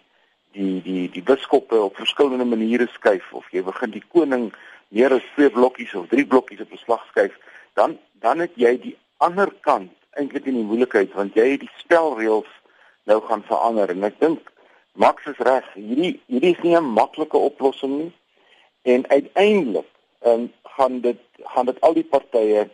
die 0.53 0.83
die 0.83 1.09
die 1.11 1.23
biskoppe 1.23 1.81
op 1.83 1.97
verskillende 1.97 2.45
maniere 2.45 2.89
skuif 2.93 3.33
of 3.33 3.49
jy 3.51 3.63
begin 3.63 3.91
die 3.91 4.05
koning 4.09 4.53
meer 4.89 5.13
as 5.13 5.33
twee 5.35 5.51
blokkies 5.51 5.95
of 5.95 6.09
drie 6.09 6.27
blokkies 6.27 6.61
op 6.61 6.71
beslag 6.71 7.05
skuif 7.11 7.39
dan 7.75 7.99
dan 8.21 8.39
het 8.39 8.53
jy 8.55 8.77
die 8.79 8.97
ander 9.17 9.53
kant 9.61 9.93
eintlik 10.19 10.47
in 10.47 10.59
die 10.61 10.69
moeilikheid 10.69 11.15
want 11.19 11.37
jy 11.39 11.55
het 11.55 11.65
die 11.65 11.77
spelreëls 11.81 12.51
nou 13.05 13.21
gaan 13.29 13.43
verander. 13.47 13.91
En 13.91 14.05
ek 14.09 14.19
dink 14.21 14.51
Max 14.93 15.25
is 15.31 15.41
reg 15.47 15.67
hierdie 15.75 16.19
hierdie 16.29 16.53
is 16.53 16.63
nie 16.63 16.77
'n 16.77 16.93
maklike 16.99 17.39
oplossing 17.39 17.95
nie. 17.99 18.13
En 18.83 19.09
uiteindelik 19.09 19.89
um, 20.27 20.53
gaan 20.77 21.01
dit 21.01 21.21
gaan 21.55 21.67
dit 21.67 21.81
al 21.81 21.95
die 21.95 22.05
partye 22.05 22.69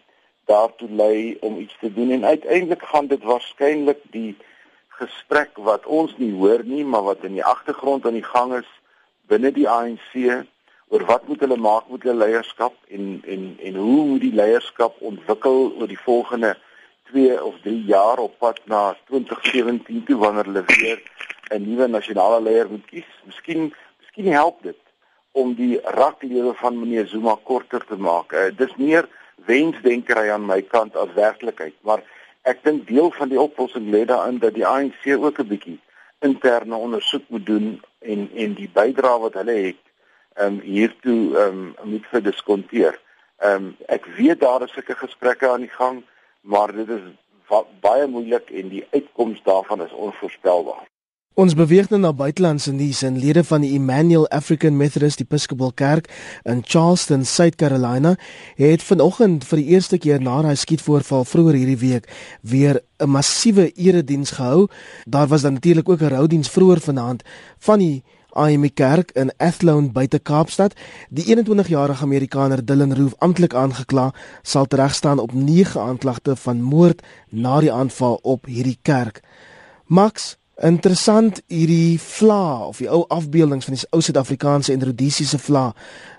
daartoe 0.45 0.89
lei 0.91 1.37
om 1.41 1.59
iets 1.59 1.77
te 1.81 1.93
doen. 1.93 2.11
En 2.11 2.25
uiteindelik 2.25 2.83
gaan 2.83 3.07
dit 3.07 3.23
waarskynlik 3.23 4.01
die 4.11 4.37
gesprek 5.01 5.59
wat 5.71 5.87
ons 5.87 6.15
nie 6.19 6.33
hoor 6.35 6.65
nie 6.65 6.85
maar 6.85 7.07
wat 7.11 7.25
in 7.29 7.37
die 7.39 7.45
agtergrond 7.55 8.07
aan 8.07 8.19
die 8.19 8.31
gang 8.35 8.55
is 8.61 8.71
binne 9.33 9.53
die 9.53 9.69
ANC 9.69 10.15
oor 10.89 11.05
wat 11.11 11.27
moet 11.29 11.41
hulle 11.45 11.61
maak 11.61 11.91
met 11.93 12.07
hulle 12.07 12.25
leierskap 12.25 12.75
en 12.99 13.21
en 13.35 13.45
en 13.71 13.75
hoe 13.75 14.05
moet 14.13 14.25
die 14.25 14.35
leierskap 14.41 14.97
ontwikkel 15.13 15.61
oor 15.79 15.91
die 15.91 16.05
volgende 16.07 16.57
2 17.13 17.43
of 17.43 17.55
3 17.65 17.85
jaar 17.85 18.19
op 18.19 18.39
pad 18.39 18.61
na 18.65 18.97
2017 19.09 20.05
toe 20.05 20.19
wanneer 20.25 20.45
hulle 20.51 20.65
weer 20.67 21.01
'n 21.51 21.63
nuwe 21.69 21.87
nasionale 21.89 22.41
leier 22.43 22.69
moet 22.71 22.87
kies. 22.87 23.09
Miskien 23.25 23.73
miskien 24.01 24.33
help 24.33 24.63
dit 24.63 24.81
om 25.33 25.55
die 25.55 25.81
raklewe 25.81 26.55
van 26.55 26.79
meneer 26.81 27.07
Zuma 27.07 27.37
korter 27.43 27.85
te 27.87 27.97
maak. 27.97 28.33
Uh, 28.33 28.51
dis 28.57 28.75
meer 28.77 29.09
wensdenkery 29.47 30.31
aan 30.31 30.47
my 30.47 30.63
kant 30.63 30.97
as 30.97 31.13
werklikheid, 31.15 31.75
maar 31.81 32.03
ek 32.49 32.65
dink 32.65 32.87
deel 32.89 33.11
van 33.19 33.29
die 33.29 33.41
oplossing 33.41 33.91
lê 33.93 34.05
daarin 34.09 34.39
dat 34.39 34.55
die 34.55 34.67
ANC 34.67 35.05
ook 35.07 35.39
'n 35.39 35.51
bietjie 35.53 35.79
interne 36.21 36.77
ondersoek 36.77 37.25
moet 37.29 37.47
doen 37.47 37.83
en 37.99 38.31
en 38.35 38.55
die 38.55 38.71
bydrae 38.73 39.19
wat 39.25 39.35
hulle 39.41 39.57
het 39.67 39.83
um 40.45 40.61
hiertoe 40.61 41.21
um 41.45 41.75
moet 41.83 42.07
verdiskonteer. 42.07 43.01
Um 43.45 43.77
ek 43.87 44.07
weet 44.17 44.41
daar 44.41 44.63
is 44.63 44.73
sulke 44.73 44.95
gesprekke 44.95 45.49
aan 45.49 45.67
die 45.67 45.77
gang 45.81 46.03
maar 46.41 46.73
dit 46.73 46.89
is 46.89 47.05
baie 47.81 48.07
moeilik 48.07 48.51
en 48.51 48.69
die 48.69 48.87
uitkoms 48.91 49.43
daarvan 49.43 49.83
is 49.83 49.93
onvoorspelbaar. 49.93 50.87
Ons 51.39 51.55
beweeg 51.55 51.87
nou 51.93 52.01
na 52.03 52.11
buitelandse 52.11 52.73
nuus 52.75 53.05
en 53.07 53.19
lede 53.23 53.45
van 53.47 53.63
die 53.63 53.77
Emmanuel 53.77 54.25
African 54.35 54.75
Methodist 54.75 55.21
Episcopal 55.23 55.71
Kerk 55.71 56.09
in 56.43 56.65
Charleston, 56.67 57.23
South 57.25 57.55
Carolina, 57.55 58.17
het 58.59 58.83
vanoggend 58.83 59.47
vir 59.47 59.61
die 59.61 59.77
eerste 59.77 60.01
keer 60.03 60.19
na 60.19 60.41
daai 60.43 60.59
skietvoorval 60.59 61.23
vroeër 61.31 61.59
hierdie 61.61 61.79
week 61.79 62.09
weer 62.43 62.81
'n 62.99 63.11
massiewe 63.15 63.71
erediens 63.71 64.31
gehou. 64.31 64.67
Daar 65.07 65.29
was 65.29 65.43
dan 65.43 65.53
natuurlik 65.53 65.89
ook 65.89 66.03
'n 66.03 66.11
roudiens 66.11 66.49
vroeër 66.49 66.81
vanaand 66.81 67.23
van 67.59 67.79
die 67.79 68.03
AME 68.33 68.71
Kerk 68.71 69.11
in 69.15 69.31
Athlone 69.37 69.93
buite 69.93 70.19
Kaapstad. 70.19 70.75
Die 71.11 71.25
21-jarige 71.25 72.03
Amerikaner 72.03 72.65
Dylan 72.65 72.95
Roof 72.95 73.15
amptelik 73.19 73.55
aangekla, 73.55 74.13
sal 74.43 74.67
teregstaan 74.67 75.19
op 75.19 75.33
9 75.33 75.81
aanklagte 75.81 76.37
van 76.37 76.63
moord 76.63 77.03
na 77.31 77.61
die 77.61 77.73
aanval 77.73 78.19
op 78.23 78.47
hierdie 78.47 78.79
kerk. 78.83 79.23
Max, 79.87 80.37
interessant 80.63 81.43
hierdie 81.47 81.99
vla 82.03 82.67
of 82.67 82.81
die 82.83 82.89
ou 82.91 83.05
afbeeldings 83.15 83.69
van 83.69 83.77
die 83.77 83.85
ou 83.95 84.01
Suid-Afrikaanse 84.03 84.73
en 84.73 84.83
Rodesiese 84.83 85.39
vla 85.39 85.71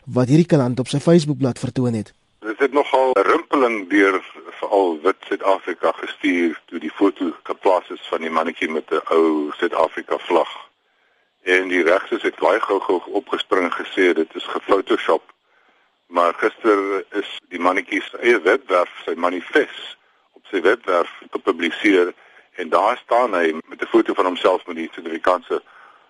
wat 0.08 0.32
hierdie 0.32 0.47
kaland 0.47 0.80
op 0.80 0.88
sy 0.88 1.02
Facebookblad 1.04 1.60
vertoon 1.60 1.97
het. 1.99 2.13
Dit 2.39 2.60
het 2.63 2.73
nogal 2.73 3.12
rimpeling 3.28 3.89
deur 3.91 4.21
veral 4.62 4.95
wit 5.04 5.28
Suid-Afrika 5.28 5.91
gestuur 5.97 6.56
toe 6.71 6.80
die 6.80 6.91
foto 6.91 7.34
geplaas 7.43 7.89
is 7.89 8.08
van 8.12 8.23
die 8.23 8.32
mannetjie 8.32 8.69
met 8.71 8.88
'n 8.91 9.04
ou 9.12 9.52
Suid-Afrika 9.60 10.17
vlag. 10.17 10.52
En 11.43 11.67
die 11.67 11.84
regses 11.84 12.21
het 12.21 12.39
baie 12.39 12.60
gou-gou 12.60 13.02
opgespring 13.12 13.73
gesê 13.73 14.13
dit 14.13 14.36
is 14.36 14.47
gefotoshop. 14.56 15.23
Maar 16.08 16.34
gister 16.34 17.04
is 17.12 17.39
die 17.49 17.60
mannetjie 17.60 18.02
se 18.02 18.17
eie 18.17 18.41
webwerf, 18.41 18.89
sy 19.06 19.13
manifest 19.13 19.97
op 20.34 20.45
sy 20.52 20.62
webwerf 20.62 21.12
gepubliseer 21.32 22.13
en 22.60 22.69
daar 22.69 22.98
staan 22.98 23.34
hy 23.34 23.56
met 23.67 23.82
'n 23.82 23.91
foto 23.95 24.13
van 24.13 24.26
homself 24.26 24.65
met 24.65 24.76
die 24.76 24.89
Suid-Afrikaanse 24.91 25.62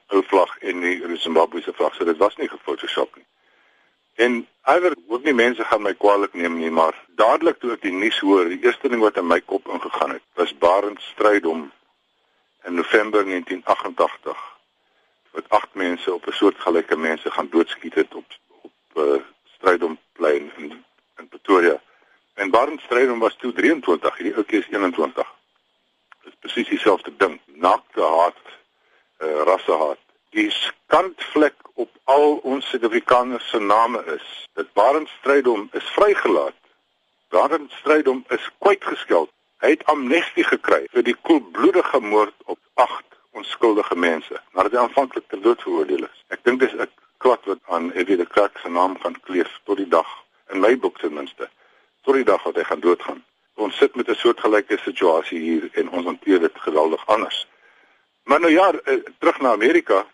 ou 0.07 0.23
vlag 0.23 0.57
en 0.57 0.79
die 0.79 1.17
Zimbabwe 1.17 1.61
se 1.61 1.73
vlag. 1.73 1.93
So 1.95 2.05
dit 2.05 2.17
was 2.17 2.35
nie 2.35 2.49
gefotoshop 2.49 3.15
nie. 3.15 3.25
En 4.15 4.47
alhoewel 4.61 4.95
hoop 5.07 5.23
nie 5.23 5.33
mense 5.33 5.63
gaan 5.63 5.81
my 5.81 5.93
kwaliek 5.93 6.33
neem 6.33 6.57
nie, 6.57 6.71
maar 6.71 6.95
dadelik 7.07 7.59
toe 7.59 7.71
ek 7.71 7.81
die 7.81 7.91
nuus 7.91 8.19
hoor, 8.19 8.49
die 8.49 8.63
eerste 8.65 8.89
ding 8.89 9.01
wat 9.01 9.17
in 9.17 9.27
my 9.27 9.39
kop 9.41 9.67
ingegaan 9.67 10.09
het, 10.17 10.25
was 10.33 10.57
Barend 10.57 11.01
strydom 11.01 11.71
in 12.65 12.73
November 12.73 13.23
1988 13.25 14.37
wat 15.31 15.49
agt 15.49 15.73
mense 15.73 16.13
op 16.13 16.27
'n 16.27 16.31
soort 16.41 16.59
gelyke 16.59 16.97
mense 16.97 17.31
gaan 17.31 17.49
doodskiet 17.49 17.93
het 17.93 18.15
op 18.15 18.25
op 18.61 18.73
uh, 18.95 19.21
strydomplein 19.55 20.51
in 20.57 20.85
in 21.17 21.27
Pretoria. 21.27 21.81
En 22.33 22.49
Barend 22.49 22.81
strydom 22.81 23.19
was 23.19 23.35
toe 23.35 23.53
23, 23.53 24.17
hierdie 24.17 24.35
ouetjie 24.35 24.59
is 24.59 24.67
21. 24.69 25.38
Dit 26.29 26.37
is 26.37 26.43
presies 26.45 26.69
dieselfde 26.69 27.15
ding, 27.17 27.39
nakte 27.57 28.05
haat, 28.05 28.45
uh, 29.19 29.41
rassehaat 29.49 29.99
die 30.29 30.49
skandvlek 30.53 31.55
op 31.73 31.89
al 32.03 32.37
ons 32.45 32.69
Suid-Afrikaners 32.69 33.49
se 33.49 33.59
name 33.59 34.03
is. 34.15 34.25
Dat 34.53 34.73
Barend 34.73 35.09
Strydom 35.19 35.69
is 35.71 35.83
vrygelaat. 35.95 36.55
Barend 37.29 37.71
Strydom 37.71 38.23
is 38.29 38.49
kwytgeskeld. 38.57 39.31
Hy 39.59 39.73
het 39.73 39.85
amnestie 39.91 40.45
gekry 40.45 40.85
vir 40.93 41.03
die 41.03 41.15
koelbloedige 41.27 41.99
moord 41.99 42.35
op 42.45 42.59
8 42.73 43.17
onskuldige 43.37 43.95
mense 43.95 44.39
nadat 44.55 44.73
hy 44.73 44.83
aanvanklik 44.83 45.27
ter 45.29 45.41
dood 45.41 45.61
veroordeel 45.61 46.05
is. 46.07 46.23
Ek 46.33 46.43
dink 46.43 46.61
dis 46.61 46.73
'n 46.73 46.87
klad 47.17 47.45
wat 47.45 47.59
aan 47.67 47.91
Ewie 47.91 48.17
de 48.17 48.25
Klerk 48.25 48.57
se 48.57 48.69
naam 48.69 48.97
gaan 48.99 49.19
kleef 49.21 49.59
tot 49.65 49.77
die 49.77 49.87
dag 49.87 50.07
in 50.53 50.59
my 50.59 50.77
boek 50.77 50.99
ten 50.99 51.13
minste. 51.13 51.49
Tot 52.01 52.15
die 52.15 52.23
dag 52.23 52.43
wat 52.43 52.55
hy 52.55 52.63
gaan 52.63 52.79
doodgaan. 52.79 53.23
Ons 53.59 53.77
sit 53.77 53.95
met 53.95 54.07
'n 54.09 54.15
soortgelyke 54.15 54.77
situasie 54.77 55.39
hier 55.39 55.69
en 55.73 55.89
ons 55.89 56.05
hanteer 56.05 56.39
dit 56.39 56.59
geweldig 56.65 57.07
anders. 57.07 57.47
Maar 58.23 58.39
nou 58.39 58.51
ja, 58.51 58.71
eh, 58.71 58.93
terug 59.19 59.39
na 59.41 59.51
Amerika, 59.51 60.05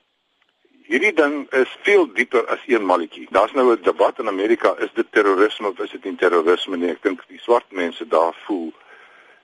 hierdie 0.87 1.13
ding 1.13 1.51
is 1.51 1.77
veel 1.81 2.07
dieper 2.13 2.47
as 2.47 2.63
een 2.67 2.85
malletjie. 2.85 3.27
Daar's 3.29 3.51
nou 3.51 3.71
'n 3.71 3.81
debat 3.81 4.19
in 4.19 4.27
Amerika, 4.27 4.75
is 4.77 4.93
dit 4.93 5.11
terrorisme 5.11 5.67
of 5.67 5.79
is 5.79 5.91
dit 5.91 6.03
nie 6.03 6.15
terrorisme 6.15 6.77
nie? 6.77 6.89
Ek 6.89 7.01
dink 7.01 7.23
die 7.27 7.39
swart 7.39 7.71
mense 7.71 8.07
daar 8.07 8.35
voel 8.45 8.73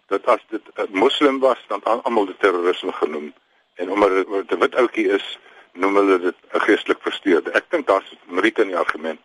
dat 0.08 0.26
as 0.26 0.44
dit 0.50 0.62
'n 0.76 0.98
moslim 0.98 1.40
was, 1.40 1.60
dan 1.68 1.84
almal 1.84 2.26
dit 2.26 2.40
terrorisme 2.40 2.92
genoem. 2.92 3.34
En 3.76 3.92
omdat 3.92 4.10
dit 4.10 4.52
'n 4.52 4.60
wit 4.60 4.76
ouetjie 4.76 5.08
is, 5.10 5.40
noem 5.74 5.96
hulle 5.96 6.20
dit 6.20 6.36
'n 6.54 6.60
geestelik 6.60 7.02
versteurde. 7.02 7.52
Ek 7.52 7.66
dink 7.70 7.88
daar's 7.88 8.16
meriete 8.26 8.62
in 8.62 8.68
die 8.68 8.78
argument. 8.78 9.20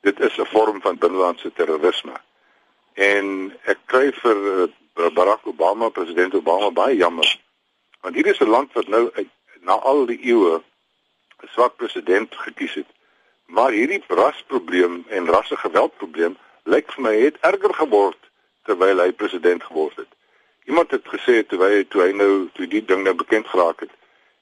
Dit 0.00 0.20
is 0.20 0.38
'n 0.38 0.44
vorm 0.44 0.80
van 0.80 0.98
binnelandse 0.98 1.52
terrorisme. 1.52 2.12
En 2.96 3.26
ek 3.68 3.82
kry 3.92 4.08
vir 4.22 4.38
uh, 4.52 5.10
Barack 5.12 5.44
Obama, 5.44 5.90
president 5.92 6.34
Obama 6.34 6.70
baie 6.72 6.96
jammer. 6.96 7.28
Want 8.00 8.14
hier 8.14 8.26
is 8.26 8.40
'n 8.40 8.48
land 8.48 8.72
wat 8.72 8.88
nou 8.88 9.10
na 9.60 9.72
al 9.72 10.06
die 10.06 10.20
eeue 10.24 10.62
'n 11.42 11.48
swak 11.52 11.76
president 11.76 12.34
gekies 12.34 12.74
het. 12.74 12.88
Maar 13.46 13.70
hierdie 13.70 14.02
rasprobleem 14.08 15.04
en 15.08 15.28
rassegeweldprobleem 15.28 16.36
lyk 16.64 16.92
vir 16.92 17.02
my 17.02 17.14
het 17.20 17.36
erger 17.40 17.74
geword 17.74 18.30
terwyl 18.64 18.98
hy 18.98 19.12
president 19.12 19.62
geword 19.62 19.96
het. 19.96 20.08
Iemand 20.64 20.90
het 20.90 21.04
gesê 21.04 21.46
terwyl 21.46 21.76
hy 21.76 21.84
toe 21.84 22.02
hy 22.02 22.12
nou 22.12 22.48
toe 22.52 22.66
die 22.66 22.84
ding 22.84 23.04
nou 23.04 23.14
bekend 23.14 23.46
geraak 23.46 23.80
het 23.80 23.92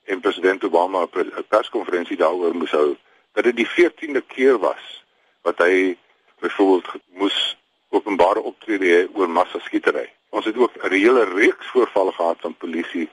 en 0.04 0.20
president 0.20 0.64
Obama 0.64 1.08
'n 1.10 1.44
perskonferensie 1.48 2.16
daaroor 2.16 2.54
moes 2.54 2.70
hou 2.70 2.96
dat 3.32 3.44
dit 3.44 3.56
die 3.56 3.68
14de 3.68 4.22
keer 4.26 4.58
was 4.58 5.04
wat 5.42 5.58
hy 5.58 5.98
byvoorbeeld 6.38 7.02
moes 7.06 7.56
openbare 7.94 8.42
optrede 8.42 8.90
hê 8.90 9.00
oor 9.14 9.28
massaskietery. 9.28 10.08
Ons 10.30 10.44
het 10.44 10.56
ook 10.56 10.72
'n 10.76 10.88
reële 10.88 11.24
reeks 11.24 11.66
voorvalle 11.66 12.12
gehad 12.12 12.40
van 12.40 12.56
polisie 12.56 13.08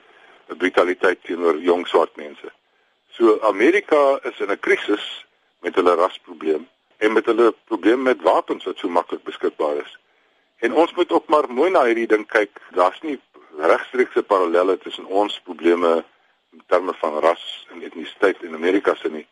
brutaliteit 0.46 1.24
teenoor 1.24 1.58
jong 1.58 1.86
swart 1.86 2.16
mense. 2.16 2.52
So 3.10 3.40
Amerika 3.40 4.18
is 4.22 4.40
in 4.40 4.50
'n 4.50 4.58
krisis 4.58 5.26
met 5.60 5.74
hulle 5.74 5.94
rasprobleem 5.94 6.68
en 6.98 7.12
met 7.12 7.26
hulle 7.26 7.54
probleem 7.64 8.02
met 8.02 8.22
wapens 8.22 8.64
wat 8.64 8.78
so 8.78 8.88
maklik 8.88 9.22
beskikbaar 9.22 9.76
is. 9.76 9.98
En 10.58 10.74
ons 10.74 10.94
moet 10.94 11.12
ook 11.12 11.26
maar 11.26 11.52
mooi 11.52 11.70
na 11.70 11.84
hierdie 11.84 12.06
ding 12.06 12.26
kyk. 12.26 12.60
Daar's 12.70 13.00
nie 13.00 13.20
regstreekse 13.58 14.22
parallelle 14.22 14.78
tussen 14.78 15.04
ons 15.04 15.40
probleme 15.40 16.04
in 16.52 16.62
terme 16.66 16.94
van 16.94 17.18
ras 17.18 17.66
en 17.70 17.82
etnisiteit 17.82 18.42
in 18.42 18.54
Amerika 18.54 18.94
se 18.94 19.08
nie. 19.08 19.26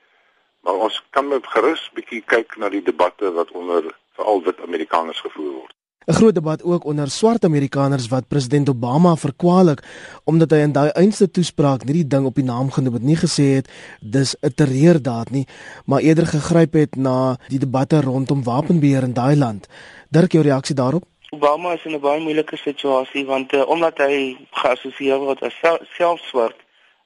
Maar 0.60 0.74
ons 0.74 1.02
kan 1.10 1.28
met 1.28 1.46
gerus 1.46 1.90
bietjie 1.94 2.22
kyk 2.26 2.56
na 2.56 2.68
die 2.68 2.82
debatte 2.82 3.32
wat 3.32 3.50
onder 3.50 3.86
veral 4.16 4.42
wit 4.44 4.60
Amerikaners 4.60 5.20
gevoer 5.20 5.52
word. 5.52 5.74
'n 6.10 6.14
Groot 6.14 6.34
debat 6.34 6.62
ook 6.62 6.84
onder 6.84 7.10
swart 7.10 7.44
Amerikaners 7.44 8.08
wat 8.08 8.28
president 8.28 8.68
Obama 8.68 9.16
verkwalik 9.16 9.82
omdat 10.24 10.50
hy 10.50 10.56
in 10.64 10.72
daai 10.72 10.90
einste 11.02 11.30
toespraak 11.30 11.84
nie 11.84 11.94
die 12.00 12.06
ding 12.14 12.24
op 12.26 12.34
die 12.34 12.44
naam 12.44 12.70
genoem 12.74 12.96
het 12.98 13.02
nie 13.02 13.16
gesê 13.20 13.46
het 13.58 13.68
dis 14.00 14.34
'n 14.40 14.54
terreurdaad 14.54 15.30
nie, 15.30 15.46
maar 15.84 16.00
eerder 16.00 16.26
gegryp 16.26 16.72
het 16.72 16.96
na 16.96 17.36
die 17.48 17.58
debatte 17.58 18.00
rondom 18.00 18.42
wapenbeheer 18.44 19.02
in 19.02 19.12
daai 19.12 19.36
land. 19.36 19.68
Dirk, 20.08 20.32
jou 20.32 20.44
reaksie 20.44 20.74
daarop? 20.74 21.04
Obama 21.30 21.72
is 21.72 21.84
in 21.84 21.94
'n 21.94 22.00
baie 22.00 22.20
moeilike 22.20 22.56
situasie 22.56 23.26
want 23.26 23.52
uh, 23.52 23.68
omdat 23.68 23.98
hy 23.98 24.36
geassosieer 24.50 25.18
word 25.18 25.42
as 25.42 25.54
self 25.96 26.20
swart, 26.20 26.56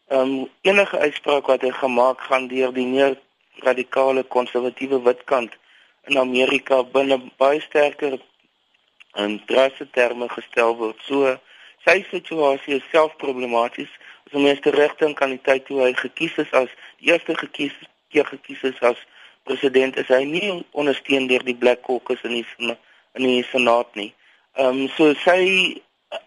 ehm 0.08 0.20
um, 0.20 0.48
enige 0.62 0.98
uitspraak 0.98 1.46
wat 1.46 1.60
hy 1.60 1.70
gemaak 1.70 2.20
gaan 2.20 2.48
deur 2.48 2.72
die 2.72 2.86
meer 2.86 3.20
radikale 3.58 4.22
konservatiewe 4.22 5.02
witkant 5.02 5.52
in 6.08 6.18
Amerika 6.20 6.82
binne 6.94 7.18
baie 7.40 7.60
sterker 7.60 8.18
in 9.16 9.40
drasse 9.46 9.86
terme 9.90 10.28
gestel 10.28 10.76
word. 10.76 11.00
So 11.08 11.36
sy 11.86 12.02
situasie 12.10 12.78
is 12.78 12.90
self 12.92 13.16
problematies. 13.22 13.90
Ons 14.34 14.60
te 14.64 14.72
regting 14.74 15.14
kan 15.14 15.30
die 15.30 15.42
tyd 15.46 15.66
toe 15.68 15.84
hy 15.84 15.92
gekies 15.98 16.38
is 16.42 16.52
as 16.56 16.72
eerste 16.98 17.36
gekies 17.38 17.74
keer 18.10 18.26
gekies 18.30 18.64
is 18.70 18.80
as 18.82 18.98
president 19.46 19.98
is 20.00 20.10
hy 20.10 20.24
nie 20.26 20.50
ondersteun 20.72 21.28
deur 21.30 21.44
die 21.46 21.56
Black 21.58 21.84
Caucus 21.86 22.22
in 22.24 22.40
die 22.40 22.76
in 23.14 23.26
die 23.28 23.44
senaat 23.52 23.94
nie. 23.94 24.10
Ehm 24.58 24.84
um, 24.84 24.88
so 24.96 25.12
sy 25.22 25.38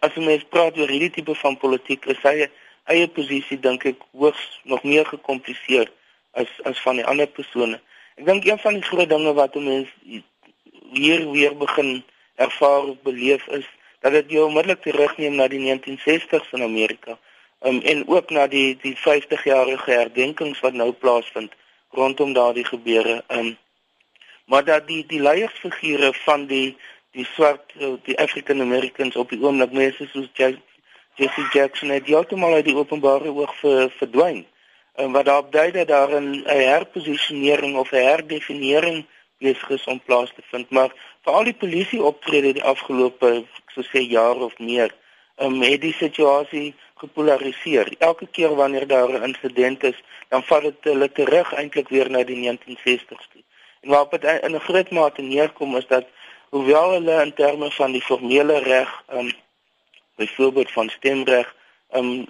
as 0.06 0.16
ons 0.20 0.48
praat 0.54 0.78
oor 0.80 0.92
hierdie 0.92 1.14
tipe 1.18 1.36
van 1.42 1.58
politiek 1.60 2.06
is 2.12 2.20
sy 2.24 2.48
eie 2.92 3.08
posisie 3.12 3.60
dink 3.60 3.86
ek 3.90 4.04
hoogs 4.16 4.44
nog 4.72 4.84
meer 4.84 5.08
gekompliseer 5.10 5.92
as 6.40 6.52
as 6.70 6.80
van 6.86 7.02
die 7.02 7.08
ander 7.08 7.28
persone. 7.40 7.80
Ek 8.18 8.26
dink 8.26 8.46
een 8.46 8.60
van 8.60 8.74
die 8.74 8.88
groot 8.90 9.10
dinge 9.10 9.34
wat 9.38 9.56
mense 9.56 10.22
hier 10.98 11.26
weer 11.32 11.58
begin 11.58 12.04
ervaar 12.36 12.88
of 12.92 13.02
beleef 13.06 13.48
is 13.48 13.68
dat 14.02 14.12
dit 14.12 14.32
jou 14.32 14.48
onmiddellik 14.48 14.82
terugneem 14.82 15.36
na 15.36 15.48
die 15.48 15.62
1960s 15.62 16.50
in 16.58 16.64
Amerika. 16.64 17.18
Um, 17.62 17.82
en 17.82 18.08
ook 18.08 18.30
na 18.30 18.48
die 18.48 18.78
die 18.82 18.96
50-jarige 18.98 19.92
herdenkings 19.92 20.60
wat 20.66 20.74
nou 20.74 20.92
plaasvind 20.92 21.54
rondom 21.90 22.34
daardie 22.34 22.66
gebeure. 22.66 23.24
Um, 23.28 23.58
maar 24.46 24.66
dat 24.66 24.88
die 24.88 25.06
die 25.06 25.22
leiersfigure 25.22 26.14
van 26.14 26.46
die 26.46 26.78
die 27.12 27.26
swart 27.26 27.74
die 28.04 28.18
African 28.18 28.62
Americans 28.62 29.16
op 29.16 29.30
die 29.30 29.42
oomblik 29.42 29.72
mense 29.72 30.10
soos 30.14 30.30
Jesse 31.18 31.48
Jackson 31.52 31.90
het 31.90 32.06
heeltemal 32.06 32.54
uit 32.54 32.66
die 32.66 32.78
openbare 32.78 33.34
oog 33.34 33.56
ver, 33.60 33.90
verdwyn. 33.98 34.46
En 34.98 35.12
wat 35.12 35.26
daarop 35.26 35.52
dui 35.52 35.72
dat 35.72 35.88
daar 35.88 36.12
'n 36.22 36.44
herposisionering 36.46 37.78
of 37.78 37.92
'n 37.92 38.08
herdefinering 38.12 39.06
besig 39.38 39.70
is 39.70 39.86
om 39.86 40.02
plaas 40.06 40.32
te 40.36 40.42
vind, 40.52 40.70
maar 40.70 40.92
veral 41.24 41.44
die 41.44 41.54
polisie 41.64 42.04
optrede 42.04 42.54
die 42.54 42.64
afgelope 42.64 43.46
so 43.74 43.82
sê 43.82 44.02
jaar 44.10 44.36
of 44.36 44.58
meer 44.58 44.96
um, 45.38 45.62
het 45.62 45.82
die 45.82 45.94
situasie 45.94 46.76
gepolariseer. 46.96 47.94
Elke 47.98 48.28
keer 48.28 48.56
wanneer 48.56 48.88
daar 48.88 49.10
'n 49.10 49.24
insident 49.24 49.84
is, 49.84 50.04
dan 50.28 50.44
val 50.44 50.62
dit 50.62 50.76
hulle 50.82 51.12
terug 51.12 51.54
eintlik 51.54 51.90
weer 51.90 52.10
na 52.10 52.24
die 52.24 52.40
1960s 52.42 53.28
toe. 53.32 53.44
En 53.82 53.90
waarop 53.90 54.12
dit 54.12 54.24
in 54.24 54.56
'n 54.56 54.60
groot 54.60 54.90
mate 54.90 55.22
neerkom 55.22 55.76
is 55.76 55.88
dat 55.88 56.06
hoewel 56.50 56.92
hulle 56.92 57.22
in 57.22 57.34
terme 57.34 57.72
van 57.72 57.92
die 57.92 58.02
formele 58.02 58.58
reg, 58.60 59.04
um, 59.14 59.32
byvoorbeeld 60.16 60.72
van 60.72 60.90
stemreg, 60.90 61.56
um, 61.94 62.26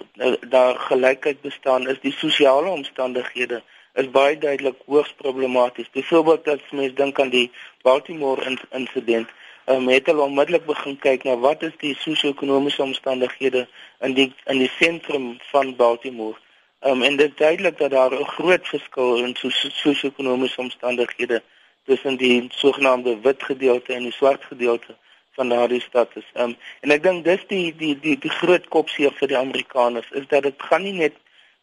daar 0.48 0.76
gelykheid 0.76 1.40
bestaan, 1.40 1.88
is 1.88 2.00
die 2.00 2.12
sosiale 2.12 2.68
omstandighede 2.68 3.62
is 3.98 4.10
baie 4.10 4.38
duidelik 4.38 4.76
hoogs 4.86 5.12
problematies. 5.18 5.90
Byvoorbeeld 5.90 6.48
as 6.48 6.70
mens 6.70 6.94
dink 6.94 7.20
aan 7.20 7.32
die 7.34 7.50
Baltimore 7.82 8.56
insident, 8.70 9.30
um, 9.66 9.88
het 9.88 10.06
hulle 10.06 10.22
onmiddellik 10.22 10.66
begin 10.66 10.98
kyk 11.02 11.24
na 11.26 11.34
wat 11.42 11.64
is 11.66 11.74
die 11.82 11.94
sosio-ekonomiese 11.98 12.82
omstandighede 12.82 13.66
in 14.06 14.14
die 14.14 14.28
in 14.46 14.62
die 14.62 14.70
sentrum 14.78 15.32
van 15.50 15.74
Baltimore. 15.76 16.38
Um, 16.86 17.02
en 17.02 17.16
dit 17.18 17.30
is 17.30 17.36
duidelik 17.36 17.78
dat 17.78 17.90
daar 17.90 18.14
'n 18.14 18.30
groot 18.36 18.68
verskil 18.68 19.16
in 19.24 19.36
sosio-ekonomiese 19.36 20.60
omstandighede 20.60 21.42
tussen 21.84 22.16
die 22.16 22.46
sogenaamde 22.48 23.18
wit 23.20 23.42
gedeelte 23.42 23.92
en 23.92 24.02
die 24.02 24.12
swart 24.12 24.44
gedeelte 24.44 24.94
van 25.38 25.52
daardie 25.54 25.80
stad 25.80 26.14
is. 26.20 26.28
Um, 26.34 26.56
en 26.82 26.94
ek 26.94 27.02
dink 27.06 27.24
dis 27.26 27.44
die 27.52 27.66
die 27.82 27.94
die 28.04 28.16
die 28.24 28.34
groot 28.40 28.66
kopseer 28.74 29.14
vir 29.20 29.30
die 29.32 29.38
Amerikaners 29.38 30.08
is 30.20 30.26
dat 30.32 30.46
dit 30.48 30.66
gaan 30.70 30.82
nie 30.86 30.96
net 30.96 31.14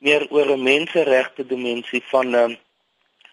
meer 0.07 0.23
oor 0.35 0.53
'n 0.53 0.63
menseregte 0.63 1.43
dimensie 1.47 2.03
van 2.11 2.33
um, 2.43 2.55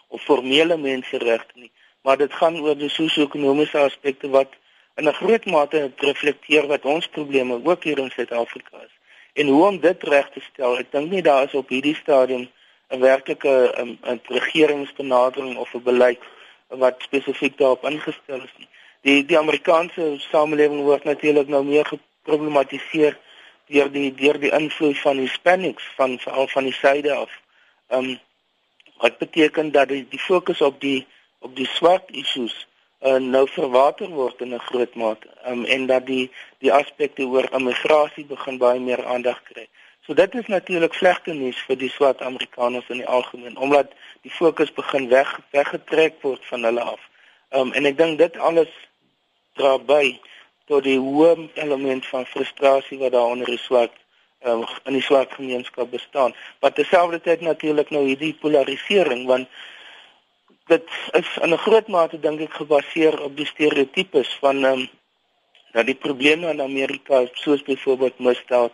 of 0.09 0.25
formele 0.31 0.77
menseregte 0.77 1.55
nie, 1.55 1.71
maar 2.03 2.19
dit 2.25 2.33
gaan 2.41 2.59
oor 2.61 2.77
die 2.77 2.91
sosio-ekonomiese 2.91 3.79
aspekte 3.79 4.29
wat 4.39 4.59
in 4.97 5.09
'n 5.09 5.19
groot 5.21 5.47
mate 5.47 5.93
reflekteer 5.97 6.67
wat 6.67 6.85
ons 6.85 7.07
probleme 7.07 7.61
ook 7.65 7.85
hier 7.85 7.99
in 7.99 8.11
Suid-Afrika 8.11 8.77
is. 8.89 8.95
En 9.33 9.47
hoe 9.47 9.65
om 9.67 9.81
dit 9.81 10.03
reg 10.03 10.29
te 10.31 10.41
stel? 10.41 10.79
Ek 10.79 10.93
dink 10.93 11.11
nie 11.11 11.23
daar 11.23 11.45
is 11.45 11.55
op 11.55 11.69
hierdie 11.69 11.97
stadium 11.97 12.49
'n 12.91 13.01
werklike 13.01 13.55
'n 13.77 13.99
um, 14.05 14.21
regeringsbenadering 14.27 15.57
of 15.57 15.75
'n 15.75 15.83
beleid 15.83 16.23
wat 16.69 17.03
spesifiek 17.03 17.59
daarop 17.59 17.85
ingestel 17.85 18.43
is 18.49 18.57
nie. 18.59 18.69
Die 19.03 19.25
die 19.27 19.39
Amerikaanse 19.39 20.17
samelewing 20.31 20.85
word 20.87 21.05
natuurlik 21.05 21.49
nou 21.51 21.65
meer 21.67 21.89
geproblematiseer 21.91 23.17
deur 23.73 23.89
die 23.91 24.11
deur 24.15 24.39
die 24.39 24.53
invloed 24.55 24.99
van 25.03 25.19
Hispanics 25.19 25.89
van 25.97 26.19
veral 26.23 26.47
van 26.53 26.69
die 26.69 26.77
suide 26.77 27.15
af. 27.15 27.33
Ehm 27.89 28.13
um, 28.13 28.21
wat 29.03 29.19
beteken 29.19 29.73
dat 29.75 29.89
die, 29.89 30.05
die 30.09 30.21
fokus 30.23 30.61
op 30.61 30.81
die 30.81 31.07
op 31.39 31.57
die 31.57 31.67
swart 31.67 32.11
issues 32.11 32.55
uh, 33.01 33.17
nou 33.19 33.49
verwater 33.51 34.09
word 34.09 34.41
in 34.41 34.55
'n 34.55 34.67
groot 34.69 34.95
mate 34.95 35.27
um, 35.47 35.65
en 35.65 35.87
dat 35.87 36.07
die 36.07 36.31
die 36.59 36.73
aspekte 36.73 37.27
oor 37.27 37.49
immigrasie 37.59 38.25
begin 38.25 38.59
baie 38.59 38.81
meer 38.81 39.05
aandag 39.05 39.43
kry. 39.43 39.67
So 40.07 40.15
dit 40.15 40.35
is 40.35 40.47
natuurlik 40.47 40.95
slegte 40.95 41.35
nuus 41.35 41.59
vir 41.67 41.77
die 41.77 41.91
swart 41.91 42.23
Amerikaners 42.23 42.89
in 42.89 43.03
die 43.03 43.11
algemeen 43.19 43.57
omdat 43.57 43.91
die 44.23 44.31
fokus 44.31 44.73
begin 44.73 45.09
weg 45.09 45.41
weggetrek 45.51 46.23
word 46.23 46.47
van 46.47 46.65
hulle 46.65 46.81
af. 46.95 47.03
Um, 47.51 47.73
en 47.73 47.85
ek 47.85 47.99
dink 47.99 48.19
dit 48.19 48.39
alles 48.39 48.71
dra 49.59 49.79
by 49.79 50.21
tot 50.71 50.85
die 50.85 50.99
hoë 50.99 51.49
element 51.65 52.07
van 52.07 52.27
frustrasie 52.27 52.99
wat 52.99 53.13
daar 53.13 53.35
onder 53.35 53.47
die 53.47 53.61
swart 53.61 53.95
um, 54.47 54.65
in 54.85 54.97
die 54.97 55.05
swart 55.05 55.35
gemeenskap 55.35 55.91
bestaan. 55.91 56.35
Wat 56.61 56.75
terselfdertyd 56.75 57.41
natuurlik 57.41 57.91
nou 57.91 58.05
hierdie 58.07 58.35
polarisering 58.41 59.27
want 59.27 59.49
dit 60.71 60.89
is 61.19 61.31
in 61.43 61.53
'n 61.53 61.65
groot 61.67 61.89
mate 61.89 62.21
dink 62.21 62.41
ek 62.41 62.59
gebaseer 62.61 63.21
op 63.21 63.37
die 63.37 63.47
stereotypes 63.47 64.35
van 64.41 64.65
ehm 64.65 64.81
um, 64.81 64.91
dat 65.73 65.87
die 65.87 65.95
probleme 65.97 66.51
in 66.51 66.61
Amerika 66.61 67.27
soos 67.33 67.63
byvoorbeeld 67.63 68.19
misdaad, 68.19 68.73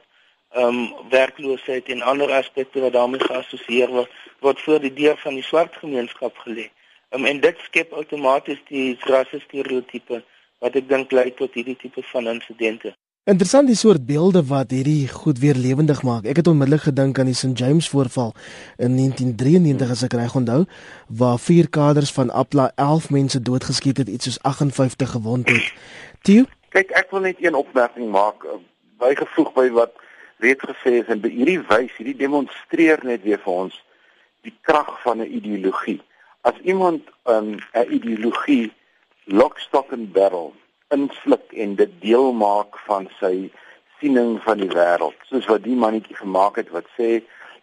ehm 0.50 0.64
um, 0.64 1.08
werkloosheid 1.10 1.88
en 1.88 2.02
ander 2.02 2.32
aspekte 2.32 2.80
wat 2.80 2.92
daarmee 2.92 3.20
geassosieer 3.20 3.88
word, 3.88 4.10
word 4.40 4.60
voor 4.60 4.80
die 4.80 4.94
deur 4.94 5.16
van 5.16 5.34
die 5.34 5.42
swart 5.42 5.76
gemeenskap 5.76 6.36
gelê. 6.46 6.70
Um, 7.10 7.24
en 7.24 7.40
dit 7.40 7.56
skep 7.58 7.92
outomaties 7.92 8.58
die 8.68 8.98
rasse 9.00 9.40
stereotype 9.40 10.22
wat 10.58 10.74
ek 10.74 10.88
dink 10.88 11.12
lei 11.12 11.30
tot 11.34 11.54
hierdie 11.54 11.76
tipe 11.76 12.02
van 12.12 12.26
insidente. 12.26 12.94
Interessant 13.28 13.68
die 13.68 13.76
soort 13.76 14.06
beelde 14.08 14.40
wat 14.48 14.70
hierdie 14.72 15.08
goed 15.12 15.38
weer 15.38 15.54
lewendig 15.54 16.00
maak. 16.02 16.24
Ek 16.24 16.38
het 16.40 16.46
onmiddellik 16.48 16.86
gedink 16.86 17.18
aan 17.20 17.28
die 17.28 17.36
St 17.36 17.58
James 17.60 17.88
voorval 17.92 18.32
in 18.80 18.94
1993 18.96 19.90
as 19.92 20.04
ek 20.06 20.16
reg 20.16 20.36
onthou, 20.38 20.62
waar 21.12 21.36
vier 21.36 21.68
kaders 21.68 22.12
van 22.16 22.32
Apla 22.32 22.70
11 22.80 23.10
mense 23.10 23.42
doodgeskiet 23.42 24.00
het, 24.00 24.08
iets 24.08 24.30
soos 24.30 24.40
58 24.48 25.12
gewond 25.12 25.48
het. 25.52 25.68
Tio, 26.24 26.48
kyk 26.72 26.94
ek 26.96 27.12
wil 27.12 27.26
net 27.28 27.44
een 27.44 27.58
opmerking 27.58 28.08
maak 28.14 28.48
eh, 28.48 28.56
bygevoeg 28.96 29.52
by 29.60 29.68
wat 29.76 29.92
reeds 30.40 30.64
gesê 30.64 30.96
is 31.02 31.12
en 31.12 31.20
by 31.20 31.28
hierdie 31.28 31.60
wys, 31.68 31.92
hierdie 32.00 32.16
demonstreer 32.16 33.04
net 33.04 33.28
weer 33.28 33.44
vir 33.44 33.60
ons 33.66 33.76
die 34.48 34.54
krag 34.64 34.88
van 35.04 35.20
'n 35.20 35.28
ideologie. 35.28 36.00
As 36.48 36.56
iemand 36.64 37.04
ehm, 37.28 37.60
'n 37.60 37.60
um, 37.76 37.92
ideologie 37.92 38.72
lock 39.28 39.58
stock 39.58 39.92
and 39.92 40.12
barrel 40.12 40.54
insluk 40.88 41.52
en 41.52 41.74
dit 41.76 41.90
deel 42.00 42.32
maak 42.32 42.78
van 42.86 43.08
sy 43.18 43.50
siening 44.00 44.38
van 44.40 44.60
die 44.62 44.70
wêreld. 44.72 45.16
Soos 45.28 45.48
wat 45.50 45.66
die 45.66 45.76
mannetjie 45.76 46.16
gemaak 46.16 46.56
het 46.56 46.70
wat 46.72 46.88
sê 46.96 47.18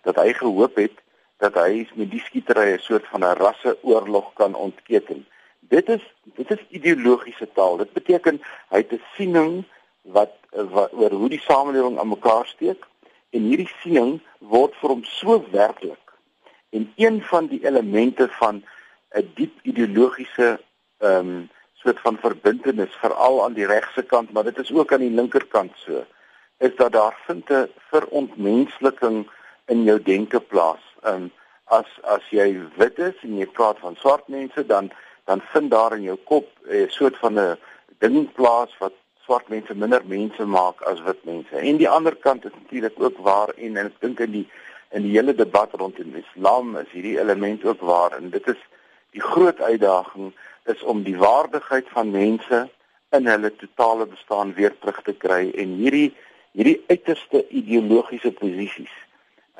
dat 0.06 0.20
hy 0.22 0.34
gehoop 0.38 0.78
het 0.78 1.00
dat 1.42 1.58
hy 1.58 1.88
met 1.98 2.12
die 2.12 2.22
skietery 2.22 2.76
'n 2.76 2.84
soort 2.86 3.08
van 3.10 3.26
'n 3.26 3.38
rasseoorlog 3.42 4.34
kan 4.34 4.54
ontketen. 4.54 5.26
Dit 5.60 5.90
is 5.90 6.04
dit 6.38 6.52
is 6.52 6.62
ideologiese 6.70 7.48
taal. 7.54 7.78
Dit 7.78 7.94
beteken 7.94 8.42
hy 8.70 8.78
het 8.78 8.94
'n 8.94 9.02
siening 9.16 9.64
wat, 10.02 10.34
wat 10.52 10.94
oor 10.94 11.12
hoe 11.12 11.30
die 11.30 11.42
samelewing 11.42 12.00
aan 12.00 12.14
mekaar 12.14 12.46
steek 12.46 12.86
en 13.30 13.42
hierdie 13.42 13.72
siening 13.82 14.22
word 14.38 14.76
vir 14.76 14.90
hom 14.90 15.04
so 15.04 15.44
werklik. 15.52 16.06
En 16.70 16.94
een 16.96 17.22
van 17.24 17.48
die 17.48 17.66
elemente 17.66 18.28
van 18.30 18.64
'n 19.16 19.32
diep 19.36 19.54
ideologiese 19.64 20.60
ehm 21.06 21.30
um, 21.36 21.50
soort 21.86 22.00
van 22.00 22.18
verbintenis 22.18 22.94
veral 23.02 23.44
aan 23.44 23.54
die 23.54 23.68
regse 23.70 24.04
kant, 24.04 24.32
maar 24.34 24.44
dit 24.44 24.58
is 24.58 24.72
ook 24.74 24.94
aan 24.94 25.04
die 25.06 25.14
linkerkant 25.14 25.72
so. 25.76 26.04
Is 26.58 26.76
dat 26.76 26.92
daar 26.92 27.18
vind 27.26 27.50
'n 27.50 27.70
verontmensliking 27.90 29.30
in 29.66 29.84
jou 29.84 30.02
denke 30.02 30.40
plaas. 30.40 30.84
Um 31.04 31.32
as 31.66 31.90
as 32.04 32.22
jy 32.30 32.62
wit 32.78 33.00
is 33.00 33.18
en 33.22 33.38
jy 33.38 33.46
praat 33.46 33.80
van 33.80 33.96
swart 33.96 34.28
mense, 34.28 34.66
dan 34.66 34.92
dan 35.26 35.42
vind 35.54 35.72
daar 35.72 35.96
in 35.96 36.02
jou 36.02 36.18
kop 36.26 36.48
'n 36.70 36.90
soort 36.90 37.18
van 37.18 37.40
'n 37.40 37.58
ding 38.00 38.34
plaas 38.34 38.78
wat 38.80 38.94
swart 39.26 39.48
mense 39.50 39.76
minder 39.76 40.02
mense 40.06 40.46
maak 40.46 40.82
as 40.82 41.02
wit 41.02 41.26
mense. 41.26 41.56
En 41.56 41.78
die 41.78 41.90
ander 41.90 42.16
kant 42.16 42.46
is 42.46 42.52
natuurlik 42.62 42.94
ook 42.98 43.18
waar 43.18 43.50
en, 43.50 43.78
en 43.78 43.86
ek 43.86 44.00
dink 44.00 44.20
in 44.20 44.32
die 44.32 44.48
in 44.92 45.02
die 45.02 45.16
hele 45.18 45.34
debat 45.36 45.74
rondom 45.74 46.16
Islam 46.16 46.78
is 46.78 46.92
hierdie 46.92 47.20
element 47.20 47.66
ook 47.66 47.82
waar 47.82 48.12
en 48.18 48.30
dit 48.30 48.48
is 48.48 48.62
die 49.12 49.22
groot 49.22 49.62
uitdaging 49.62 50.34
is 50.66 50.82
om 50.84 51.04
die 51.04 51.18
waardigheid 51.18 51.90
van 51.94 52.12
mense 52.12 52.66
in 53.16 53.28
hulle 53.28 53.52
totale 53.56 54.06
bestaan 54.06 54.54
weer 54.54 54.74
terug 54.80 55.02
te 55.02 55.14
kry 55.14 55.52
en 55.54 55.76
hierdie 55.82 56.14
hierdie 56.56 56.80
uiterste 56.88 57.44
ideologiese 57.50 58.32
posisies 58.32 58.94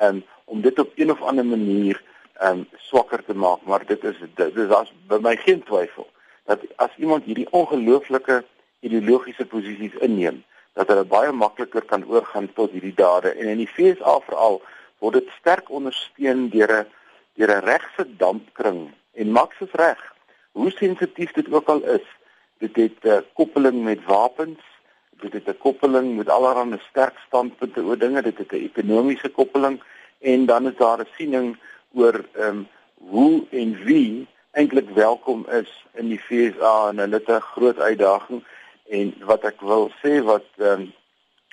um, 0.00 0.22
om 0.44 0.62
dit 0.64 0.78
op 0.78 0.92
een 0.96 1.10
of 1.10 1.22
ander 1.22 1.46
manier 1.46 2.00
um 2.42 2.66
swakker 2.76 3.24
te 3.24 3.34
maak. 3.34 3.62
Maar 3.64 3.86
dit 3.86 4.04
is 4.04 4.16
dit 4.34 4.56
is 4.56 4.70
as 4.70 4.92
by 5.08 5.18
my 5.22 5.36
geen 5.36 5.62
twyfel 5.64 6.08
dat 6.44 6.62
as 6.76 6.92
iemand 6.96 7.24
hierdie 7.24 7.48
ongelooflike 7.50 8.42
ideologiese 8.80 9.46
posisies 9.46 9.96
inneem 10.04 10.42
dat 10.76 10.88
hulle 10.92 11.04
baie 11.08 11.32
makliker 11.32 11.82
kan 11.82 12.04
oorgaan 12.04 12.50
tot 12.54 12.70
hierdie 12.70 12.94
dade. 12.94 13.32
En 13.32 13.48
in 13.48 13.62
die 13.64 13.70
FSA 13.70 14.18
veral 14.28 14.60
word 15.00 15.20
dit 15.20 15.32
sterk 15.38 15.70
ondersteun 15.70 16.48
deur 16.52 16.72
'n 16.80 16.86
deur 17.36 17.56
'n 17.56 17.64
regse 17.64 18.04
dampkring. 18.16 18.92
En 19.12 19.32
Max 19.32 19.60
is 19.60 19.72
reg 19.72 20.15
hoe 20.56 20.70
sensitief 20.70 21.32
dit 21.36 21.52
ook 21.52 21.68
al 21.68 21.82
is, 21.98 22.06
dit 22.64 22.76
het 22.76 22.98
'n 23.02 23.08
uh, 23.08 23.18
koppeling 23.38 23.84
met 23.84 24.04
wapens, 24.04 24.62
dit 25.20 25.32
het 25.32 25.48
'n 25.48 25.58
koppeling 25.66 26.16
met 26.16 26.28
allerlei 26.28 26.80
sterk 26.88 27.16
standpunte 27.26 27.82
oor 27.84 27.98
dinge, 27.98 28.22
dit 28.22 28.38
het 28.38 28.52
'n 28.52 28.64
ekonomiese 28.68 29.28
koppeling 29.28 29.82
en 30.20 30.46
dan 30.46 30.66
is 30.66 30.76
daar 30.76 31.00
'n 31.00 31.14
siening 31.16 31.56
oor 31.94 32.24
ehm 32.32 32.48
um, 32.48 32.68
hoe 33.12 33.44
en 33.50 33.84
wie 33.84 34.26
eintlik 34.50 34.90
welkom 34.90 35.46
is 35.48 35.84
in 35.94 36.08
die 36.08 36.22
FSA 36.26 36.88
en 36.88 36.98
hulle 36.98 37.18
het 37.20 37.28
'n 37.28 37.50
groot 37.52 37.78
uitdaging 37.78 38.44
en 38.88 39.14
wat 39.30 39.44
ek 39.44 39.60
wil 39.60 39.90
sê 40.02 40.22
wat 40.32 40.48
ehm 40.56 40.80
um, 40.80 40.92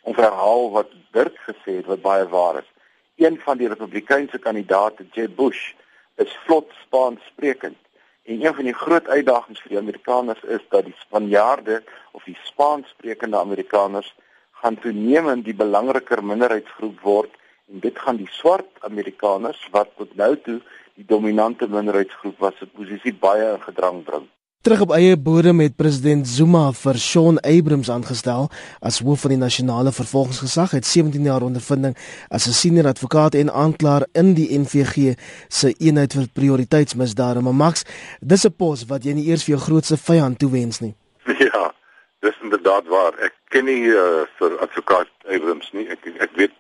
of 0.04 0.16
herhaal 0.16 0.72
wat 0.72 0.90
Dirk 1.12 1.38
gesê 1.48 1.76
het 1.80 1.86
wat 1.86 2.02
baie 2.02 2.28
waar 2.28 2.58
is. 2.58 2.70
Een 3.16 3.40
van 3.40 3.58
die 3.58 3.68
Republikeinse 3.68 4.40
kandidaate, 4.40 5.06
Jeb 5.12 5.36
Bush, 5.36 5.74
is 6.16 6.38
vlot 6.46 6.72
Spaans 6.82 7.26
sprekend. 7.26 7.78
En 8.24 8.46
een 8.46 8.56
van 8.56 8.64
die 8.64 8.74
groot 8.74 9.08
uitdagings 9.08 9.62
vir 9.62 9.74
die 9.74 9.78
Amerikaners 9.78 10.44
is 10.44 10.62
dat 10.70 10.86
die 10.86 10.96
Spanjaarde 10.98 11.82
of 12.12 12.24
die 12.24 12.38
Spaanssprekende 12.44 13.38
Amerikaners 13.38 14.14
gaan 14.62 14.80
toenemend 14.80 15.44
die 15.46 15.56
belangriker 15.56 16.24
minderheidsgroep 16.24 17.02
word 17.04 17.34
en 17.68 17.82
dit 17.84 18.00
gaan 18.00 18.22
die 18.22 18.30
swart 18.32 18.80
Amerikaners 18.88 19.68
wat 19.76 19.92
tot 19.98 20.16
nou 20.16 20.38
toe 20.46 20.62
die 20.96 21.06
dominante 21.10 21.68
minderheidsgroep 21.68 22.40
was 22.40 22.56
se 22.62 22.68
posisie 22.78 23.14
baie 23.26 23.50
in 23.58 23.62
gedrang 23.66 24.04
bring. 24.08 24.30
Terug 24.64 24.82
op 24.82 24.92
eie 24.96 25.18
bodem 25.20 25.60
het 25.60 25.74
president 25.76 26.28
Zuma 26.28 26.70
vir 26.72 26.96
Sean 26.96 27.40
Abrams 27.44 27.90
aangestel 27.92 28.46
as 28.80 29.02
hoof 29.04 29.26
van 29.26 29.34
die 29.34 29.40
nasionale 29.42 29.92
vervolgingsgesag. 29.92 30.72
Hy 30.72 30.78
het 30.80 30.88
17 30.88 31.26
jaar 31.28 31.44
ondervinding 31.44 31.98
as 32.30 32.48
'n 32.48 32.56
senior 32.56 32.88
advokaat 32.88 33.36
en 33.36 33.52
aanklaer 33.52 34.06
in 34.14 34.34
die 34.34 34.48
NVG 34.60 35.20
se 35.50 35.74
eenheid 35.80 36.14
vir 36.14 36.30
prioriteitsmisdade. 36.34 37.42
Maar 37.42 37.54
Max, 37.54 37.84
dis 38.22 38.46
'n 38.46 38.56
pos 38.56 38.86
wat 38.88 39.04
jy 39.04 39.14
nie 39.14 39.28
eers 39.28 39.44
vir 39.44 39.56
jou 39.56 39.62
grootste 39.66 39.98
vyand 39.98 40.40
toewens 40.40 40.80
nie. 40.80 40.96
Ja, 41.52 41.74
dis 42.20 42.40
inderdaad 42.42 42.88
waar. 42.88 43.14
Ek 43.20 43.34
ken 43.50 43.66
nie 43.66 43.84
uh, 43.92 44.24
vir 44.40 44.60
advokaat 44.60 45.10
Abrams 45.28 45.72
nie. 45.74 45.90
Ek 45.90 46.00
ek 46.20 46.32
weet 46.36 46.56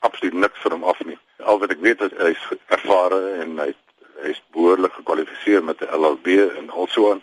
absoluut 0.00 0.34
niks 0.34 0.58
van 0.58 0.72
hom 0.72 0.84
af 0.84 0.98
nie. 1.06 1.18
Al 1.38 1.58
wat 1.58 1.70
ek 1.70 1.80
weet 1.80 2.00
is 2.00 2.10
hy 2.18 2.30
is 2.34 2.58
ervare 2.66 3.38
en 3.42 3.58
hy 3.58 3.74
hy's 4.24 4.42
behoorlik 4.50 4.92
gekwalifiseer 4.92 5.64
met 5.64 5.80
'n 5.80 5.94
LLB 5.94 6.26
en 6.58 6.70
also 6.70 7.12
aan. 7.12 7.22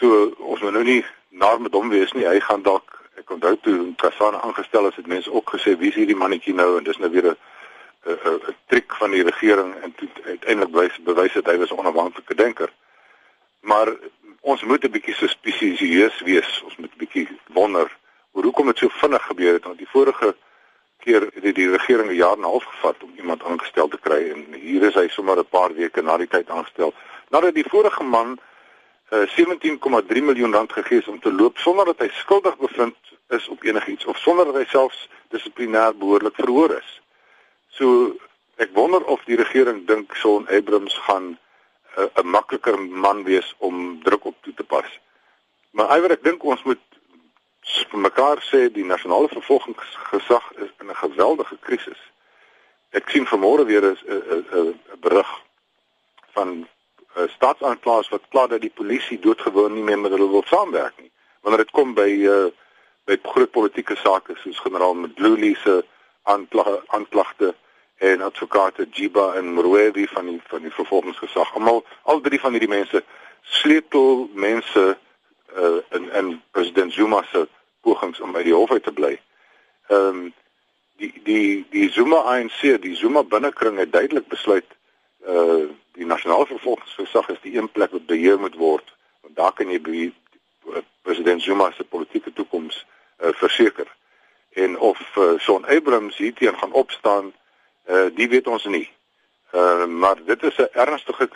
So 0.00 0.30
ons 0.38 0.60
moet 0.64 0.72
nou 0.72 0.84
nie 0.84 1.04
naar 1.28 1.60
met 1.60 1.74
hom 1.76 1.90
wees 1.92 2.12
nie. 2.16 2.24
Hy 2.24 2.40
gaan 2.40 2.62
dalk 2.64 2.96
ek 3.20 3.30
onthou 3.34 3.52
toe 3.60 3.76
Kasana 4.00 4.40
aangestel 4.40 4.88
is, 4.88 4.96
het 4.96 5.06
mense 5.06 5.32
ook 5.32 5.52
gesê 5.52 5.74
wie 5.76 5.90
is 5.92 5.98
hierdie 6.00 6.16
mannetjie 6.16 6.54
nou 6.56 6.78
en 6.78 6.86
dis 6.86 6.98
nou 6.98 7.10
weer 7.12 7.26
'n 7.30 7.36
'n 8.08 8.56
triek 8.72 8.96
van 8.96 9.10
die 9.10 9.22
regering 9.22 9.74
en 9.82 9.94
uiteindelik 10.24 10.72
bewys 10.72 10.96
bewys 11.04 11.32
dat 11.32 11.46
hy 11.46 11.56
was 11.58 11.70
'n 11.70 11.78
onafhanklike 11.78 12.34
denker. 12.34 12.72
Maar 13.60 13.88
ons 14.40 14.64
moet 14.64 14.84
'n 14.84 14.90
bietjie 14.90 15.14
suspicieus 15.14 16.20
wees. 16.20 16.62
Ons 16.64 16.76
moet 16.76 16.92
'n 16.94 16.98
bietjie 16.98 17.28
wonder 17.52 17.96
oor 18.32 18.42
hoekom 18.42 18.66
dit 18.66 18.78
so 18.78 18.88
vinnig 18.88 19.22
gebeur 19.22 19.52
het 19.52 19.64
want 19.64 19.78
die 19.78 19.92
vorige 19.92 20.34
keer 21.04 21.20
het 21.20 21.42
die, 21.42 21.52
die 21.52 21.70
regering 21.70 22.08
'n 22.08 22.14
jaar 22.14 22.36
en 22.36 22.40
'n 22.40 22.52
half 22.52 22.64
gevat 22.64 23.02
om 23.02 23.12
iemand 23.16 23.44
aangestel 23.44 23.88
te 23.88 23.98
kry 24.00 24.30
en 24.30 24.46
hier 24.52 24.82
is 24.82 24.94
hy 24.94 25.08
sommer 25.08 25.38
'n 25.38 25.48
paar 25.48 25.74
weke 25.74 26.02
na 26.02 26.16
die 26.16 26.28
tyd 26.28 26.48
aangestel. 26.48 26.94
Nadat 27.28 27.54
die 27.54 27.68
vorige 27.68 28.02
man 28.02 28.38
uh, 29.10 29.26
17,3 29.28 30.22
miljoen 30.22 30.52
rand 30.52 30.72
gegee 30.72 30.98
is 30.98 31.08
om 31.08 31.20
te 31.20 31.32
loop 31.32 31.58
sonder 31.58 31.84
dat 31.84 31.98
hy 31.98 32.08
skuldig 32.12 32.56
bevind 32.56 32.96
is 33.28 33.48
op 33.48 33.62
enigiets 33.62 34.04
of 34.04 34.18
sonder 34.18 34.44
dat 34.44 34.54
hy 34.54 34.64
selfs 34.70 35.08
dissiplinêr 35.28 35.96
behoorlik 35.98 36.34
verhoor 36.34 36.74
is. 36.76 36.90
So 37.68 38.16
ek 38.56 38.74
wonder 38.74 39.04
of 39.04 39.22
die 39.24 39.38
regering 39.38 39.86
dink 39.86 40.14
Son 40.14 40.48
Abrams 40.48 40.94
gaan 41.06 41.38
eh, 41.96 42.04
'n 42.04 42.10
uh, 42.20 42.24
makliker 42.24 42.78
man 42.78 43.24
wees 43.24 43.54
om 43.58 44.02
druk 44.02 44.24
op 44.24 44.36
toe 44.40 44.54
te 44.54 44.64
pas. 44.64 45.00
Maar 45.70 45.96
iewers 45.96 46.18
ek 46.18 46.24
dink 46.24 46.44
ons 46.44 46.62
moet 46.62 46.82
vir 47.90 48.00
mekaar 48.00 48.42
sê 48.42 48.68
die 48.72 48.84
nasionale 48.84 49.28
vervolgingsgesag 49.28 50.52
is 50.56 50.70
in 50.80 50.90
'n 50.90 51.02
geweldige 51.04 51.56
krisis. 51.60 52.00
Ek 52.90 53.08
sien 53.08 53.26
vanmôre 53.26 53.64
weer 53.66 53.84
'n 53.84 54.80
berig 55.00 55.30
van 56.34 56.68
uh, 57.16 57.28
staatsaanklaers 57.36 58.08
wat 58.08 58.28
kla 58.28 58.46
dat 58.46 58.60
die 58.60 58.72
polisie 58.74 59.18
doodgewoon 59.18 59.74
nie 59.74 59.82
meer 59.82 59.98
met 59.98 60.14
hulle 60.14 60.28
wil 60.30 60.44
saamwerk 60.46 60.96
nie. 61.00 61.10
Wanneer 61.40 61.64
dit 61.64 61.74
kom 61.76 61.94
by 61.94 62.10
uh, 62.28 62.50
by 63.08 63.16
groot 63.22 63.50
politieke 63.50 63.96
sake 63.96 64.36
soos 64.42 64.60
generaal 64.62 64.94
Mdluli 64.94 65.54
se 65.62 65.80
aanklagte 66.22 66.82
aanklagte 66.86 67.54
en 68.00 68.22
advokate 68.22 68.86
Jiba 68.90 69.34
en 69.34 69.54
Mrwebi 69.54 70.06
van 70.06 70.26
die 70.26 70.40
van 70.48 70.62
die 70.62 70.72
vervolgingsgesag. 70.72 71.54
Almal 71.54 71.84
al 72.02 72.20
drie 72.20 72.40
van 72.40 72.56
hierdie 72.56 72.70
mense 72.70 73.02
sleutel 73.40 74.28
mense 74.34 74.84
uh, 75.56 75.80
in 75.96 76.12
in 76.12 76.42
president 76.50 76.92
Zuma 76.92 77.22
se 77.32 77.48
pogings 77.80 78.20
om 78.20 78.32
by 78.32 78.42
die 78.46 78.54
hof 78.54 78.70
uit 78.70 78.84
te 78.84 78.92
bly. 78.92 79.16
Ehm 79.88 80.06
um, 80.06 80.28
die 81.00 81.12
die 81.24 81.66
die 81.70 81.88
Zuma 81.90 82.22
ANC, 82.36 82.60
die 82.82 82.96
Zuma 82.96 83.22
binnekring 83.22 83.78
het 83.78 83.92
duidelik 83.92 84.28
besluit 84.28 84.76
uh 85.26 85.68
die 85.92 86.06
nasionale 86.06 86.46
vervolgingsgesag 86.46 87.28
is 87.28 87.40
die 87.42 87.56
een 87.56 87.70
plek 87.70 87.90
wat 87.90 88.06
beheer 88.06 88.38
moet 88.40 88.56
word 88.56 88.94
want 89.20 89.36
daar 89.36 89.52
kan 89.52 89.70
jy 89.70 89.80
by 89.80 90.10
president 91.02 91.42
Zuma 91.42 91.70
se 91.72 91.84
politieke 91.84 92.32
toekoms 92.32 92.86
uh 93.20 93.32
verseker. 93.32 93.86
En 94.50 94.78
of 94.78 95.16
uh, 95.16 95.38
Son 95.38 95.66
Abrams 95.66 96.16
hierteen 96.16 96.58
gaan 96.58 96.72
opstaan, 96.72 97.32
uh 97.88 98.08
die 98.14 98.28
weet 98.28 98.46
ons 98.46 98.64
nie. 98.64 98.88
Uh 99.52 99.86
maar 99.86 100.24
dit 100.24 100.42
is 100.42 100.56
'n 100.56 100.68
ernstige 100.72 101.28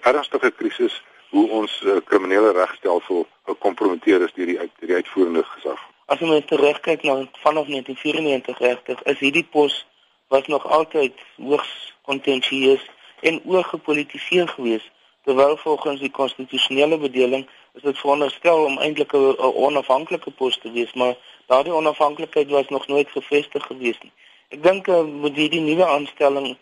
ernstige 0.00 0.50
krisis 0.50 1.02
hoe 1.30 1.50
ons 1.50 1.80
uh, 1.84 1.96
kriminele 2.04 2.52
regstelsel 2.52 3.26
gekompromiteer 3.44 4.20
is 4.20 4.32
deur 4.32 4.46
die 4.46 4.58
uit 4.58 4.70
die 4.80 4.94
uitvoerende 4.94 5.44
gesag. 5.44 5.80
As 6.06 6.20
ons 6.20 6.44
terugkyk 6.46 7.02
na 7.02 7.14
vanaf 7.44 7.66
1994 7.66 8.58
regtig, 8.58 9.02
is 9.02 9.18
hierdie 9.18 9.48
pos 9.50 9.86
was 10.28 10.46
nog 10.46 10.66
altyd 10.66 11.12
hoogs 11.36 11.94
kontensieus 12.02 12.84
en 13.28 13.40
oorgepolitiseer 13.44 14.48
geweest 14.48 14.90
terwyl 15.24 15.56
volgens 15.56 16.00
die 16.00 16.10
konstitusionele 16.10 16.98
bedeling 16.98 17.46
is 17.72 17.82
dit 17.82 17.98
veronderstel 17.98 18.64
om 18.64 18.78
eintlik 18.78 19.12
'n 19.12 19.36
onafhanklike 19.66 20.30
pos 20.30 20.58
te 20.58 20.72
wees, 20.72 20.92
maar 20.92 21.14
daardie 21.46 21.74
onafhanklikheid 21.74 22.50
was 22.50 22.68
nog 22.68 22.86
nooit 22.86 23.10
gevestig 23.10 23.66
geweest 23.66 24.02
nie. 24.02 24.12
Ek 24.48 24.62
dink 24.62 24.88
uh, 24.88 25.04
met 25.24 25.36
hierdie 25.36 25.60
nuwe 25.60 25.86
aanstelling 25.86 26.56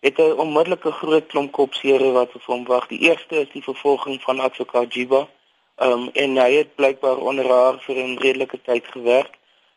het 0.00 0.18
'n 0.18 0.38
onmiddellike 0.44 0.92
groot 0.92 1.26
klomp 1.26 1.52
kopseere 1.52 2.12
wat 2.12 2.30
vir 2.32 2.42
hom 2.46 2.64
wag. 2.64 2.86
Die 2.86 3.02
eerste 3.08 3.40
is 3.40 3.50
die 3.52 3.62
vervolging 3.62 4.22
van 4.22 4.40
advokaat 4.40 4.94
Jiba. 4.94 5.28
Ehm 5.76 5.92
um, 5.92 6.08
en 6.12 6.36
hy 6.36 6.52
het 6.52 6.74
blykbaar 6.74 7.18
onder 7.18 7.48
haar 7.48 7.76
vir 7.86 7.96
'n 7.96 8.16
redelike 8.18 8.62
tyd 8.62 8.86
gewerk. 8.86 9.34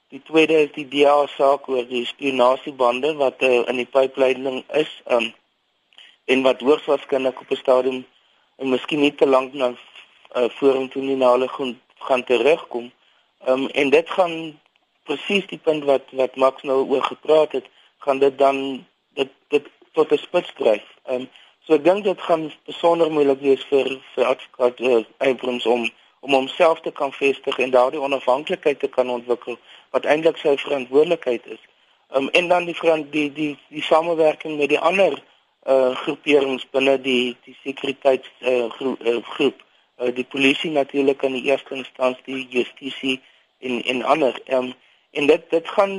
Die 0.10 0.22
tweede 0.24 0.62
is 0.66 0.72
die 0.72 0.88
DA 0.88 1.28
saak 1.28 1.68
oor 1.70 1.88
die 1.88 2.06
spionasiebande 2.06 3.16
wat 3.16 3.42
uh, 3.42 3.68
in 3.68 3.76
die 3.76 3.92
pipeline 3.98 4.64
is. 4.74 5.02
Ehm 5.06 5.24
um, 5.24 5.34
en 6.32 6.42
wat 6.46 6.62
hoogs 6.62 6.86
waarskynlik 6.86 7.40
op 7.42 7.50
'n 7.52 7.64
stadium 7.66 8.00
en 8.60 8.70
miskien 8.70 9.00
nie 9.00 9.16
te 9.16 9.28
lank 9.28 9.54
na 9.54 9.70
uh, 10.38 10.50
vorentoe 10.58 11.02
nie 11.04 11.16
na 11.16 11.32
hulle 11.32 11.48
gaan 11.48 11.80
gaan 12.08 12.24
terugkom. 12.24 12.92
Ehm 13.46 13.64
um, 13.64 13.68
en 13.68 13.90
dit 13.90 14.10
gaan 14.10 14.60
presies 15.04 15.48
die 15.48 15.62
punt 15.68 15.84
wat 15.84 16.06
wat 16.12 16.36
Max 16.36 16.62
nou 16.62 16.80
oor 16.90 17.04
gepraat 17.04 17.52
het, 17.52 17.66
gaan 17.98 18.20
dit 18.20 18.38
dan 18.38 18.86
dit 19.14 19.32
dit 19.48 19.66
tot 19.92 20.12
'n 20.12 20.18
spits 20.18 20.54
dryf. 20.56 20.86
Ehm 21.04 21.22
um, 21.22 21.30
so 21.66 21.74
ek 21.74 21.84
dink 21.84 22.04
dit 22.04 22.22
gaan 22.22 22.52
besonder 22.66 23.12
moeilik 23.12 23.40
wees 23.40 23.64
vir 23.72 23.88
vir 24.14 24.26
advokaat 24.26 24.80
uh, 24.80 25.04
Abrams 25.18 25.66
om 25.66 25.90
om 26.20 26.34
homself 26.34 26.80
te 26.82 26.92
kan 26.92 27.14
vestig 27.14 27.60
en 27.60 27.70
daardie 27.72 28.02
onafhanklikheid 28.02 28.80
te 28.80 28.88
kan 28.88 29.10
ontwikkel 29.10 29.58
wat 29.90 30.06
eintlik 30.06 30.38
sy 30.38 30.58
verantwoordelikheid 30.58 31.46
is. 31.46 31.64
Ehm 32.12 32.24
um, 32.24 32.30
en 32.30 32.48
dan 32.48 32.66
die 32.66 32.78
die 33.12 33.34
die 33.34 33.58
die 33.70 33.84
samewerking 33.84 34.58
met 34.58 34.70
die 34.70 34.80
ander 34.80 35.24
uh 35.70 35.96
groeperings 36.04 36.66
binne 36.74 36.98
die 37.02 37.38
die 37.46 37.58
sekuriteits 37.64 38.30
uh, 38.42 38.70
groep, 38.78 39.02
uh 39.06 39.20
groep 39.34 39.58
uh, 40.00 40.12
die 40.16 40.26
polisie 40.26 40.72
natuurlik 40.72 41.22
in 41.28 41.36
die 41.38 41.46
eerste 41.52 41.76
instansie 41.76 42.48
justisie 42.50 43.20
en 43.60 43.84
en 43.84 44.04
ander 44.04 44.42
ehm 44.46 44.72
um, 44.72 44.74
en 45.12 45.28
dit 45.28 45.50
dit 45.50 45.70
gaan 45.76 45.94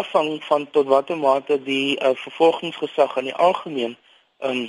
afhang 0.00 0.44
van 0.44 0.70
tot 0.70 0.86
watter 0.86 1.18
mate 1.18 1.62
die 1.62 2.00
uh, 2.00 2.14
vervolgingsgesag 2.14 3.16
in 3.16 3.30
die 3.30 3.38
algemeen 3.48 3.96
um, 4.38 4.66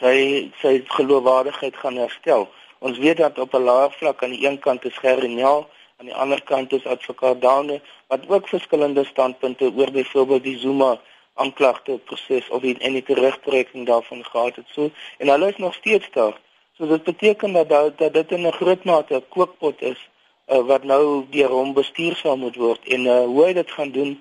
sy 0.00 0.16
sy 0.60 0.80
geloofwaardigheid 0.96 1.76
gaan 1.76 1.98
herstel. 2.00 2.48
Ons 2.78 2.98
weet 2.98 3.20
dat 3.20 3.38
op 3.38 3.54
'n 3.54 3.64
laer 3.68 3.92
vlak 3.92 4.22
aan 4.24 4.34
die 4.36 4.46
een 4.46 4.58
kant 4.58 4.84
is 4.84 4.96
Gerinel, 4.96 5.68
aan 5.96 6.06
die 6.06 6.14
ander 6.14 6.42
kant 6.42 6.72
is 6.72 6.86
advokaat 6.86 7.40
Downe 7.40 7.80
wat 8.06 8.28
ook 8.28 8.48
verskillende 8.48 9.04
standpunte 9.04 9.72
oor 9.76 9.90
byvoorbeeld 9.90 10.42
die 10.42 10.58
Zuma 10.58 11.00
aanklagte 11.42 11.98
proses 12.10 12.48
of 12.48 12.62
die 12.66 12.76
en 12.78 12.96
die 12.98 13.06
terugtrekking 13.08 13.86
daarvan 13.86 14.24
gehad 14.24 14.56
het. 14.60 14.68
So 14.76 14.90
en 15.18 15.32
hulle 15.32 15.48
is 15.48 15.60
nog 15.66 15.74
steeds 15.74 16.08
daar. 16.16 16.36
So 16.76 16.86
dit 16.86 17.04
beteken 17.04 17.52
dat 17.52 17.68
dat, 17.68 17.98
dat 17.98 18.14
dit 18.14 18.32
in 18.36 18.46
'n 18.46 18.58
groot 18.60 18.84
mate 18.84 19.14
'n 19.14 19.28
kookpot 19.28 19.82
is 19.82 20.00
uh, 20.50 20.66
wat 20.66 20.84
nou 20.84 21.24
deur 21.30 21.52
hom 21.54 21.74
bestuur 21.74 22.16
sal 22.16 22.36
moet 22.36 22.56
word 22.56 22.86
en 22.94 23.06
uh, 23.06 23.24
hoe 23.24 23.44
hy 23.44 23.52
dit 23.58 23.70
gaan 23.70 23.92
doen 23.94 24.14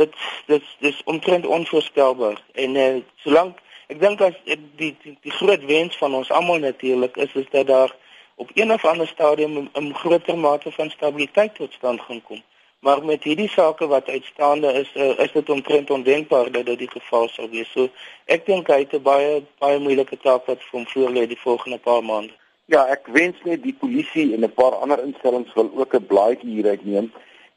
dit 0.00 0.18
dit 0.50 0.74
dis 0.84 1.00
omtrent 1.04 1.46
onvoorspelbaar 1.46 2.42
en 2.64 2.74
uh, 2.74 2.90
solank 3.24 3.58
ek 3.92 4.00
dink 4.00 4.22
as 4.22 4.36
die, 4.44 4.92
die 5.02 5.16
die 5.24 5.34
groot 5.40 5.64
wens 5.70 5.96
van 6.02 6.14
ons 6.14 6.30
almal 6.30 6.62
natuurlik 6.62 7.16
is 7.16 7.34
is 7.42 7.48
dat 7.54 7.66
daar 7.66 7.94
op 8.38 8.50
een 8.54 8.72
of 8.72 8.84
ander 8.84 9.08
stadium 9.08 9.70
'n 9.74 9.94
groter 9.94 10.38
mate 10.38 10.72
van 10.72 10.90
stabiliteit 10.90 11.54
tot 11.54 11.72
stand 11.72 12.00
gaan 12.00 12.22
kom 12.22 12.42
maar 12.80 13.04
met 13.04 13.24
hierdie 13.24 13.48
sake 13.48 13.86
wat 13.86 14.08
uitstaande 14.08 14.72
is 14.72 14.90
uh, 14.94 15.18
is 15.18 15.32
dit 15.32 15.50
omtrent 15.50 15.90
ondenkbaar 15.90 16.52
dat 16.52 16.66
dit 16.66 16.78
die 16.78 16.90
geval 16.90 17.28
sou 17.28 17.48
wees 17.50 17.72
so 17.72 17.88
ek 18.26 18.46
dink 18.46 18.68
hy 18.68 18.80
het 18.84 18.92
'n 18.94 19.02
baie 19.02 19.42
baie 19.58 19.78
moeilike 19.78 20.16
taak 20.16 20.46
wat 20.46 20.62
vir 20.62 20.78
hom 20.78 20.86
voorlê 20.94 21.26
die 21.26 21.44
volgende 21.46 21.78
paar 21.78 22.04
maande 22.04 22.34
Ja, 22.68 22.82
ek 22.92 23.06
wens 23.16 23.38
net 23.48 23.62
die 23.64 23.72
polisie 23.72 24.34
en 24.36 24.44
'n 24.44 24.52
paar 24.52 24.74
ander 24.84 25.00
instellings 25.00 25.52
wil 25.56 25.70
ook 25.74 25.94
'n 25.94 26.06
blaadjie 26.06 26.50
hieruit 26.56 26.84
neem 26.84 27.12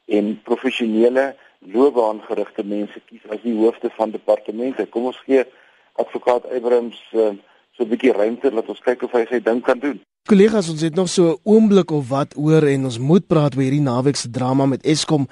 en 0.06 0.40
professionele 0.42 1.36
loopbaangerigte 1.58 2.64
mense 2.64 3.00
kies 3.06 3.26
as 3.28 3.42
die 3.42 3.54
hoofde 3.54 3.90
van 3.90 4.10
departemente. 4.10 4.86
Kom 4.86 5.04
ons 5.04 5.20
gee 5.26 5.44
advokaat 5.92 6.48
Abrams 6.50 6.98
uh, 7.12 7.28
so 7.76 7.84
'n 7.84 7.88
bietjie 7.88 8.12
ruimte 8.12 8.50
dat 8.50 8.68
ons 8.68 8.80
kyk 8.80 9.02
of 9.02 9.12
hy 9.12 9.24
sy 9.28 9.42
ding 9.42 9.60
kan 9.60 9.78
doen. 9.78 10.00
Kollegas, 10.22 10.68
ons 10.70 10.80
het 10.86 10.94
nog 10.94 11.08
so 11.08 11.22
'n 11.30 11.40
oomblik 11.42 11.90
of 11.90 12.08
wat 12.08 12.36
oor 12.36 12.62
en 12.62 12.84
ons 12.84 12.98
moet 12.98 13.26
praat 13.26 13.54
oor 13.56 13.62
hierdie 13.62 13.80
naweek 13.80 14.16
se 14.16 14.30
drama 14.30 14.66
met 14.66 14.84
Eskom. 14.84 15.26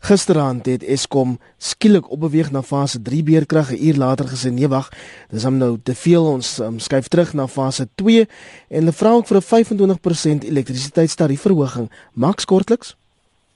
Gisteraand 0.00 0.66
het 0.66 0.82
Eskom 0.82 1.38
skielik 1.58 2.10
opbeweeg 2.10 2.50
na 2.50 2.62
fase 2.62 3.02
3 3.02 3.22
beerkrag, 3.22 3.70
'n 3.70 3.86
uur 3.86 3.96
later 3.96 4.26
gesê 4.26 4.52
nee 4.52 4.68
wag, 4.68 4.88
dis 5.30 5.44
hom 5.44 5.56
nou 5.56 5.78
te 5.82 5.94
veel. 5.94 6.24
Ons 6.24 6.58
um, 6.58 6.78
skuif 6.78 7.08
terug 7.08 7.32
na 7.32 7.46
fase 7.46 7.88
2 7.94 8.20
en 8.68 8.78
hulle 8.78 8.92
vra 8.92 9.10
ook 9.10 9.26
vir 9.26 9.36
'n 9.36 9.42
25% 9.42 10.44
elektrisiteitstariefverhoging. 10.44 11.90
Max 12.12 12.44
kortliks? 12.44 12.96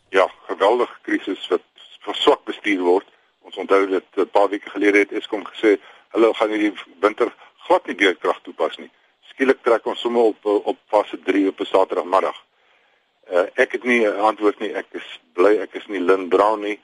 Ja, 0.09 0.31
geweldige 0.47 0.97
krisis 1.03 1.49
wat 1.49 1.63
verswak 2.01 2.45
bestuur 2.45 2.81
word. 2.81 3.07
Ons 3.43 3.57
onthou 3.57 3.87
dit 3.87 4.05
'n 4.17 4.31
paar 4.33 4.49
weke 4.49 4.71
gelede 4.71 4.99
het 4.99 5.13
Eskom 5.13 5.45
gesê 5.45 5.77
hulle 6.09 6.35
gaan 6.35 6.49
hierdie 6.49 6.73
winter 7.01 7.35
glad 7.67 7.87
nie 7.87 7.95
beerkrag 7.95 8.41
toepas 8.43 8.77
nie 8.77 8.91
skielik 9.33 9.63
trek 9.63 9.87
ons 9.87 10.01
sommer 10.01 10.31
op 10.33 10.45
op 10.45 10.79
fase 10.93 11.19
3 11.25 11.49
op 11.49 11.61
'n 11.61 11.65
Saterdagmiddag. 11.65 12.39
Uh, 13.33 13.47
ek 13.55 13.73
het 13.73 13.85
nie 13.85 14.07
'n 14.07 14.21
antwoord 14.31 14.59
nie. 14.59 14.73
Ek 14.75 14.87
is 14.93 15.21
bly 15.33 15.59
ek 15.59 15.75
is 15.75 15.87
nie 15.87 16.01
Lynn 16.01 16.29
Brown 16.29 16.61
nie, 16.61 16.81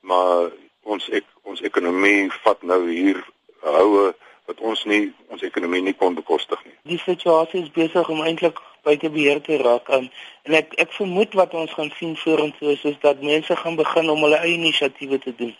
maar 0.00 0.50
ons 0.82 1.08
ek, 1.08 1.24
ons 1.42 1.60
ekonomie 1.60 2.30
vat 2.42 2.62
nou 2.62 2.88
hier 2.88 3.24
houe 3.60 4.14
wat 4.46 4.60
ons 4.60 4.84
nie 4.84 5.12
ons 5.28 5.42
ekonomie 5.42 5.82
nie 5.82 5.94
kon 5.94 6.14
bekostig 6.14 6.64
nie. 6.64 6.74
Die 6.82 7.02
situasie 7.04 7.62
is 7.62 7.70
besig 7.70 8.08
om 8.08 8.22
eintlik 8.22 8.58
buite 8.82 9.10
beheer 9.10 9.40
te 9.42 9.56
raak. 9.56 9.88
Um, 9.88 10.08
en 10.42 10.54
ek 10.54 10.74
ek 10.84 10.92
vermoed 10.92 11.34
wat 11.34 11.54
ons 11.54 11.72
gaan 11.72 11.92
sien 11.98 12.16
vorentoe 12.16 12.72
is, 12.72 12.84
is 12.84 12.98
dat 13.00 13.22
mense 13.22 13.56
gaan 13.56 13.76
begin 13.76 14.10
om 14.10 14.22
hulle 14.22 14.40
eie 14.40 14.56
inisiatiewe 14.56 15.18
te 15.18 15.34
doen 15.36 15.56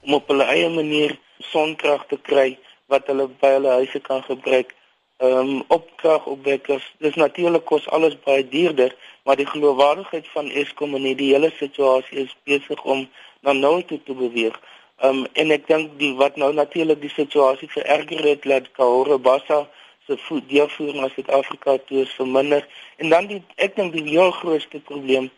om 0.00 0.14
op 0.14 0.28
hulle 0.30 0.46
eie 0.48 0.68
manier 0.72 1.16
sonkrag 1.50 2.06
te 2.08 2.18
kry 2.30 2.52
wat 2.92 3.08
hulle 3.10 3.26
by 3.40 3.50
hulle 3.56 3.74
huise 3.80 4.00
kan 4.00 4.22
gebruik. 4.24 4.74
Ehm 5.18 5.38
um, 5.38 5.62
opkragopwekkers, 5.66 6.84
dis 6.98 7.14
natuurlik 7.14 7.64
kos 7.64 7.88
alles 7.88 8.14
baie 8.24 8.48
duurder, 8.48 8.92
maar 9.24 9.36
die 9.36 9.46
geloofwaardigheid 9.46 10.28
van 10.34 10.50
Eskom 10.50 10.94
in 10.94 11.08
hierdie 11.10 11.32
hele 11.32 11.50
situasie 11.56 12.20
is 12.24 12.36
besig 12.44 12.84
om 12.84 13.08
na 13.42 13.52
nul 13.52 13.82
toe 13.84 13.98
te 14.02 14.14
beweeg. 14.14 14.60
Ehm 15.02 15.18
um, 15.18 15.26
en 15.32 15.50
ek 15.50 15.66
dink 15.66 15.98
die 15.98 16.12
wat 16.20 16.36
nou 16.36 16.52
natuurlik 16.54 17.00
die 17.02 17.10
situasie 17.10 17.70
vererger 17.72 18.22
het 18.30 18.46
dat 18.52 18.70
Kahore 18.78 19.18
Bassa 19.18 19.64
se 20.06 20.16
voet 20.28 20.48
deurvoer 20.48 20.94
na 20.94 21.08
Suid-Afrika 21.08 21.76
toe 21.86 22.00
is 22.02 22.14
verminder 22.16 22.66
en 22.96 23.10
dan 23.12 23.26
die 23.26 23.42
ek 23.56 23.76
dink 23.76 23.92
die 23.92 24.06
heel 24.08 24.30
grootste 24.40 24.80
probleem 24.90 25.28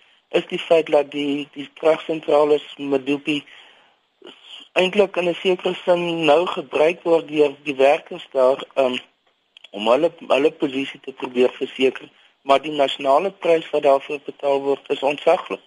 is 0.41 0.47
die 0.53 0.61
feit 0.63 0.93
dat 0.95 1.11
die 1.11 1.49
die 1.57 1.67
kragsentrale 1.81 2.61
Medupi 2.77 3.41
eintlik 4.73 5.17
in 5.17 5.29
'n 5.29 5.39
sekere 5.43 5.75
sin 5.85 6.25
nou 6.25 6.47
gebruik 6.47 7.03
word 7.03 7.29
deur 7.29 7.57
die 7.65 7.75
werkers 7.75 8.27
daar 8.33 8.63
um, 8.75 9.01
om 9.71 9.89
hulle 9.93 10.11
hulle 10.29 10.51
posisie 10.63 11.01
te 11.05 11.13
probeer 11.13 11.53
verseker, 11.59 12.09
maar 12.43 12.63
die 12.63 12.75
nasionale 12.75 13.31
prys 13.31 13.69
wat 13.73 13.85
daarvoor 13.87 14.21
betaal 14.27 14.61
word 14.65 14.91
is 14.95 15.03
ontsaglik. 15.03 15.63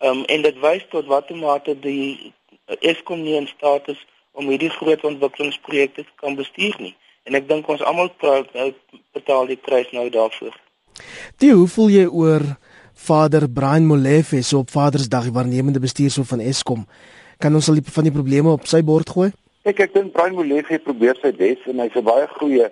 Um, 0.00 0.24
en 0.24 0.42
dit 0.42 0.58
wys 0.60 0.84
tot 0.90 1.06
watter 1.06 1.36
mate 1.36 1.76
die 1.80 2.32
Eskom 2.80 3.22
nie 3.22 3.36
in 3.36 3.46
staat 3.46 3.88
is 3.92 4.00
om 4.32 4.48
hierdie 4.48 4.72
groot 4.72 5.04
ontwikkelingsprojekte 5.04 6.02
te 6.02 6.14
kan 6.20 6.36
bestuur 6.36 6.76
nie. 6.80 6.94
En 7.24 7.36
ek 7.38 7.48
dink 7.48 7.68
ons 7.68 7.82
almal 7.84 8.10
betaal 9.14 9.46
die 9.46 9.60
prys 9.60 9.90
nou 9.92 10.08
daarvoor. 10.12 10.56
Die 11.40 11.52
hoe 11.52 11.68
voel 11.68 11.92
jy 11.92 12.06
oor 12.06 12.44
Vader 12.94 13.46
Brian 13.50 13.86
Molefe 13.86 14.42
so 14.42 14.64
op 14.64 14.72
Vadersdag 14.72 15.28
die 15.28 15.36
waarnemende 15.36 15.80
bestuurshoof 15.82 16.32
van 16.32 16.40
Eskom? 16.40 16.86
kan 17.38 17.54
ons 17.54 17.68
al 17.68 17.80
die 17.80 17.94
van 17.96 18.06
die 18.06 18.14
probleme 18.14 18.52
op 18.52 18.68
sy 18.70 18.80
bord 18.86 19.10
gooi? 19.16 19.30
Ek 19.68 19.80
ek 19.84 19.94
dink 19.96 20.12
Brian 20.14 20.36
Molefe 20.36 20.78
probeer 20.84 21.18
sy 21.20 21.32
bes 21.36 21.60
en 21.70 21.80
hy's 21.82 21.96
'n 21.96 22.04
baie 22.04 22.26
goeie 22.38 22.70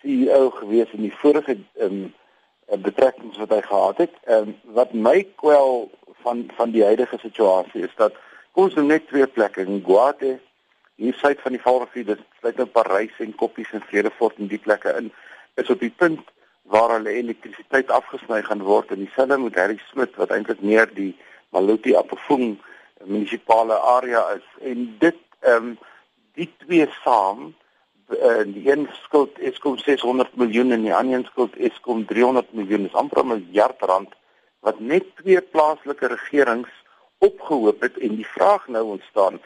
CEO 0.00 0.50
gewees 0.50 0.92
in 0.96 1.02
die 1.02 1.14
vorige 1.20 1.58
um, 1.80 2.14
betrekkings 2.84 3.38
wat 3.38 3.52
hy 3.54 3.60
gehad 3.66 4.04
het. 4.04 4.14
Ehm 4.24 4.48
um, 4.48 4.56
wat 4.76 4.92
my 4.92 5.22
kwel 5.40 5.90
van 6.22 6.44
van 6.56 6.70
die 6.70 6.84
huidige 6.84 7.18
situasie 7.18 7.82
is 7.86 7.94
dat 7.96 8.14
ons 8.52 8.74
nou 8.74 8.86
net 8.86 9.06
twee 9.08 9.26
plekke 9.26 9.64
in 9.64 9.82
Guate 9.86 10.38
hier 10.98 11.14
suid 11.14 11.40
van 11.40 11.54
die 11.54 11.62
Vaalrivier, 11.62 12.04
dit 12.04 12.22
sluit 12.40 12.56
nou 12.58 12.66
Parys 12.66 13.20
en 13.22 13.34
Koppies 13.38 13.70
en 13.72 13.84
Vredefort 13.86 14.38
en 14.38 14.50
die 14.50 14.58
plekke 14.58 14.94
in 14.98 15.12
is 15.54 15.70
op 15.70 15.80
die 15.80 15.94
punt 15.94 16.24
waar 16.62 16.90
hulle 16.96 17.14
elektrisiteit 17.20 17.90
afgesny 17.94 18.40
gaan 18.42 18.64
word 18.66 18.90
en 18.90 19.04
dieselfde 19.04 19.38
met 19.38 19.56
Harry 19.56 19.78
Smit 19.90 20.16
wat 20.20 20.34
eintlik 20.34 20.60
meer 20.60 20.90
die 20.94 21.12
Maluti 21.54 21.94
Apofung 21.96 22.58
munisipale 23.06 23.78
area 23.94 24.24
is 24.36 24.48
en 24.72 24.84
dit 25.04 25.22
ehm 25.46 25.70
um, 25.70 25.78
die 26.38 26.50
twee 26.62 26.86
saam 27.02 27.54
uh, 28.08 28.44
die 28.46 28.70
een 28.70 28.88
skuld 29.02 29.38
Eskom 29.38 29.78
600 29.78 30.36
miljoen 30.36 30.72
en 30.72 30.82
die 30.82 30.94
ander 30.94 31.18
een 31.18 31.28
skuld 31.30 31.56
Eskom 31.56 32.04
300 32.06 32.52
miljoen. 32.52 32.86
Is 32.86 32.94
amper 32.94 33.24
'n 33.24 33.28
miljard 33.28 33.82
rand 33.82 34.14
wat 34.60 34.80
net 34.80 35.04
twee 35.16 35.40
plaaslike 35.40 36.06
regerings 36.06 36.70
opgehoop 37.18 37.80
het. 37.80 37.98
En 37.98 38.16
die 38.16 38.26
vraag 38.26 38.68
nou 38.68 38.84
ontstaan 38.84 39.40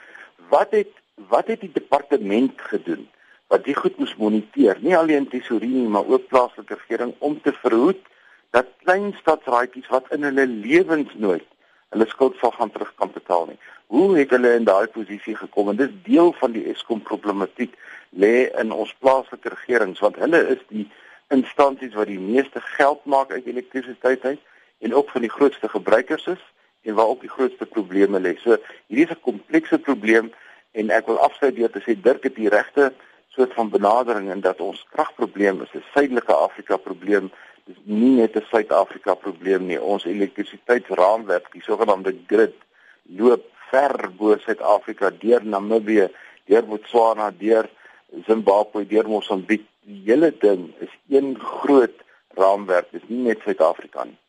wat 0.49 0.71
het 0.71 0.93
wat 1.29 1.47
het 1.47 1.61
die 1.61 1.73
departement 1.73 2.61
gedoen 2.61 3.09
wat 3.47 3.65
die 3.65 3.77
goed 3.77 3.99
moes 3.99 4.17
moniteer? 4.17 4.79
Nie 4.81 4.97
alleen 4.97 5.29
tesorie 5.29 5.69
nie 5.69 5.89
maar 5.89 6.07
ook 6.07 6.27
plaaslike 6.27 6.75
regering 6.75 7.15
om 7.19 7.41
te 7.43 7.53
verhoed 7.53 8.01
dat 8.51 8.67
klein 8.85 9.13
stadsraadjies 9.21 9.89
wat 9.89 10.09
in 10.11 10.23
hulle 10.23 10.47
lewensnood 10.47 11.45
hulle 11.93 12.09
skuld 12.09 12.37
sal 12.41 12.55
gaan 12.57 12.73
terug 12.73 12.93
kan 13.01 13.11
betaal 13.13 13.47
nie. 13.51 13.59
Hoe 13.93 14.17
het 14.17 14.31
hulle 14.33 14.55
in 14.57 14.65
daai 14.65 14.87
posisie 14.93 15.37
gekom? 15.37 15.69
En 15.69 15.77
dis 15.77 15.93
deel 16.07 16.33
van 16.41 16.55
die 16.57 16.65
Eskom 16.73 17.03
problematiek 17.05 17.75
lê 18.25 18.49
in 18.61 18.73
ons 18.73 18.95
plaaslike 19.05 19.53
regerings 19.53 20.01
want 20.05 20.17
hulle 20.21 20.41
is 20.55 20.63
die 20.69 20.87
instansies 21.33 21.95
wat 21.97 22.09
die 22.09 22.21
meeste 22.21 22.61
geld 22.77 23.05
maak 23.05 23.33
uit 23.33 23.47
elektrisiteit 23.49 24.25
uit 24.25 24.41
en 24.85 24.95
ook 24.95 25.13
van 25.13 25.25
die 25.25 25.33
grootste 25.33 25.69
gebruikers 25.69 26.27
is 26.27 26.43
en 26.83 26.97
waar 26.99 27.13
ook 27.13 27.21
die 27.21 27.31
grootste 27.31 27.67
probleme 27.67 28.21
lê. 28.21 28.35
So 28.41 28.57
hierdie 28.89 29.07
is 29.07 29.17
'n 29.17 29.29
komplekse 29.29 29.79
probleem 29.79 30.33
en 30.73 30.91
ek 30.91 31.07
wil 31.07 31.19
afsluit 31.19 31.57
deur 31.57 31.71
te 31.71 31.85
sê 31.85 32.01
Dirk 32.01 32.23
het 32.23 32.37
die 32.37 32.49
regte 32.49 32.93
soort 33.29 33.55
van 33.55 33.71
benadering 33.71 34.31
en 34.31 34.41
dat 34.41 34.61
ons 34.61 34.87
kragprobleem 34.93 35.63
is 35.63 35.73
'n 35.75 35.85
suidelike 35.95 36.33
Afrika 36.33 36.77
probleem 36.77 37.31
dis 37.67 37.79
nie 37.85 38.17
net 38.17 38.37
'n 38.37 38.45
Suid-Afrika 38.51 39.15
probleem 39.15 39.67
nie. 39.67 39.81
Ons 39.81 40.05
elektrisiteitsraamwerk, 40.05 41.53
die 41.53 41.63
sogenaamde 41.63 42.15
grid, 42.27 42.55
loop 43.19 43.45
ver 43.71 44.11
bo 44.17 44.37
Suid-Afrika 44.39 45.11
deur 45.11 45.45
Namibië, 45.45 46.09
deur 46.47 46.65
Botswana, 46.67 47.31
deur 47.31 47.69
Zimbabwe, 48.27 48.87
deur 48.87 49.09
Mosambiek. 49.09 49.65
Die 49.83 50.03
hele 50.05 50.33
ding 50.39 50.75
is 50.79 50.93
een 51.09 51.39
groot 51.39 51.97
raamwerk. 52.35 52.91
Dis 52.91 53.07
nie 53.07 53.23
net 53.29 53.41
Suid-Afrika 53.45 54.05
nie. 54.05 54.22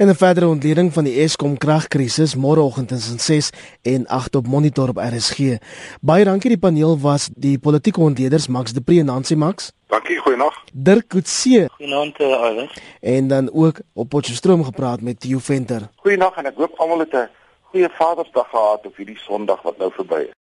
En 0.00 0.08
'n 0.08 0.14
verdere 0.14 0.48
ontleding 0.48 0.92
van 0.92 1.04
die 1.04 1.20
Eskom 1.20 1.58
kragkrisis 1.58 2.34
môreoggend 2.34 2.88
tussen 2.88 3.18
6 3.18 3.50
en 3.82 4.06
8 4.06 4.34
op 4.34 4.46
Monitor 4.46 4.88
op 4.88 4.96
RSG. 4.96 5.38
Baie 6.00 6.24
dankie 6.24 6.50
die 6.50 6.58
paneel 6.58 6.98
was 6.98 7.28
die 7.34 7.58
politieke 7.58 8.00
ontleeders 8.00 8.46
Max 8.48 8.72
de 8.72 8.80
Pre 8.80 8.98
en 8.98 9.04
Nancy 9.04 9.34
Max. 9.34 9.72
Dankie, 9.86 10.18
goeienaand. 10.18 10.54
Dirk 10.72 11.08
Coetzee. 11.08 11.68
Goeienaand 11.68 12.18
Iris. 12.18 12.78
En 13.00 13.28
dan 13.28 13.52
ook 13.52 13.76
op 13.92 14.08
Potchefstroom 14.08 14.64
gepraat 14.64 15.00
met 15.00 15.20
Theo 15.20 15.38
Venter. 15.38 15.88
Goeienaand 15.96 16.34
en 16.34 16.46
ek 16.46 16.56
hoop 16.56 16.74
almal 16.76 16.98
het 16.98 17.12
'n 17.12 17.28
goeie 17.62 17.88
Vadersdag 17.88 18.48
gehad 18.50 18.86
op 18.86 18.96
hierdie 18.96 19.18
Sondag 19.18 19.62
wat 19.62 19.78
nou 19.78 19.92
verby 19.92 20.14
is. 20.14 20.34